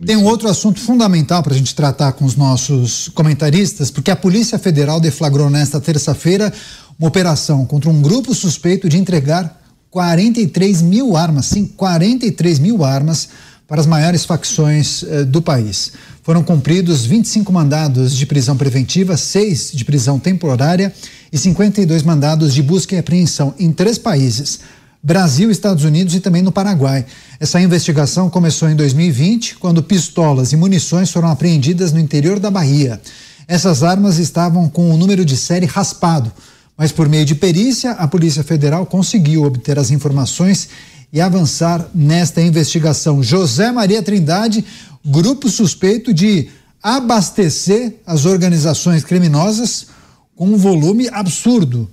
[0.04, 4.16] Tem um outro assunto fundamental para a gente tratar com os nossos comentaristas, porque a
[4.16, 6.52] Polícia Federal deflagrou nesta terça-feira
[6.98, 13.28] uma operação contra um grupo suspeito de entregar 43 mil armas, sim, 43 mil armas
[13.68, 15.92] para as maiores facções eh, do país.
[16.24, 20.92] Foram cumpridos 25 mandados de prisão preventiva, seis de prisão temporária
[21.32, 24.58] e 52 mandados de busca e apreensão em três países
[25.02, 27.04] Brasil, Estados Unidos e também no Paraguai.
[27.40, 33.00] Essa investigação começou em 2020, quando pistolas e munições foram apreendidas no interior da Bahia.
[33.48, 36.30] Essas armas estavam com o número de série raspado,
[36.78, 40.68] mas por meio de perícia, a Polícia Federal conseguiu obter as informações
[41.12, 43.24] e avançar nesta investigação.
[43.24, 44.64] José Maria Trindade,
[45.04, 46.48] grupo suspeito de
[46.80, 49.88] abastecer as organizações criminosas
[50.36, 51.90] com um volume absurdo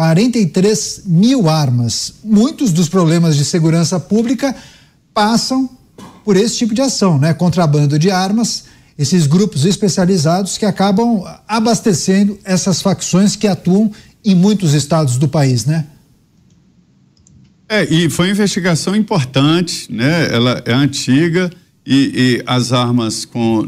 [0.00, 2.14] 43 mil armas.
[2.24, 4.56] Muitos dos problemas de segurança pública
[5.12, 5.68] passam
[6.24, 7.34] por esse tipo de ação, né?
[7.34, 8.64] Contrabando de armas,
[8.96, 13.92] esses grupos especializados que acabam abastecendo essas facções que atuam
[14.24, 15.84] em muitos estados do país, né?
[17.68, 20.32] É, e foi uma investigação importante, né?
[20.32, 21.50] Ela é antiga
[21.86, 23.66] e, e as armas com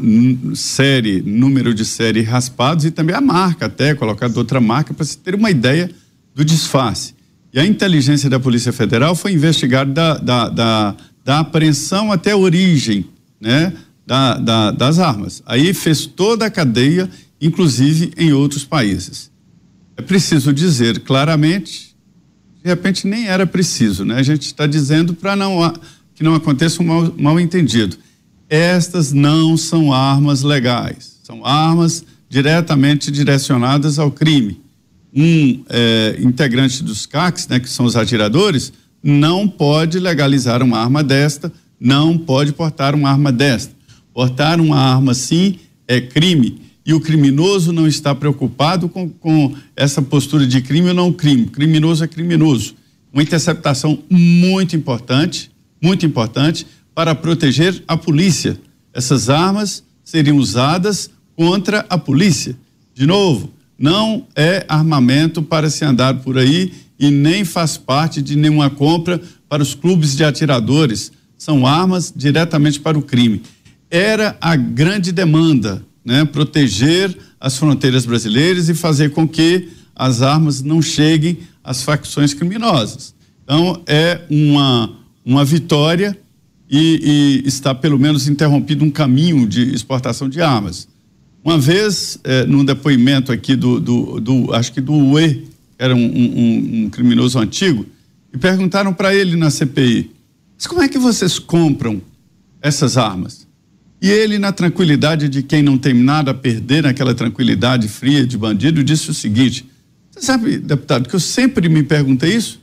[0.55, 5.15] série, número de série raspados e também a marca até, colocado outra marca para se
[5.15, 5.91] ter uma ideia
[6.35, 7.13] do disfarce.
[7.53, 12.37] E a inteligência da Polícia Federal foi investigar da, da, da, da apreensão até a
[12.37, 13.05] origem
[13.39, 13.73] né,
[14.05, 15.43] da, da, das armas.
[15.45, 17.07] Aí fez toda a cadeia,
[17.39, 19.31] inclusive em outros países.
[19.95, 21.95] É preciso dizer claramente,
[22.63, 24.15] de repente nem era preciso, né?
[24.15, 25.71] A gente está dizendo para não
[26.15, 27.97] que não aconteça um mal, mal entendido.
[28.49, 34.62] Estas não são armas legais, são armas diretamente direcionadas ao crime
[35.15, 38.73] um é, integrante dos CACs, né, que são os atiradores,
[39.03, 43.73] não pode legalizar uma arma desta, não pode portar uma arma desta.
[44.13, 46.61] Portar uma arma, sim, é crime.
[46.85, 51.45] E o criminoso não está preocupado com, com essa postura de crime ou não crime.
[51.47, 52.75] Criminoso é criminoso.
[53.11, 56.65] Uma interceptação muito importante, muito importante,
[56.95, 58.59] para proteger a polícia.
[58.93, 62.55] Essas armas seriam usadas contra a polícia.
[62.93, 68.35] De novo, não é armamento para se andar por aí e nem faz parte de
[68.35, 71.11] nenhuma compra para os clubes de atiradores.
[71.37, 73.41] São armas diretamente para o crime.
[73.89, 76.25] Era a grande demanda, né?
[76.25, 83.13] Proteger as fronteiras brasileiras e fazer com que as armas não cheguem às facções criminosas.
[83.43, 86.17] Então, é uma, uma vitória
[86.69, 90.87] e, e está, pelo menos, interrompido um caminho de exportação de armas.
[91.43, 95.47] Uma vez, eh, num depoimento aqui do, do, do, acho que do UE,
[95.77, 97.85] era um, um, um criminoso antigo,
[98.33, 100.11] e perguntaram para ele na CPI:
[100.63, 102.01] mas como é que vocês compram
[102.61, 103.45] essas armas?
[104.01, 108.37] E ele, na tranquilidade de quem não tem nada a perder, naquela tranquilidade fria de
[108.37, 109.69] bandido, disse o seguinte:
[110.09, 112.61] Você sabe, deputado, que eu sempre me perguntei isso?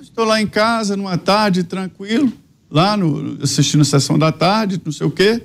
[0.00, 2.32] Estou lá em casa, numa tarde, tranquilo,
[2.68, 5.40] lá no, assistindo a sessão da tarde, não sei o quê.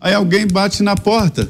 [0.00, 1.46] Aí alguém bate na porta.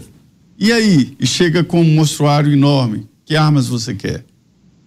[0.58, 1.16] E aí?
[1.18, 3.08] E chega com um mostruário enorme.
[3.24, 4.24] Que armas você quer?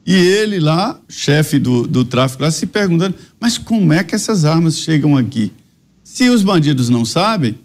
[0.05, 4.45] E ele lá, chefe do, do tráfico lá, se perguntando: mas como é que essas
[4.45, 5.51] armas chegam aqui?
[6.03, 7.57] Se os bandidos não sabem,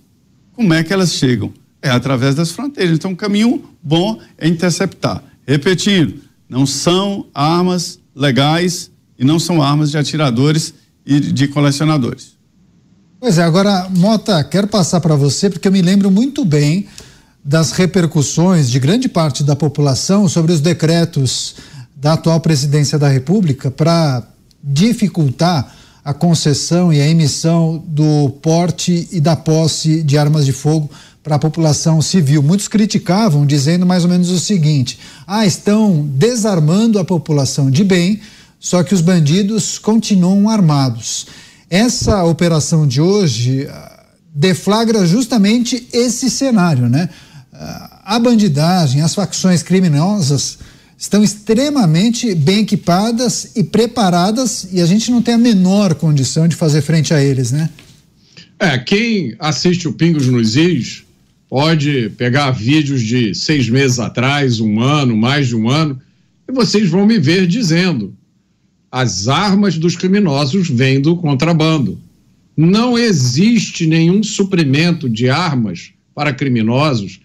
[0.53, 1.53] como é que elas chegam?
[1.83, 2.97] É através das fronteiras.
[2.97, 5.23] Então, um caminho bom é interceptar.
[5.47, 6.15] Repetindo,
[6.49, 10.75] não são armas legais e não são armas de atiradores
[11.05, 12.39] e de colecionadores.
[13.19, 16.87] Pois é, agora, Mota, quero passar para você, porque eu me lembro muito bem
[17.45, 21.57] das repercussões de grande parte da população sobre os decretos
[21.97, 24.23] da atual presidência da República para
[24.63, 30.91] dificultar a concessão e a emissão do porte e da posse de armas de fogo
[31.23, 32.43] para a população civil.
[32.43, 38.21] Muitos criticavam, dizendo mais ou menos o seguinte: ah, estão desarmando a população de bem,
[38.59, 41.27] só que os bandidos continuam armados.
[41.69, 44.05] Essa operação de hoje ah,
[44.35, 47.09] deflagra justamente esse cenário, né?
[47.63, 50.59] Ah, a bandidagem, as facções criminosas
[50.97, 56.57] estão extremamente bem equipadas e preparadas e a gente não tem a menor condição de
[56.57, 57.69] fazer frente a eles, né?
[58.59, 61.05] É, quem assiste o Pingos nos Is
[61.51, 66.01] pode pegar vídeos de seis meses atrás, um ano, mais de um ano,
[66.49, 68.15] e vocês vão me ver dizendo:
[68.91, 72.01] as armas dos criminosos vêm do contrabando.
[72.57, 77.21] Não existe nenhum suprimento de armas para criminosos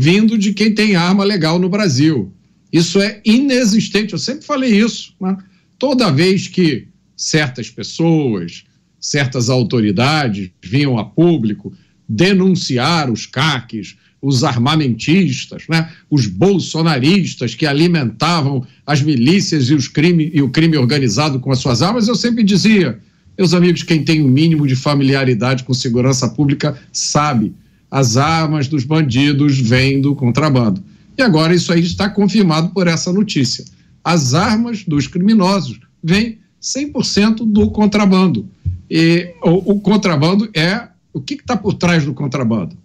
[0.00, 2.32] vindo de quem tem arma legal no Brasil.
[2.72, 4.12] Isso é inexistente.
[4.12, 5.12] Eu sempre falei isso.
[5.20, 5.36] Né?
[5.76, 8.62] Toda vez que certas pessoas,
[9.00, 11.72] certas autoridades vinham a público
[12.08, 15.90] denunciar os caques, os armamentistas, né?
[16.08, 21.82] os bolsonaristas que alimentavam as milícias e, crime, e o crime organizado com as suas
[21.82, 23.00] armas, eu sempre dizia,
[23.36, 27.52] meus amigos, quem tem o um mínimo de familiaridade com segurança pública sabe,
[27.90, 30.82] as armas dos bandidos vêm do contrabando.
[31.16, 33.64] E agora isso aí está confirmado por essa notícia.
[34.04, 38.48] As armas dos criminosos vêm 100% do contrabando.
[38.90, 40.88] E o, o, contrabando é.
[41.12, 42.76] O que está por trás do contrabando?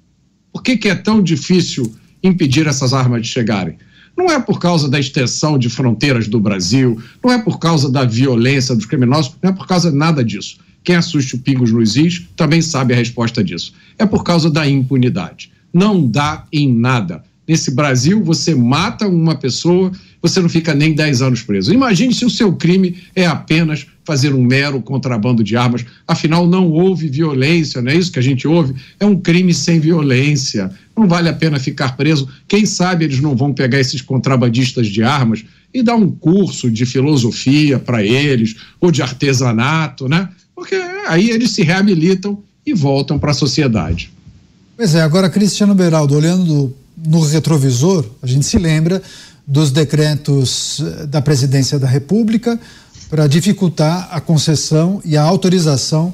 [0.51, 1.93] Por que, que é tão difícil
[2.23, 3.77] impedir essas armas de chegarem?
[4.17, 8.05] Não é por causa da extensão de fronteiras do Brasil, não é por causa da
[8.05, 10.57] violência dos criminosos, não é por causa de nada disso.
[10.83, 13.73] Quem assiste o Pingos nos Is também sabe a resposta disso.
[13.97, 15.51] É por causa da impunidade.
[15.73, 17.23] Não dá em nada.
[17.47, 19.91] Nesse Brasil, você mata uma pessoa,
[20.21, 21.73] você não fica nem 10 anos preso.
[21.73, 25.85] Imagine se o seu crime é apenas fazer um mero contrabando de armas.
[26.07, 28.75] Afinal, não houve violência, não é isso que a gente ouve?
[28.97, 30.71] É um crime sem violência.
[30.95, 32.29] Não vale a pena ficar preso.
[32.47, 35.43] Quem sabe eles não vão pegar esses contrabandistas de armas
[35.73, 40.29] e dar um curso de filosofia para eles, ou de artesanato, né?
[40.55, 40.75] Porque
[41.07, 44.11] aí eles se reabilitam e voltam para a sociedade.
[44.75, 46.73] Pois é, agora, Cristiano Beraldo, olhando
[47.05, 49.01] no retrovisor, a gente se lembra
[49.45, 52.59] dos decretos eh, da presidência da República
[53.09, 56.13] para dificultar a concessão e a autorização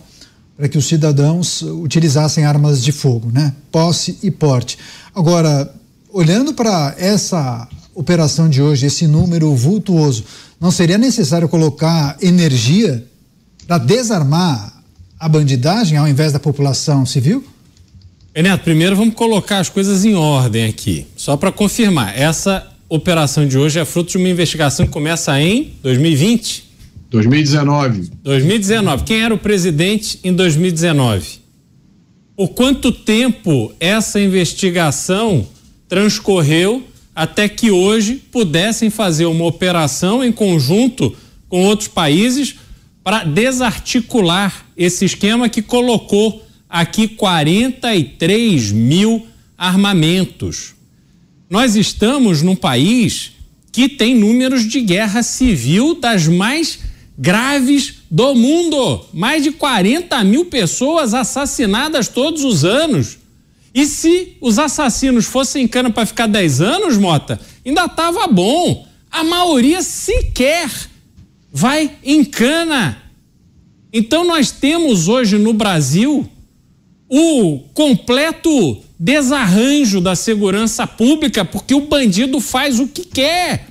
[0.57, 3.53] para que os cidadãos utilizassem armas de fogo, né?
[3.71, 4.77] Posse e porte.
[5.15, 5.73] Agora,
[6.11, 10.25] olhando para essa operação de hoje, esse número vultuoso,
[10.59, 13.05] não seria necessário colocar energia
[13.69, 14.81] para desarmar
[15.19, 17.45] a bandidagem ao invés da população civil?
[18.33, 21.05] Renato, primeiro vamos colocar as coisas em ordem aqui.
[21.15, 25.73] Só para confirmar, essa operação de hoje é fruto de uma investigação que começa em
[25.83, 26.67] 2020?
[27.11, 28.09] 2019.
[28.23, 29.03] 2019.
[29.03, 31.39] Quem era o presidente em 2019?
[32.35, 35.45] Por quanto tempo essa investigação
[35.87, 41.15] transcorreu até que hoje pudessem fazer uma operação em conjunto
[41.47, 42.55] com outros países
[43.09, 49.25] para desarticular esse esquema que colocou aqui 43 mil
[49.57, 50.75] armamentos.
[51.49, 53.31] Nós estamos num país
[53.71, 56.81] que tem números de guerra civil das mais
[57.17, 59.03] graves do mundo.
[59.11, 63.17] Mais de 40 mil pessoas assassinadas todos os anos.
[63.73, 68.87] E se os assassinos fossem em cana para ficar 10 anos, Mota, ainda estava bom.
[69.09, 70.69] A maioria sequer
[71.51, 72.97] vai em cana.
[73.91, 76.29] Então nós temos hoje no Brasil
[77.09, 83.67] o completo desarranjo da segurança pública, porque o bandido faz o que quer.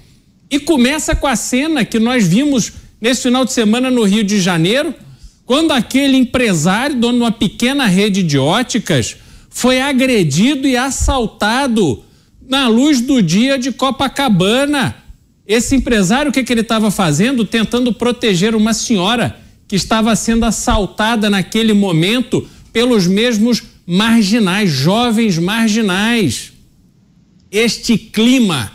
[0.50, 4.40] E começa com a cena que nós vimos nesse final de semana no Rio de
[4.40, 4.94] Janeiro,
[5.44, 9.16] quando aquele empresário, dono de uma pequena rede de óticas,
[9.48, 12.02] foi agredido e assaltado
[12.48, 14.96] na luz do dia de Copacabana.
[15.48, 17.42] Esse empresário, o que, que ele estava fazendo?
[17.42, 26.52] Tentando proteger uma senhora que estava sendo assaltada naquele momento pelos mesmos marginais, jovens marginais.
[27.50, 28.70] Este clima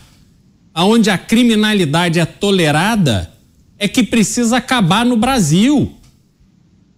[0.75, 3.31] onde a criminalidade é tolerada
[3.77, 5.93] é que precisa acabar no Brasil.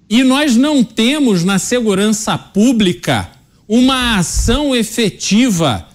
[0.09, 3.29] E nós não temos na segurança pública
[3.67, 5.85] uma ação efetiva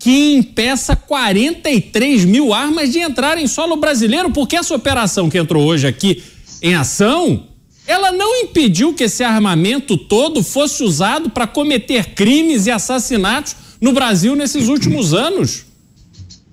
[0.00, 5.62] que impeça 43 mil armas de entrar em solo brasileiro, porque essa operação que entrou
[5.66, 6.22] hoje aqui
[6.62, 7.44] em ação,
[7.86, 13.92] ela não impediu que esse armamento todo fosse usado para cometer crimes e assassinatos no
[13.92, 15.66] Brasil nesses últimos anos.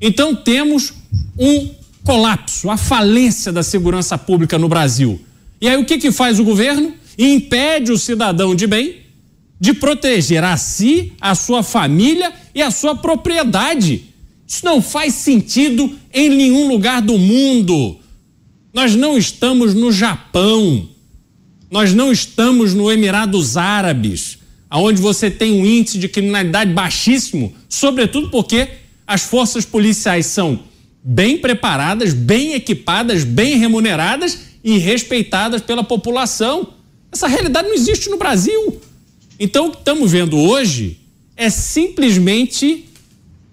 [0.01, 0.93] Então temos
[1.39, 1.69] um
[2.03, 5.21] colapso, a falência da segurança pública no Brasil.
[5.61, 6.93] E aí o que, que faz o governo?
[7.17, 9.07] Impede o cidadão de bem
[9.59, 14.05] de proteger a si, a sua família e a sua propriedade.
[14.47, 17.97] Isso não faz sentido em nenhum lugar do mundo.
[18.73, 20.89] Nós não estamos no Japão.
[21.69, 28.31] Nós não estamos no Emirados Árabes, aonde você tem um índice de criminalidade baixíssimo, sobretudo
[28.31, 28.67] porque
[29.05, 30.61] as forças policiais são
[31.03, 36.73] bem preparadas, bem equipadas, bem remuneradas e respeitadas pela população.
[37.11, 38.81] Essa realidade não existe no Brasil.
[39.39, 40.97] Então, o que estamos vendo hoje
[41.37, 42.85] é simplesmente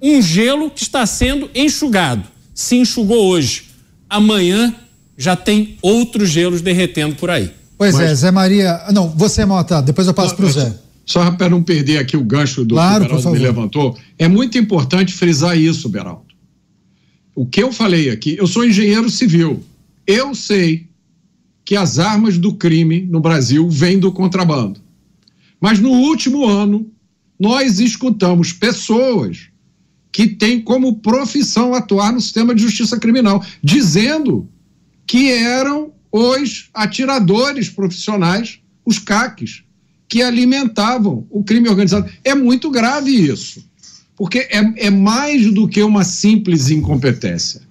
[0.00, 2.24] um gelo que está sendo enxugado.
[2.54, 3.64] Se enxugou hoje,
[4.08, 4.74] amanhã
[5.16, 7.50] já tem outros gelos derretendo por aí.
[7.76, 8.10] Pois Mas...
[8.10, 8.84] é, Zé Maria.
[8.92, 10.74] Não, você, Mota, depois eu passo para o Zé.
[11.06, 14.26] Só para não perder aqui o gancho do claro, que o Beraldo me levantou, é
[14.26, 16.24] muito importante frisar isso, Beraldo.
[17.34, 19.62] O que eu falei aqui, eu sou engenheiro civil.
[20.06, 20.86] Eu sei
[21.64, 24.80] que as armas do crime no Brasil vêm do contrabando.
[25.60, 26.90] Mas no último ano,
[27.38, 29.48] nós escutamos pessoas
[30.12, 34.48] que têm como profissão atuar no sistema de justiça criminal, dizendo
[35.06, 39.64] que eram os atiradores profissionais, os CACs,
[40.08, 42.08] que alimentavam o crime organizado.
[42.22, 43.64] É muito grave isso,
[44.16, 47.62] porque é, é mais do que uma simples incompetência.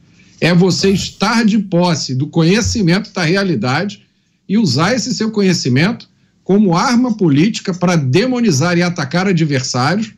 [0.42, 4.06] É você estar de posse do conhecimento da realidade
[4.50, 6.10] e usar esse seu conhecimento
[6.44, 10.12] como arma política para demonizar e atacar adversários,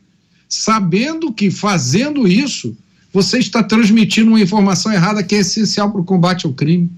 [0.48, 2.76] sabendo que fazendo isso
[3.12, 6.90] você está transmitindo uma informação errada que é essencial para o combate ao crime.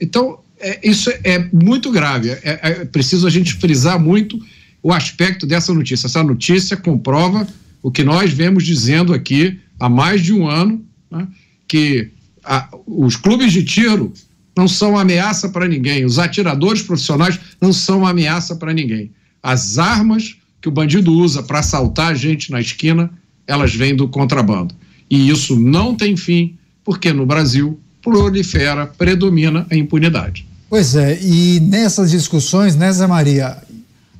[0.00, 2.30] Então, é, isso é muito grave.
[2.30, 4.40] É, é, preciso a gente frisar muito
[4.82, 6.06] o aspecto dessa notícia.
[6.06, 7.46] Essa notícia comprova
[7.82, 11.28] o que nós vemos dizendo aqui há mais de um ano, né,
[11.68, 12.10] que
[12.42, 14.12] a, os clubes de tiro
[14.56, 19.10] não são ameaça para ninguém, os atiradores profissionais não são ameaça para ninguém.
[19.42, 23.10] As armas que o bandido usa para assaltar a gente na esquina,
[23.46, 24.74] elas vêm do contrabando.
[25.10, 30.46] E isso não tem fim, porque no Brasil prolifera, predomina a impunidade.
[30.68, 33.58] Pois é, e nessas discussões, né, Zé Maria,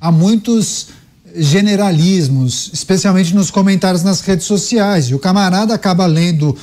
[0.01, 0.89] há muitos
[1.37, 5.07] generalismos, especialmente nos comentários nas redes sociais.
[5.07, 6.57] E o camarada acaba lendo,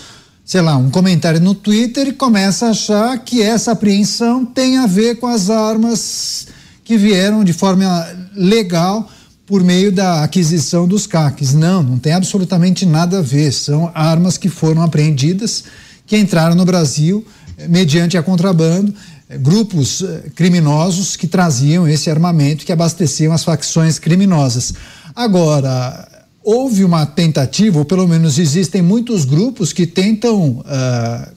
[0.45, 4.85] sei lá, um comentário no Twitter e começa a achar que essa apreensão tem a
[4.85, 6.47] ver com as armas
[6.83, 8.05] que vieram de forma
[8.35, 9.09] legal
[9.45, 11.53] por meio da aquisição dos CACs.
[11.53, 13.51] Não, não tem absolutamente nada a ver.
[13.53, 15.63] São armas que foram apreendidas
[16.05, 17.25] que entraram no Brasil
[17.57, 18.93] eh, mediante a contrabando,
[19.29, 24.73] eh, grupos eh, criminosos que traziam esse armamento que abasteciam as facções criminosas.
[25.15, 26.07] Agora,
[26.43, 31.31] houve uma tentativa, ou pelo menos existem muitos grupos que tentam uh,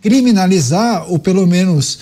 [0.00, 1.98] criminalizar, ou pelo menos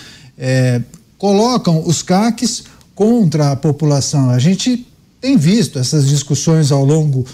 [1.19, 2.65] colocam os CACs
[2.95, 4.31] contra a população.
[4.31, 4.87] A gente
[5.21, 7.27] tem visto essas discussões ao longo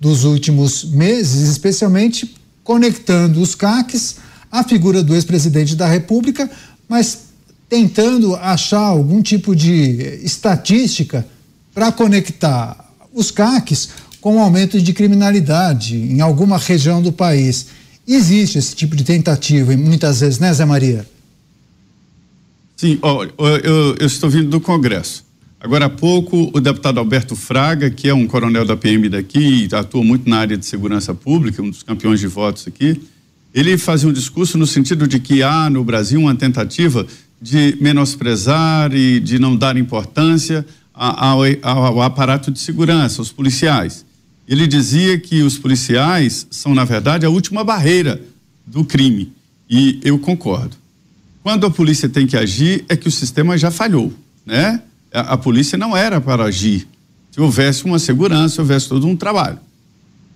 [0.00, 4.16] dos últimos meses, especialmente conectando os CACs
[4.50, 6.48] a figura do ex-presidente da República,
[6.88, 7.18] mas
[7.68, 11.26] tentando achar algum tipo de estatística
[11.74, 13.88] para conectar os CACs
[14.24, 17.66] com aumento de criminalidade em alguma região do país.
[18.08, 21.06] Existe esse tipo de tentativa, muitas vezes, né, Zé Maria?
[22.74, 25.26] Sim, ó, eu, eu estou vindo do Congresso.
[25.60, 30.02] Agora há pouco, o deputado Alberto Fraga, que é um coronel da PM daqui, atua
[30.02, 32.98] muito na área de segurança pública, um dos campeões de votos aqui,
[33.52, 37.06] ele fazia um discurso no sentido de que há no Brasil uma tentativa
[37.42, 40.64] de menosprezar e de não dar importância
[40.94, 44.02] ao, ao, ao aparato de segurança, aos policiais.
[44.46, 48.20] Ele dizia que os policiais são, na verdade, a última barreira
[48.66, 49.32] do crime.
[49.68, 50.76] E eu concordo.
[51.42, 54.12] Quando a polícia tem que agir, é que o sistema já falhou,
[54.44, 54.80] né?
[55.12, 56.86] A, a polícia não era para agir.
[57.30, 59.58] Se houvesse uma segurança, houvesse todo um trabalho.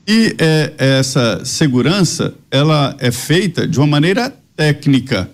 [0.06, 5.30] E é, essa segurança, ela é feita de uma maneira técnica,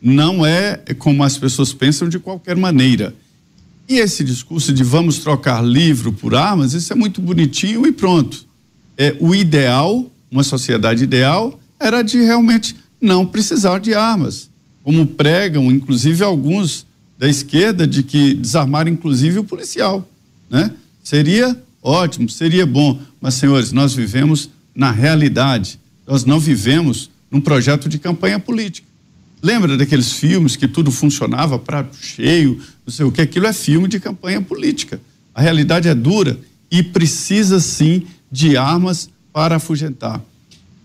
[0.00, 3.14] não é como as pessoas pensam de qualquer maneira.
[3.88, 8.46] E esse discurso de vamos trocar livro por armas, isso é muito bonitinho e pronto.
[8.96, 14.50] É o ideal, uma sociedade ideal, era de realmente não precisar de armas,
[14.84, 16.86] como pregam, inclusive alguns
[17.16, 20.08] da esquerda, de que desarmar, inclusive o policial,
[20.50, 20.70] né?
[21.02, 25.80] Seria ótimo, seria bom, mas senhores, nós vivemos na realidade.
[26.06, 28.87] Nós não vivemos num projeto de campanha política.
[29.42, 33.20] Lembra daqueles filmes que tudo funcionava prato cheio, não sei o que?
[33.20, 35.00] Aquilo é filme de campanha política.
[35.34, 36.38] A realidade é dura
[36.70, 40.20] e precisa sim de armas para afugentar.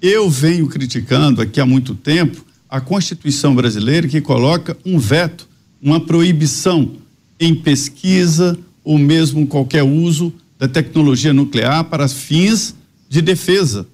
[0.02, 5.48] Eu venho criticando aqui há muito tempo a Constituição brasileira que coloca um veto,
[5.82, 6.94] uma proibição
[7.40, 12.76] em pesquisa ou mesmo qualquer uso da tecnologia nuclear para fins
[13.10, 13.88] de defesa.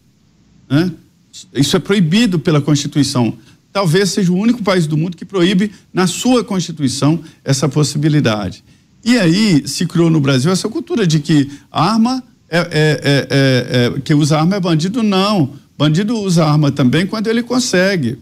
[0.69, 0.91] Né?
[1.53, 3.37] Isso é proibido pela Constituição
[3.71, 8.63] talvez seja o único país do mundo que proíbe na sua Constituição essa possibilidade.
[9.03, 14.01] E aí se criou no Brasil essa cultura de que arma é, é, é, é,
[14.01, 15.53] que usa arma é bandido, não.
[15.77, 18.17] Bandido usa arma também quando ele consegue.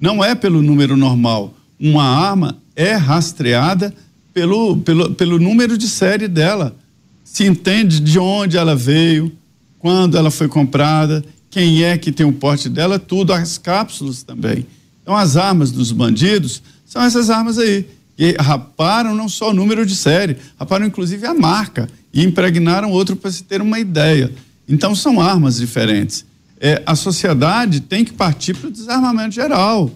[0.00, 1.54] Não é pelo número normal.
[1.78, 3.94] Uma arma é rastreada
[4.32, 6.74] pelo, pelo, pelo número de série dela.
[7.22, 9.30] Se entende de onde ela veio,
[9.78, 14.66] quando ela foi comprada, quem é que tem o porte dela, tudo, as cápsulas também.
[15.08, 17.86] Então, as armas dos bandidos são essas armas aí.
[18.18, 23.16] E raparam não só o número de série, raparam inclusive a marca e impregnaram outro
[23.16, 24.30] para se ter uma ideia.
[24.68, 26.26] Então, são armas diferentes.
[26.60, 29.90] É, a sociedade tem que partir para o desarmamento geral.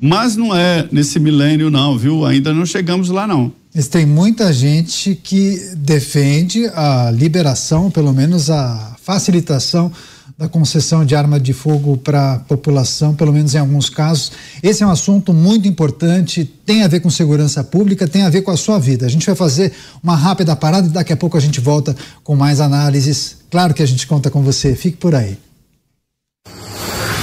[0.00, 2.24] Mas não é nesse milênio, não, viu?
[2.24, 3.50] Ainda não chegamos lá, não.
[3.74, 9.90] Mas tem muita gente que defende a liberação, pelo menos a facilitação
[10.38, 14.32] da concessão de arma de fogo para a população, pelo menos em alguns casos.
[14.62, 18.42] Esse é um assunto muito importante, tem a ver com segurança pública, tem a ver
[18.42, 19.06] com a sua vida.
[19.06, 19.72] A gente vai fazer
[20.02, 23.38] uma rápida parada e daqui a pouco a gente volta com mais análises.
[23.50, 25.38] Claro que a gente conta com você, fique por aí.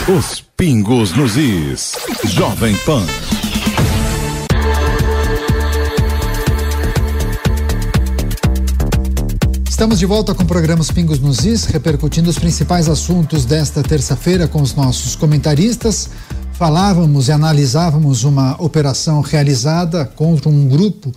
[0.07, 1.93] Os pingos nos is.
[2.25, 3.05] Jovem Pan.
[9.73, 13.81] Estamos de volta com o programa Os Pingos nos Is, repercutindo os principais assuntos desta
[13.81, 16.11] terça-feira com os nossos comentaristas.
[16.53, 21.11] Falávamos e analisávamos uma operação realizada contra um grupo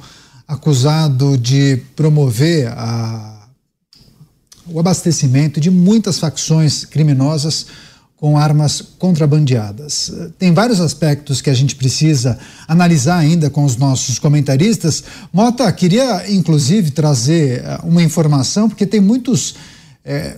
[0.49, 3.47] acusado de promover a,
[4.67, 7.67] o abastecimento de muitas facções criminosas
[8.17, 10.11] com armas contrabandeadas.
[10.39, 15.05] Tem vários aspectos que a gente precisa analisar ainda com os nossos comentaristas.
[15.33, 19.55] Mota, queria inclusive trazer eh, uma informação, porque tem muitos
[20.03, 20.37] é,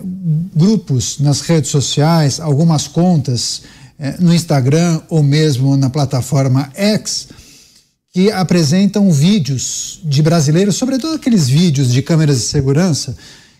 [0.56, 3.62] grupos nas redes sociais, algumas contas
[3.98, 7.28] é, no Instagram ou mesmo na plataforma X,
[8.10, 13.14] que apresentam vídeos de brasileiros, sobretudo aqueles vídeos de câmeras de segurança,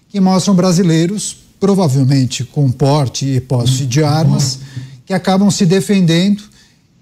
[0.08, 4.58] que mostram brasileiros provavelmente com porte e posse de armas,
[5.04, 6.42] que acabam se defendendo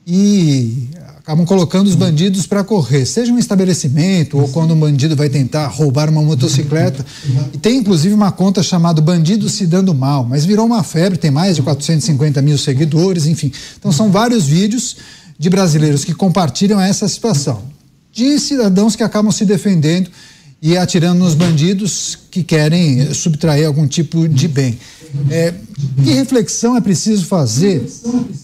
[0.06, 0.88] e
[1.18, 5.66] acabam colocando os bandidos para correr, seja um estabelecimento ou quando um bandido vai tentar
[5.66, 7.04] roubar uma motocicleta.
[7.52, 11.32] E tem inclusive uma conta chamada Bandido Se Dando Mal, mas virou uma febre, tem
[11.32, 13.50] mais de 450 mil seguidores, enfim.
[13.76, 14.98] Então são vários vídeos
[15.36, 17.64] de brasileiros que compartilham essa situação,
[18.12, 20.08] de cidadãos que acabam se defendendo
[20.60, 24.78] e atirando nos bandidos que querem subtrair algum tipo de bem.
[25.30, 25.54] É,
[26.02, 27.86] que reflexão é preciso fazer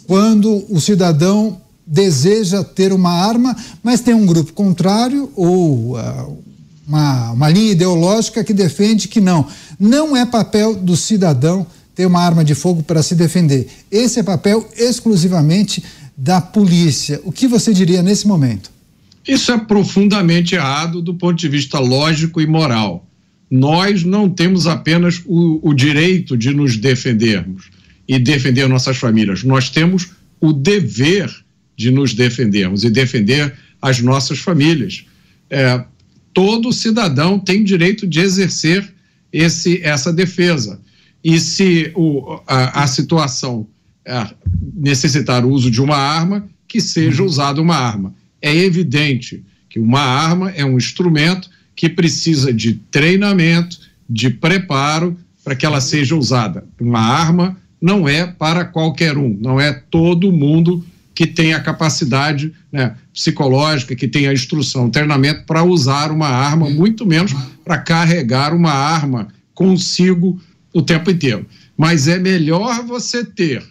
[0.06, 6.38] quando o cidadão deseja ter uma arma, mas tem um grupo contrário ou uh,
[6.86, 9.46] uma, uma linha ideológica que defende que não.
[9.78, 13.68] Não é papel do cidadão ter uma arma de fogo para se defender.
[13.90, 15.82] Esse é papel exclusivamente
[16.16, 17.20] da polícia.
[17.24, 18.70] O que você diria nesse momento?
[19.26, 23.08] Isso é profundamente errado do ponto de vista lógico e moral.
[23.50, 27.70] Nós não temos apenas o, o direito de nos defendermos
[28.08, 31.30] e defender nossas famílias, nós temos o dever
[31.76, 35.04] de nos defendermos e defender as nossas famílias.
[35.48, 35.84] É,
[36.34, 38.92] todo cidadão tem direito de exercer
[39.32, 40.80] esse, essa defesa.
[41.22, 43.66] E se o, a, a situação
[44.04, 44.26] é,
[44.74, 50.00] necessitar o uso de uma arma, que seja usada uma arma é evidente que uma
[50.00, 53.78] arma é um instrumento que precisa de treinamento,
[54.10, 56.64] de preparo, para que ela seja usada.
[56.78, 62.52] Uma arma não é para qualquer um, não é todo mundo que tem a capacidade
[62.70, 67.32] né, psicológica, que tem a instrução, o treinamento para usar uma arma, muito menos
[67.64, 70.40] para carregar uma arma consigo
[70.72, 71.46] o tempo inteiro.
[71.76, 73.62] Mas é melhor você ter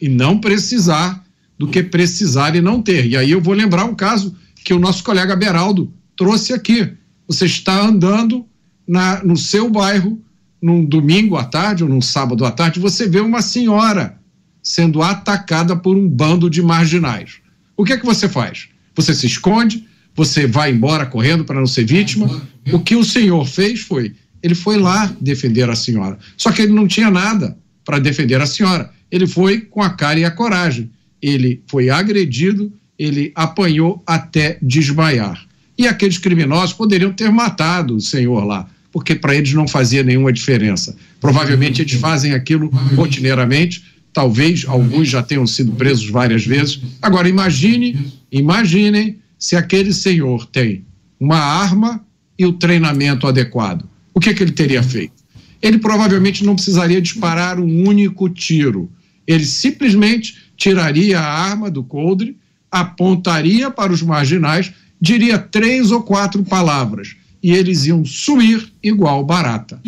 [0.00, 1.24] e não precisar
[1.58, 3.06] do que precisar e não ter.
[3.06, 4.34] E aí eu vou lembrar um caso
[4.64, 6.92] que o nosso colega Beraldo trouxe aqui.
[7.28, 8.46] Você está andando
[8.86, 10.20] na, no seu bairro
[10.62, 14.16] num domingo à tarde ou num sábado à tarde, você vê uma senhora
[14.62, 17.38] sendo atacada por um bando de marginais.
[17.76, 18.68] O que é que você faz?
[18.94, 22.40] Você se esconde, você vai embora correndo para não ser vítima.
[22.72, 26.16] O que o senhor fez foi, ele foi lá defender a senhora.
[26.36, 28.88] Só que ele não tinha nada para defender a senhora.
[29.10, 30.90] Ele foi com a cara e a coragem.
[31.22, 35.46] Ele foi agredido, ele apanhou até desmaiar.
[35.78, 40.32] E aqueles criminosos poderiam ter matado o senhor lá, porque para eles não fazia nenhuma
[40.32, 40.96] diferença.
[41.20, 46.80] Provavelmente eles fazem aquilo rotineiramente, talvez alguns já tenham sido presos várias vezes.
[47.00, 50.84] Agora imagine, imaginem se aquele senhor tem
[51.18, 52.04] uma arma
[52.38, 53.88] e o treinamento adequado.
[54.14, 55.14] O que, que ele teria feito?
[55.60, 58.90] Ele provavelmente não precisaria disparar um único tiro.
[59.26, 62.36] Ele simplesmente tiraria a arma do coldre,
[62.70, 69.80] apontaria para os marginais, diria três ou quatro palavras e eles iam sumir igual barata.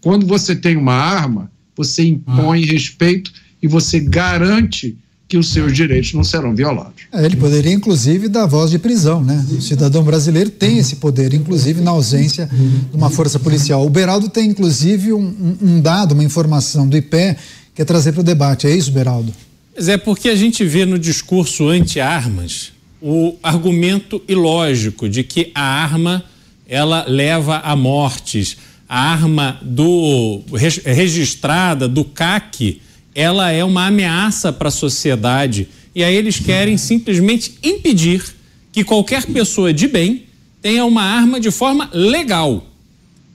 [0.00, 4.96] Quando você tem uma arma, você impõe respeito e você garante
[5.26, 7.02] que os seus direitos não serão violados.
[7.12, 9.44] É, ele poderia, inclusive, dar voz de prisão, né?
[9.50, 13.84] O cidadão brasileiro tem esse poder, inclusive na ausência de uma força policial.
[13.84, 17.36] O Beraldo tem, inclusive, um, um dado, uma informação do IPE
[17.74, 18.66] que é trazer para o debate.
[18.66, 19.32] É isso, Beraldo?
[19.80, 22.70] Mas é porque a gente vê no discurso anti-armas
[23.00, 26.22] o argumento ilógico de que a arma
[26.68, 28.58] ela leva a mortes.
[28.86, 30.42] A arma do
[30.84, 32.78] registrada do CAC,
[33.14, 38.22] ela é uma ameaça para a sociedade e aí eles querem simplesmente impedir
[38.70, 40.24] que qualquer pessoa de bem
[40.60, 42.66] tenha uma arma de forma legal.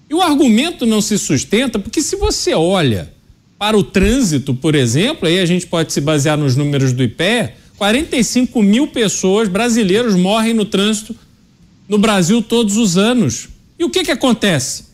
[0.07, 3.14] E o argumento não se sustenta porque se você olha
[3.57, 7.53] para o trânsito, por exemplo, aí a gente pode se basear nos números do IPE,
[7.77, 11.15] 45 mil pessoas brasileiros morrem no trânsito
[11.87, 13.49] no Brasil todos os anos.
[13.77, 14.85] E o que que acontece?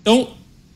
[0.00, 0.28] Então,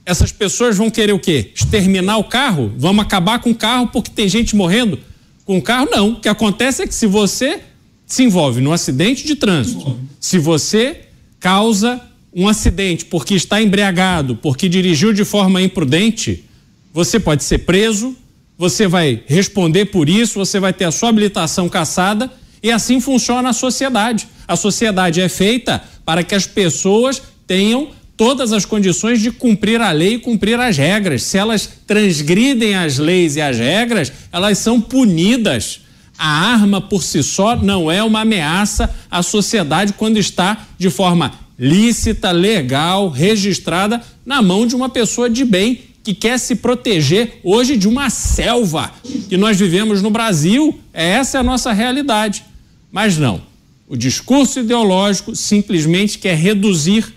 [0.04, 1.52] essas pessoas vão querer o quê?
[1.54, 2.72] Exterminar o carro?
[2.76, 4.98] Vamos acabar com o carro porque tem gente morrendo
[5.44, 5.88] com o carro?
[5.90, 6.12] Não.
[6.12, 7.60] O que acontece é que se você
[8.06, 11.02] se envolve num acidente de trânsito, se você
[11.38, 12.00] causa
[12.34, 16.44] um acidente porque está embriagado, porque dirigiu de forma imprudente,
[16.92, 18.14] você pode ser preso,
[18.56, 22.30] você vai responder por isso, você vai ter a sua habilitação cassada
[22.62, 24.28] e assim funciona a sociedade.
[24.46, 29.90] A sociedade é feita para que as pessoas tenham todas as condições de cumprir a
[29.90, 31.22] lei e cumprir as regras.
[31.22, 35.80] Se elas transgridem as leis e as regras, elas são punidas.
[36.18, 41.32] A arma por si só não é uma ameaça à sociedade quando está de forma
[41.58, 47.76] lícita, legal, registrada na mão de uma pessoa de bem que quer se proteger hoje
[47.76, 48.92] de uma selva
[49.28, 50.78] que nós vivemos no Brasil.
[50.92, 52.44] Essa é a nossa realidade.
[52.90, 53.42] Mas não.
[53.88, 57.12] O discurso ideológico simplesmente quer reduzir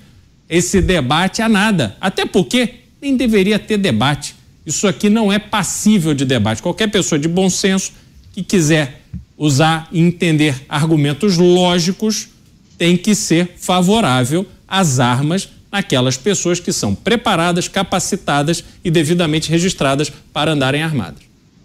[0.50, 1.98] esse debate a nada.
[2.00, 4.36] Até porque nem deveria ter debate.
[4.66, 6.62] Isso aqui não é passível de debate.
[6.62, 7.92] Qualquer pessoa de bom senso
[8.34, 9.02] que quiser
[9.38, 12.30] usar e entender argumentos lógicos
[12.78, 20.10] tem que ser favorável às armas naquelas pessoas que são preparadas, capacitadas e devidamente registradas
[20.32, 21.20] para andarem armadas.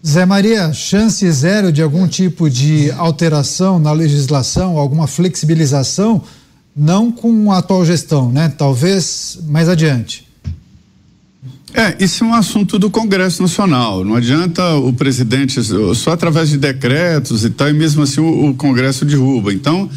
[0.05, 6.23] Zé Maria, chance zero de algum tipo de alteração na legislação, alguma flexibilização,
[6.75, 8.53] não com a atual gestão, né?
[8.57, 10.27] Talvez mais adiante.
[11.73, 14.05] É, isso é um assunto do Congresso Nacional.
[14.05, 15.61] Não adianta o presidente
[15.95, 19.53] só através de decretos e tal, e mesmo assim o, o Congresso derruba.
[19.53, 19.89] Então,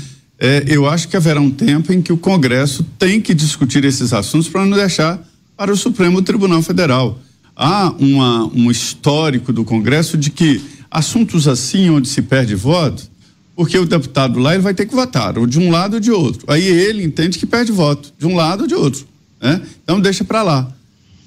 [0.44, 4.12] é, eu acho que haverá um tempo em que o Congresso tem que discutir esses
[4.12, 5.26] assuntos para não deixar
[5.56, 7.18] para o Supremo Tribunal Federal.
[7.56, 10.62] Há uma, um histórico do Congresso de que
[10.92, 13.10] assuntos assim, onde se perde voto,
[13.56, 16.12] porque o deputado lá ele vai ter que votar, ou de um lado ou de
[16.12, 16.44] outro.
[16.48, 19.08] Aí ele entende que perde voto, de um lado ou de outro.
[19.42, 19.62] Né?
[19.82, 20.70] Então deixa para lá.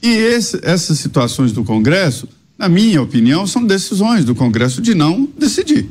[0.03, 2.29] E esse, essas situações do Congresso,
[2.59, 5.89] na minha opinião, são decisões do Congresso de não decidir.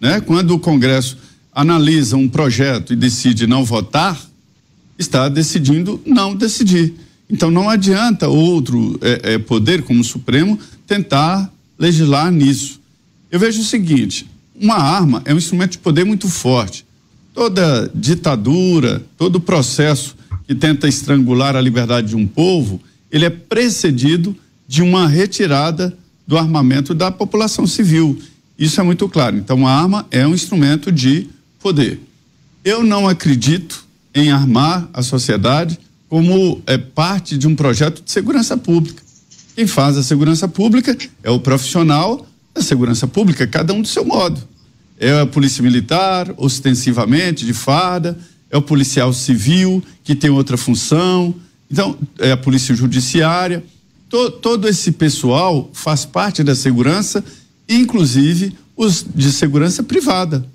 [0.00, 0.20] Né?
[0.20, 1.18] Quando o Congresso
[1.58, 4.16] analisa um projeto e decide não votar,
[4.96, 6.94] está decidindo não decidir.
[7.28, 10.56] Então não adianta outro é, é, poder, como o Supremo,
[10.86, 12.80] tentar legislar nisso.
[13.28, 14.24] Eu vejo o seguinte:
[14.54, 16.86] uma arma é um instrumento de poder muito forte.
[17.34, 20.14] Toda ditadura, todo processo
[20.46, 22.80] que tenta estrangular a liberdade de um povo,
[23.10, 24.34] ele é precedido
[24.68, 25.92] de uma retirada
[26.24, 28.16] do armamento da população civil.
[28.56, 29.36] Isso é muito claro.
[29.36, 31.28] Então, a arma é um instrumento de
[31.58, 32.00] poder.
[32.64, 35.78] Eu não acredito em armar a sociedade
[36.08, 39.02] como é parte de um projeto de segurança pública.
[39.54, 44.04] Quem faz a segurança pública é o profissional da segurança pública, cada um do seu
[44.04, 44.40] modo.
[44.98, 48.18] É a polícia militar, ostensivamente, de farda,
[48.50, 51.34] é o policial civil, que tem outra função,
[51.70, 53.62] então, é a polícia judiciária.
[54.08, 57.22] To, todo esse pessoal faz parte da segurança,
[57.68, 60.46] inclusive os de segurança privada.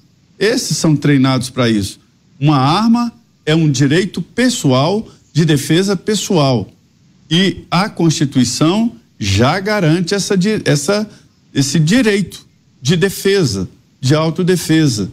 [0.44, 2.02] Esses são treinados para isso.
[2.38, 3.14] Uma arma
[3.46, 6.70] é um direito pessoal de defesa pessoal.
[7.32, 11.10] E a Constituição já garante essa, essa,
[11.54, 12.46] esse direito
[12.82, 13.70] de defesa,
[14.02, 15.10] de autodefesa.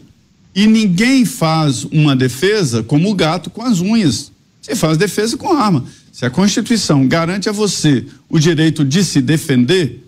[0.53, 4.33] E ninguém faz uma defesa como o gato com as unhas.
[4.61, 5.85] Você faz defesa com arma.
[6.13, 10.05] Se a Constituição garante a você o direito de se defender,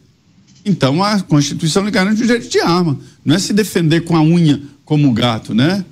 [0.64, 2.98] então a Constituição lhe garante o direito de arma.
[3.24, 4.60] Não é se defender com a unha
[4.92, 5.82] como gato, né?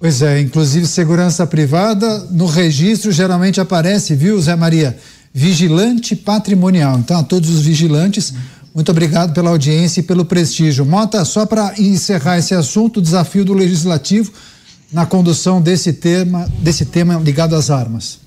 [0.00, 4.98] Pois é, inclusive segurança privada, no registro geralmente aparece, viu, Zé Maria?
[5.32, 6.98] Vigilante patrimonial.
[6.98, 8.34] Então, a todos os vigilantes,
[8.74, 10.84] muito obrigado pela audiência e pelo prestígio.
[10.84, 14.32] Mota, só para encerrar esse assunto, o desafio do legislativo
[14.92, 18.18] na condução desse tema, desse tema ligado às armas.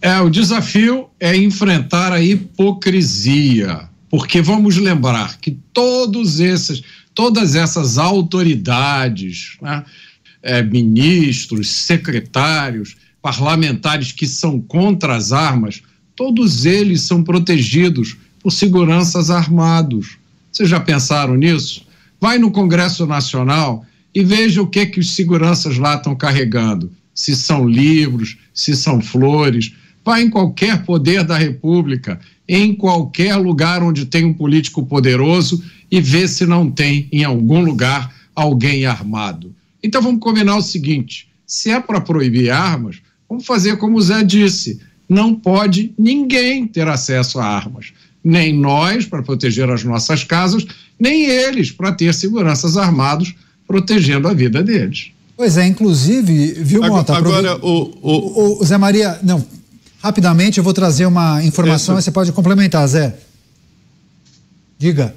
[0.00, 3.80] É, o desafio é enfrentar a hipocrisia,
[4.12, 6.82] porque vamos lembrar que todos esses,
[7.14, 9.82] todas essas autoridades, né,
[10.42, 15.80] é, ministros, secretários, parlamentares que são contra as armas,
[16.14, 20.18] todos eles são protegidos por seguranças armados.
[20.52, 21.86] Vocês já pensaram nisso?
[22.20, 23.82] Vai no Congresso Nacional
[24.14, 26.92] e veja o que que os seguranças lá estão carregando.
[27.14, 29.72] Se são livros, se são flores,
[30.04, 32.18] Vá em qualquer poder da República,
[32.54, 37.64] em qualquer lugar onde tem um político poderoso e vê se não tem em algum
[37.64, 39.54] lugar alguém armado.
[39.82, 42.96] Então vamos combinar o seguinte: se é para proibir armas,
[43.26, 47.94] vamos fazer como o Zé disse: não pode ninguém ter acesso a armas.
[48.22, 50.66] Nem nós, para proteger as nossas casas,
[51.00, 53.34] nem eles, para ter seguranças armados
[53.66, 55.10] protegendo a vida deles.
[55.34, 57.16] Pois é, inclusive, viu, Mota?
[57.16, 59.42] Agora, o, o, o, o Zé Maria, não,
[60.02, 63.14] Rapidamente eu vou trazer uma informação e você pode complementar, Zé.
[64.76, 65.14] Diga.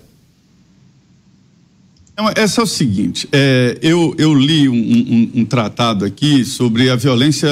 [2.36, 6.96] Essa é o seguinte, é, eu, eu li um, um, um, tratado aqui sobre a
[6.96, 7.50] violência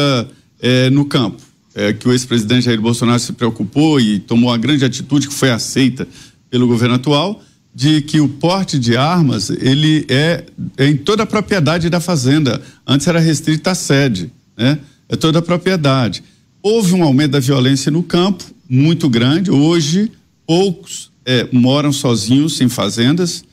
[0.61, 1.41] é, no campo,
[1.75, 5.51] é, que o ex-presidente Jair Bolsonaro se preocupou e tomou uma grande atitude que foi
[5.51, 6.07] aceita
[6.49, 7.43] pelo governo atual,
[7.75, 10.45] de que o porte de armas ele é,
[10.77, 12.61] é em toda a propriedade da fazenda.
[12.87, 14.79] Antes era restrita à sede, né?
[15.09, 16.23] É toda a propriedade.
[16.63, 19.51] Houve um aumento da violência no campo, muito grande.
[19.51, 20.09] Hoje,
[20.47, 23.43] poucos é, moram sozinhos, sem fazendas.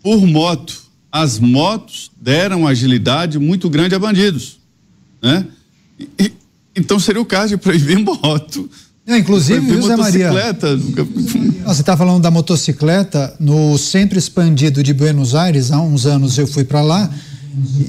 [0.00, 0.80] Por moto,
[1.10, 4.58] as motos deram agilidade muito grande a bandidos.
[5.20, 5.44] Né?
[6.18, 6.32] E,
[6.76, 8.70] então seria o caso de proibir moto.
[9.04, 10.30] É, inclusive, José Maria.
[11.66, 15.72] Você está falando da motocicleta no centro expandido de Buenos Aires.
[15.72, 17.12] Há uns anos eu fui para lá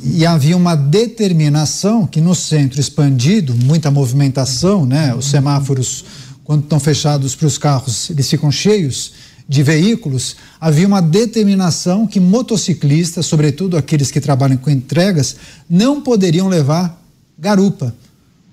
[0.04, 5.16] e havia uma determinação que no centro expandido, muita movimentação, né?
[5.16, 6.04] Os semáforos,
[6.44, 9.14] quando estão fechados para os carros, eles ficam cheios
[9.48, 10.36] de veículos.
[10.60, 15.36] Havia uma determinação que motociclistas, sobretudo aqueles que trabalham com entregas,
[15.70, 17.02] não poderiam levar
[17.38, 17.96] garupa.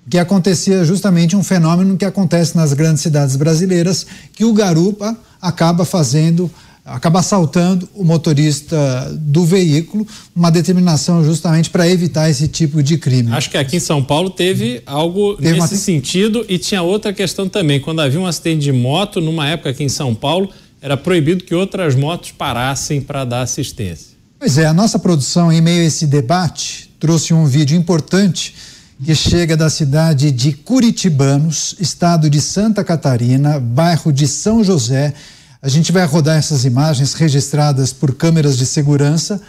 [0.09, 5.85] Que acontecia justamente um fenômeno que acontece nas grandes cidades brasileiras, que o garupa acaba
[5.85, 6.49] fazendo
[6.85, 10.05] acaba assaltando o motorista do veículo,
[10.35, 13.31] uma determinação justamente para evitar esse tipo de crime.
[13.31, 15.79] Acho que aqui em São Paulo teve algo teve nesse uma...
[15.79, 17.79] sentido e tinha outra questão também.
[17.79, 20.49] Quando havia um acidente de moto, numa época aqui em São Paulo,
[20.81, 24.11] era proibido que outras motos parassem para dar assistência.
[24.39, 28.55] Pois é, a nossa produção, em meio a esse debate, trouxe um vídeo importante
[29.03, 35.13] que chega da cidade de Curitibanos, estado de Santa Catarina, bairro de São José
[35.61, 39.39] a gente vai rodar essas imagens registradas por câmeras de segurança,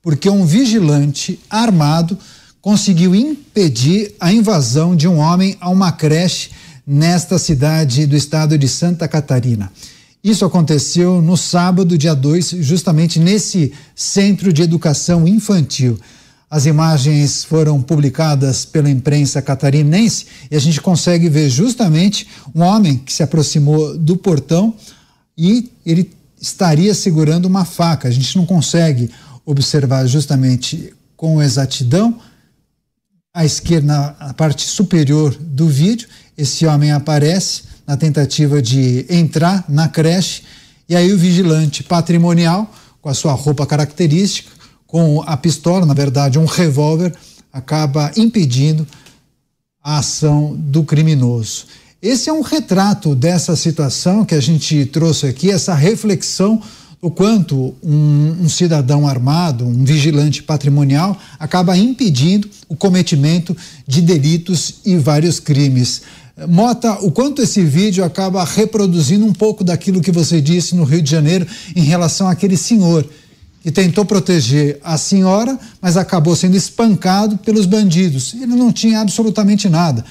[0.00, 2.16] porque um vigilante armado
[2.60, 6.50] conseguiu impedir a invasão de um homem a uma creche
[6.86, 9.70] nesta cidade do estado de Santa Catarina.
[10.24, 15.98] Isso aconteceu no sábado, dia 2, justamente nesse centro de educação infantil.
[16.50, 22.96] As imagens foram publicadas pela imprensa catarinense e a gente consegue ver justamente um homem
[22.96, 24.74] que se aproximou do portão
[25.38, 26.10] e ele
[26.40, 28.08] estaria segurando uma faca.
[28.08, 29.08] A gente não consegue
[29.46, 32.18] observar justamente com exatidão.
[33.32, 39.88] À esquerda, na parte superior do vídeo, esse homem aparece, na tentativa de entrar na
[39.88, 40.42] creche.
[40.88, 44.50] E aí o vigilante patrimonial, com a sua roupa característica,
[44.86, 47.14] com a pistola, na verdade um revólver,
[47.52, 48.86] acaba impedindo
[49.82, 51.66] a ação do criminoso.
[52.00, 56.62] Esse é um retrato dessa situação que a gente trouxe aqui, essa reflexão
[57.02, 63.56] o quanto um, um, cidadão armado, um vigilante patrimonial, acaba impedindo o cometimento
[63.86, 66.02] de delitos e vários crimes.
[66.48, 71.02] Mota, o quanto esse vídeo acaba reproduzindo um pouco daquilo que você disse no Rio
[71.02, 73.04] de Janeiro em relação àquele senhor
[73.60, 78.34] que tentou proteger a senhora, mas acabou sendo espancado pelos bandidos.
[78.34, 80.04] Ele não tinha absolutamente nada.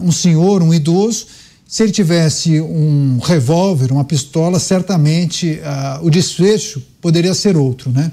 [0.00, 1.26] Um senhor, um idoso,
[1.66, 8.12] se ele tivesse um revólver, uma pistola, certamente uh, o desfecho poderia ser outro, né?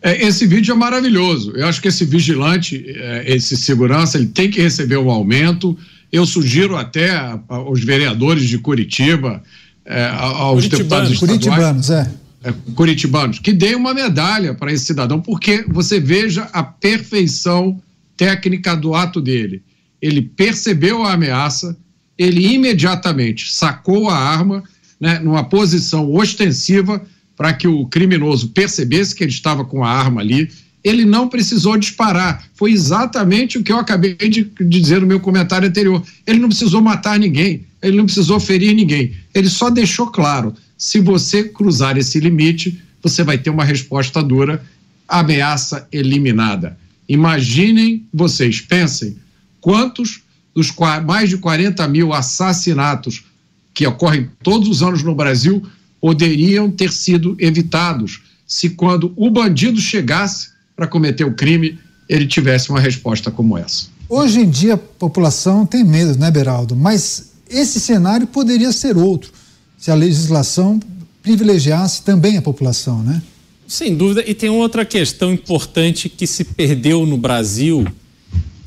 [0.00, 1.52] É, esse vídeo é maravilhoso.
[1.56, 5.76] Eu acho que esse vigilante, é, esse segurança, ele tem que receber um aumento.
[6.10, 7.10] Eu sugiro até
[7.48, 9.42] aos vereadores de Curitiba,
[9.84, 12.10] é, aos deputados estaduais, Curitibanos, é.
[12.44, 12.54] é.
[12.74, 17.80] Curitibanos, que deem uma medalha para esse cidadão, porque você veja a perfeição
[18.16, 19.62] técnica do ato dele.
[20.00, 21.76] Ele percebeu a ameaça,
[22.16, 24.62] ele imediatamente sacou a arma,
[25.00, 27.04] né, numa posição ostensiva,
[27.36, 30.50] para que o criminoso percebesse que ele estava com a arma ali.
[30.82, 32.44] Ele não precisou disparar.
[32.54, 36.02] Foi exatamente o que eu acabei de, de dizer no meu comentário anterior.
[36.26, 39.12] Ele não precisou matar ninguém, ele não precisou ferir ninguém.
[39.32, 44.64] Ele só deixou claro: se você cruzar esse limite, você vai ter uma resposta dura,
[45.08, 46.76] ameaça eliminada.
[47.08, 49.16] Imaginem vocês, pensem
[49.60, 50.22] quantos
[50.54, 50.72] dos
[51.04, 53.24] mais de 40 mil assassinatos
[53.72, 55.62] que ocorrem todos os anos no Brasil
[56.00, 61.78] poderiam ter sido evitados se, quando o bandido chegasse para cometer o crime,
[62.08, 63.88] ele tivesse uma resposta como essa.
[64.08, 66.74] Hoje em dia a população tem medo, né, Beraldo?
[66.74, 69.30] Mas esse cenário poderia ser outro
[69.76, 70.80] se a legislação
[71.22, 73.22] privilegiasse também a população, né?
[73.66, 74.24] Sem dúvida.
[74.26, 77.86] E tem outra questão importante que se perdeu no Brasil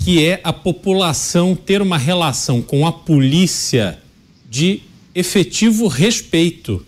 [0.03, 3.99] que é a população ter uma relação com a polícia
[4.49, 4.82] de
[5.14, 6.84] efetivo respeito.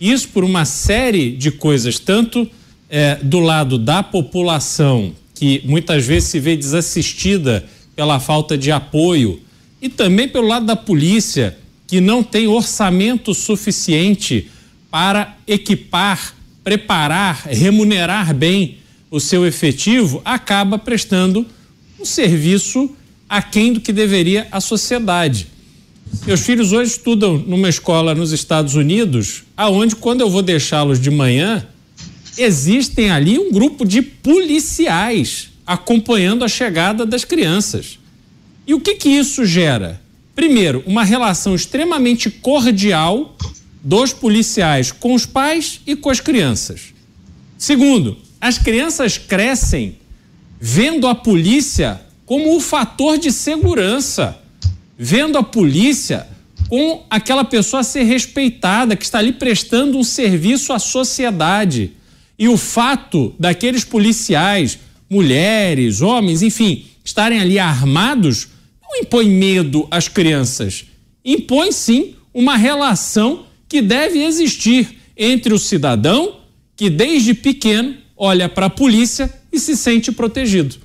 [0.00, 2.48] Isso por uma série de coisas, tanto
[2.90, 7.64] é, do lado da população, que muitas vezes se vê desassistida
[7.96, 9.40] pela falta de apoio,
[9.80, 11.56] e também pelo lado da polícia,
[11.86, 14.50] que não tem orçamento suficiente
[14.90, 18.78] para equipar, preparar, remunerar bem
[19.10, 21.46] o seu efetivo, acaba prestando
[22.02, 22.90] um serviço
[23.28, 25.46] aquém do que deveria a sociedade.
[26.26, 31.10] Meus filhos hoje estudam numa escola nos Estados Unidos, aonde quando eu vou deixá-los de
[31.10, 31.64] manhã,
[32.36, 38.00] existem ali um grupo de policiais acompanhando a chegada das crianças.
[38.66, 40.02] E o que que isso gera?
[40.34, 43.36] Primeiro, uma relação extremamente cordial
[43.80, 46.92] dos policiais com os pais e com as crianças.
[47.56, 50.01] Segundo, as crianças crescem
[50.64, 54.40] vendo a polícia como o fator de segurança,
[54.96, 56.28] vendo a polícia
[56.68, 61.90] com aquela pessoa a ser respeitada, que está ali prestando um serviço à sociedade.
[62.38, 64.78] E o fato daqueles policiais,
[65.10, 68.46] mulheres, homens, enfim, estarem ali armados,
[68.80, 70.84] não impõe medo às crianças.
[71.24, 76.36] Impõe sim uma relação que deve existir entre o cidadão,
[76.76, 80.76] que desde pequeno olha para a polícia e se sente protegido.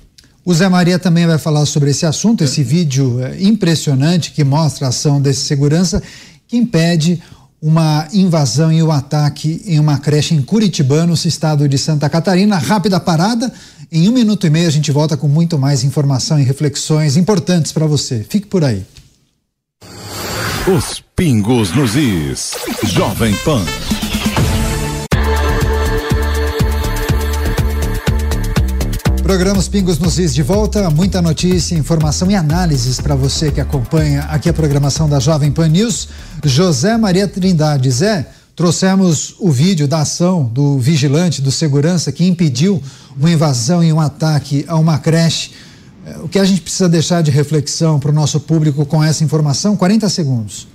[0.44, 4.86] O Zé Maria também vai falar sobre esse assunto, esse vídeo é, impressionante que mostra
[4.86, 6.02] a ação desse segurança
[6.46, 7.22] que impede
[7.60, 12.08] uma invasão e o um ataque em uma creche em Curitibano, no estado de Santa
[12.08, 12.56] Catarina.
[12.56, 13.52] Rápida parada.
[13.90, 17.72] Em um minuto e meio a gente volta com muito mais informação e reflexões importantes
[17.72, 18.24] para você.
[18.28, 18.84] Fique por aí.
[20.66, 22.52] Os pingos nos is.
[22.84, 23.64] Jovem Pan.
[29.28, 33.60] Programa Os Pingos nos Is de volta, muita notícia, informação e análises para você que
[33.60, 36.08] acompanha aqui a programação da Jovem Pan News.
[36.42, 38.26] José Maria Trindade, Zé,
[38.56, 42.82] trouxemos o vídeo da ação do vigilante, do segurança que impediu
[43.18, 45.50] uma invasão e um ataque a uma creche.
[46.06, 49.22] É, o que a gente precisa deixar de reflexão para o nosso público com essa
[49.22, 49.76] informação?
[49.76, 50.66] 40 segundos.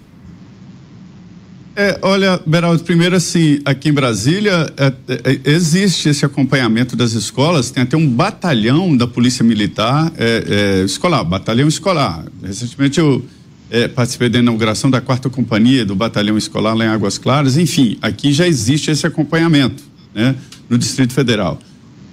[1.75, 7.71] É, olha, Beraldo, primeiro assim, aqui em Brasília é, é, existe esse acompanhamento das escolas,
[7.71, 12.25] tem até um batalhão da Polícia Militar é, é escolar, batalhão escolar.
[12.43, 13.25] Recentemente eu
[13.71, 17.97] é, participei da inauguração da quarta companhia do batalhão escolar lá em Águas Claras, enfim,
[18.03, 19.83] aqui já existe esse acompanhamento,
[20.13, 20.35] né,
[20.69, 21.59] no Distrito Federal.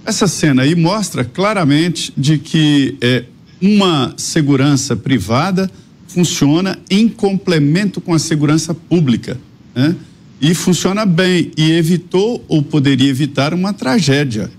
[0.03, 3.25] Essa cena aí mostra claramente de que é
[3.61, 5.69] uma segurança privada
[6.07, 9.37] funciona em complemento com a segurança pública,
[9.75, 9.95] né?
[10.41, 14.49] E funciona bem e evitou ou poderia evitar uma tragédia.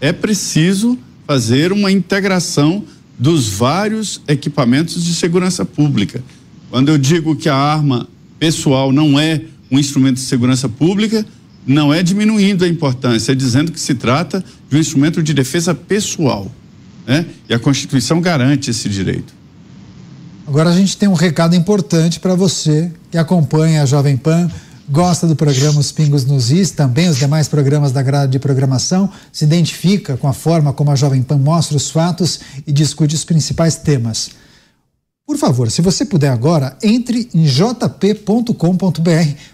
[0.00, 0.96] É preciso
[1.26, 2.84] fazer uma integração
[3.18, 6.22] dos vários equipamentos de segurança pública.
[6.70, 8.08] Quando eu digo que a arma
[8.38, 11.26] pessoal não é um instrumento de segurança pública,
[11.66, 15.74] não é diminuindo a importância, é dizendo que se trata de um instrumento de defesa
[15.74, 16.50] pessoal.
[17.06, 17.26] Né?
[17.48, 19.33] E a Constituição garante esse direito.
[20.46, 24.50] Agora a gente tem um recado importante para você que acompanha a Jovem Pan,
[24.90, 29.10] gosta do programa Os Pingos nos Is, também os demais programas da grade de programação,
[29.32, 33.24] se identifica com a forma como a Jovem Pan mostra os fatos e discute os
[33.24, 34.30] principais temas.
[35.26, 38.52] Por favor, se você puder agora, entre em jp.com.br,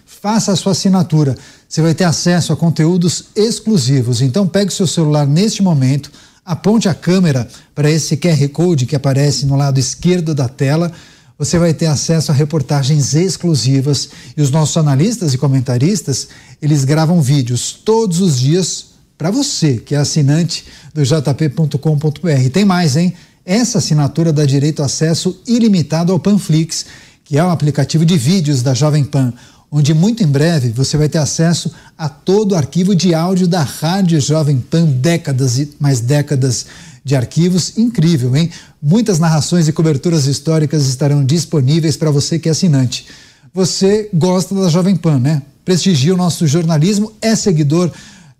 [0.04, 1.36] faça a sua assinatura.
[1.68, 4.20] Você vai ter acesso a conteúdos exclusivos.
[4.20, 6.10] Então pegue seu celular neste momento,
[6.44, 10.90] aponte a câmera para esse QR Code que aparece no lado esquerdo da tela.
[11.38, 16.28] Você vai ter acesso a reportagens exclusivas e os nossos analistas e comentaristas,
[16.60, 18.86] eles gravam vídeos todos os dias
[19.16, 20.64] para você, que é assinante
[20.94, 22.50] do jp.com.br.
[22.52, 23.14] Tem mais, hein?
[23.44, 26.86] Essa assinatura dá direito a acesso ilimitado ao Panflix,
[27.24, 29.32] que é um aplicativo de vídeos da Jovem Pan,
[29.70, 33.62] onde muito em breve você vai ter acesso a todo o arquivo de áudio da
[33.62, 36.66] Rádio Jovem Pan, décadas e mais décadas
[37.04, 37.78] de arquivos.
[37.78, 38.50] Incrível, hein?
[38.82, 43.06] Muitas narrações e coberturas históricas estarão disponíveis para você que é assinante.
[43.54, 45.42] Você gosta da Jovem Pan, né?
[45.64, 47.90] Prestigia o nosso jornalismo, é seguidor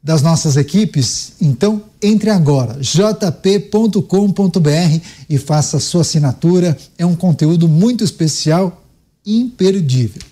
[0.02, 1.32] das nossas equipes?
[1.40, 4.01] Então, entre agora, jp.com.br
[5.28, 6.77] e faça sua assinatura.
[6.97, 8.82] É um conteúdo muito especial,
[9.27, 10.23] imperdível.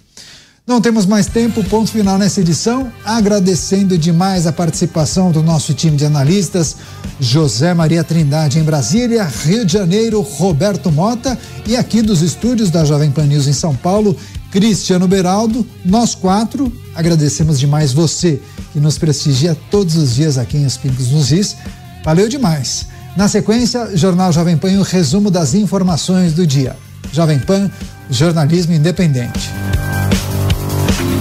[0.69, 2.93] Não temos mais tempo, ponto final nessa edição.
[3.03, 6.77] Agradecendo demais a participação do nosso time de analistas,
[7.19, 12.85] José Maria Trindade em Brasília, Rio de Janeiro, Roberto Mota e aqui dos estúdios da
[12.85, 14.15] Jovem Pan News em São Paulo,
[14.51, 15.67] Cristiano Beraldo.
[15.83, 18.39] Nós quatro agradecemos demais você
[18.71, 21.57] que nos prestigia todos os dias aqui em Os Pingos nos Is.
[22.05, 22.89] Valeu demais.
[23.17, 26.77] Na sequência, Jornal Jovem Pan e o resumo das informações do dia.
[27.11, 27.71] Jovem Pan,
[28.11, 29.51] jornalismo independente.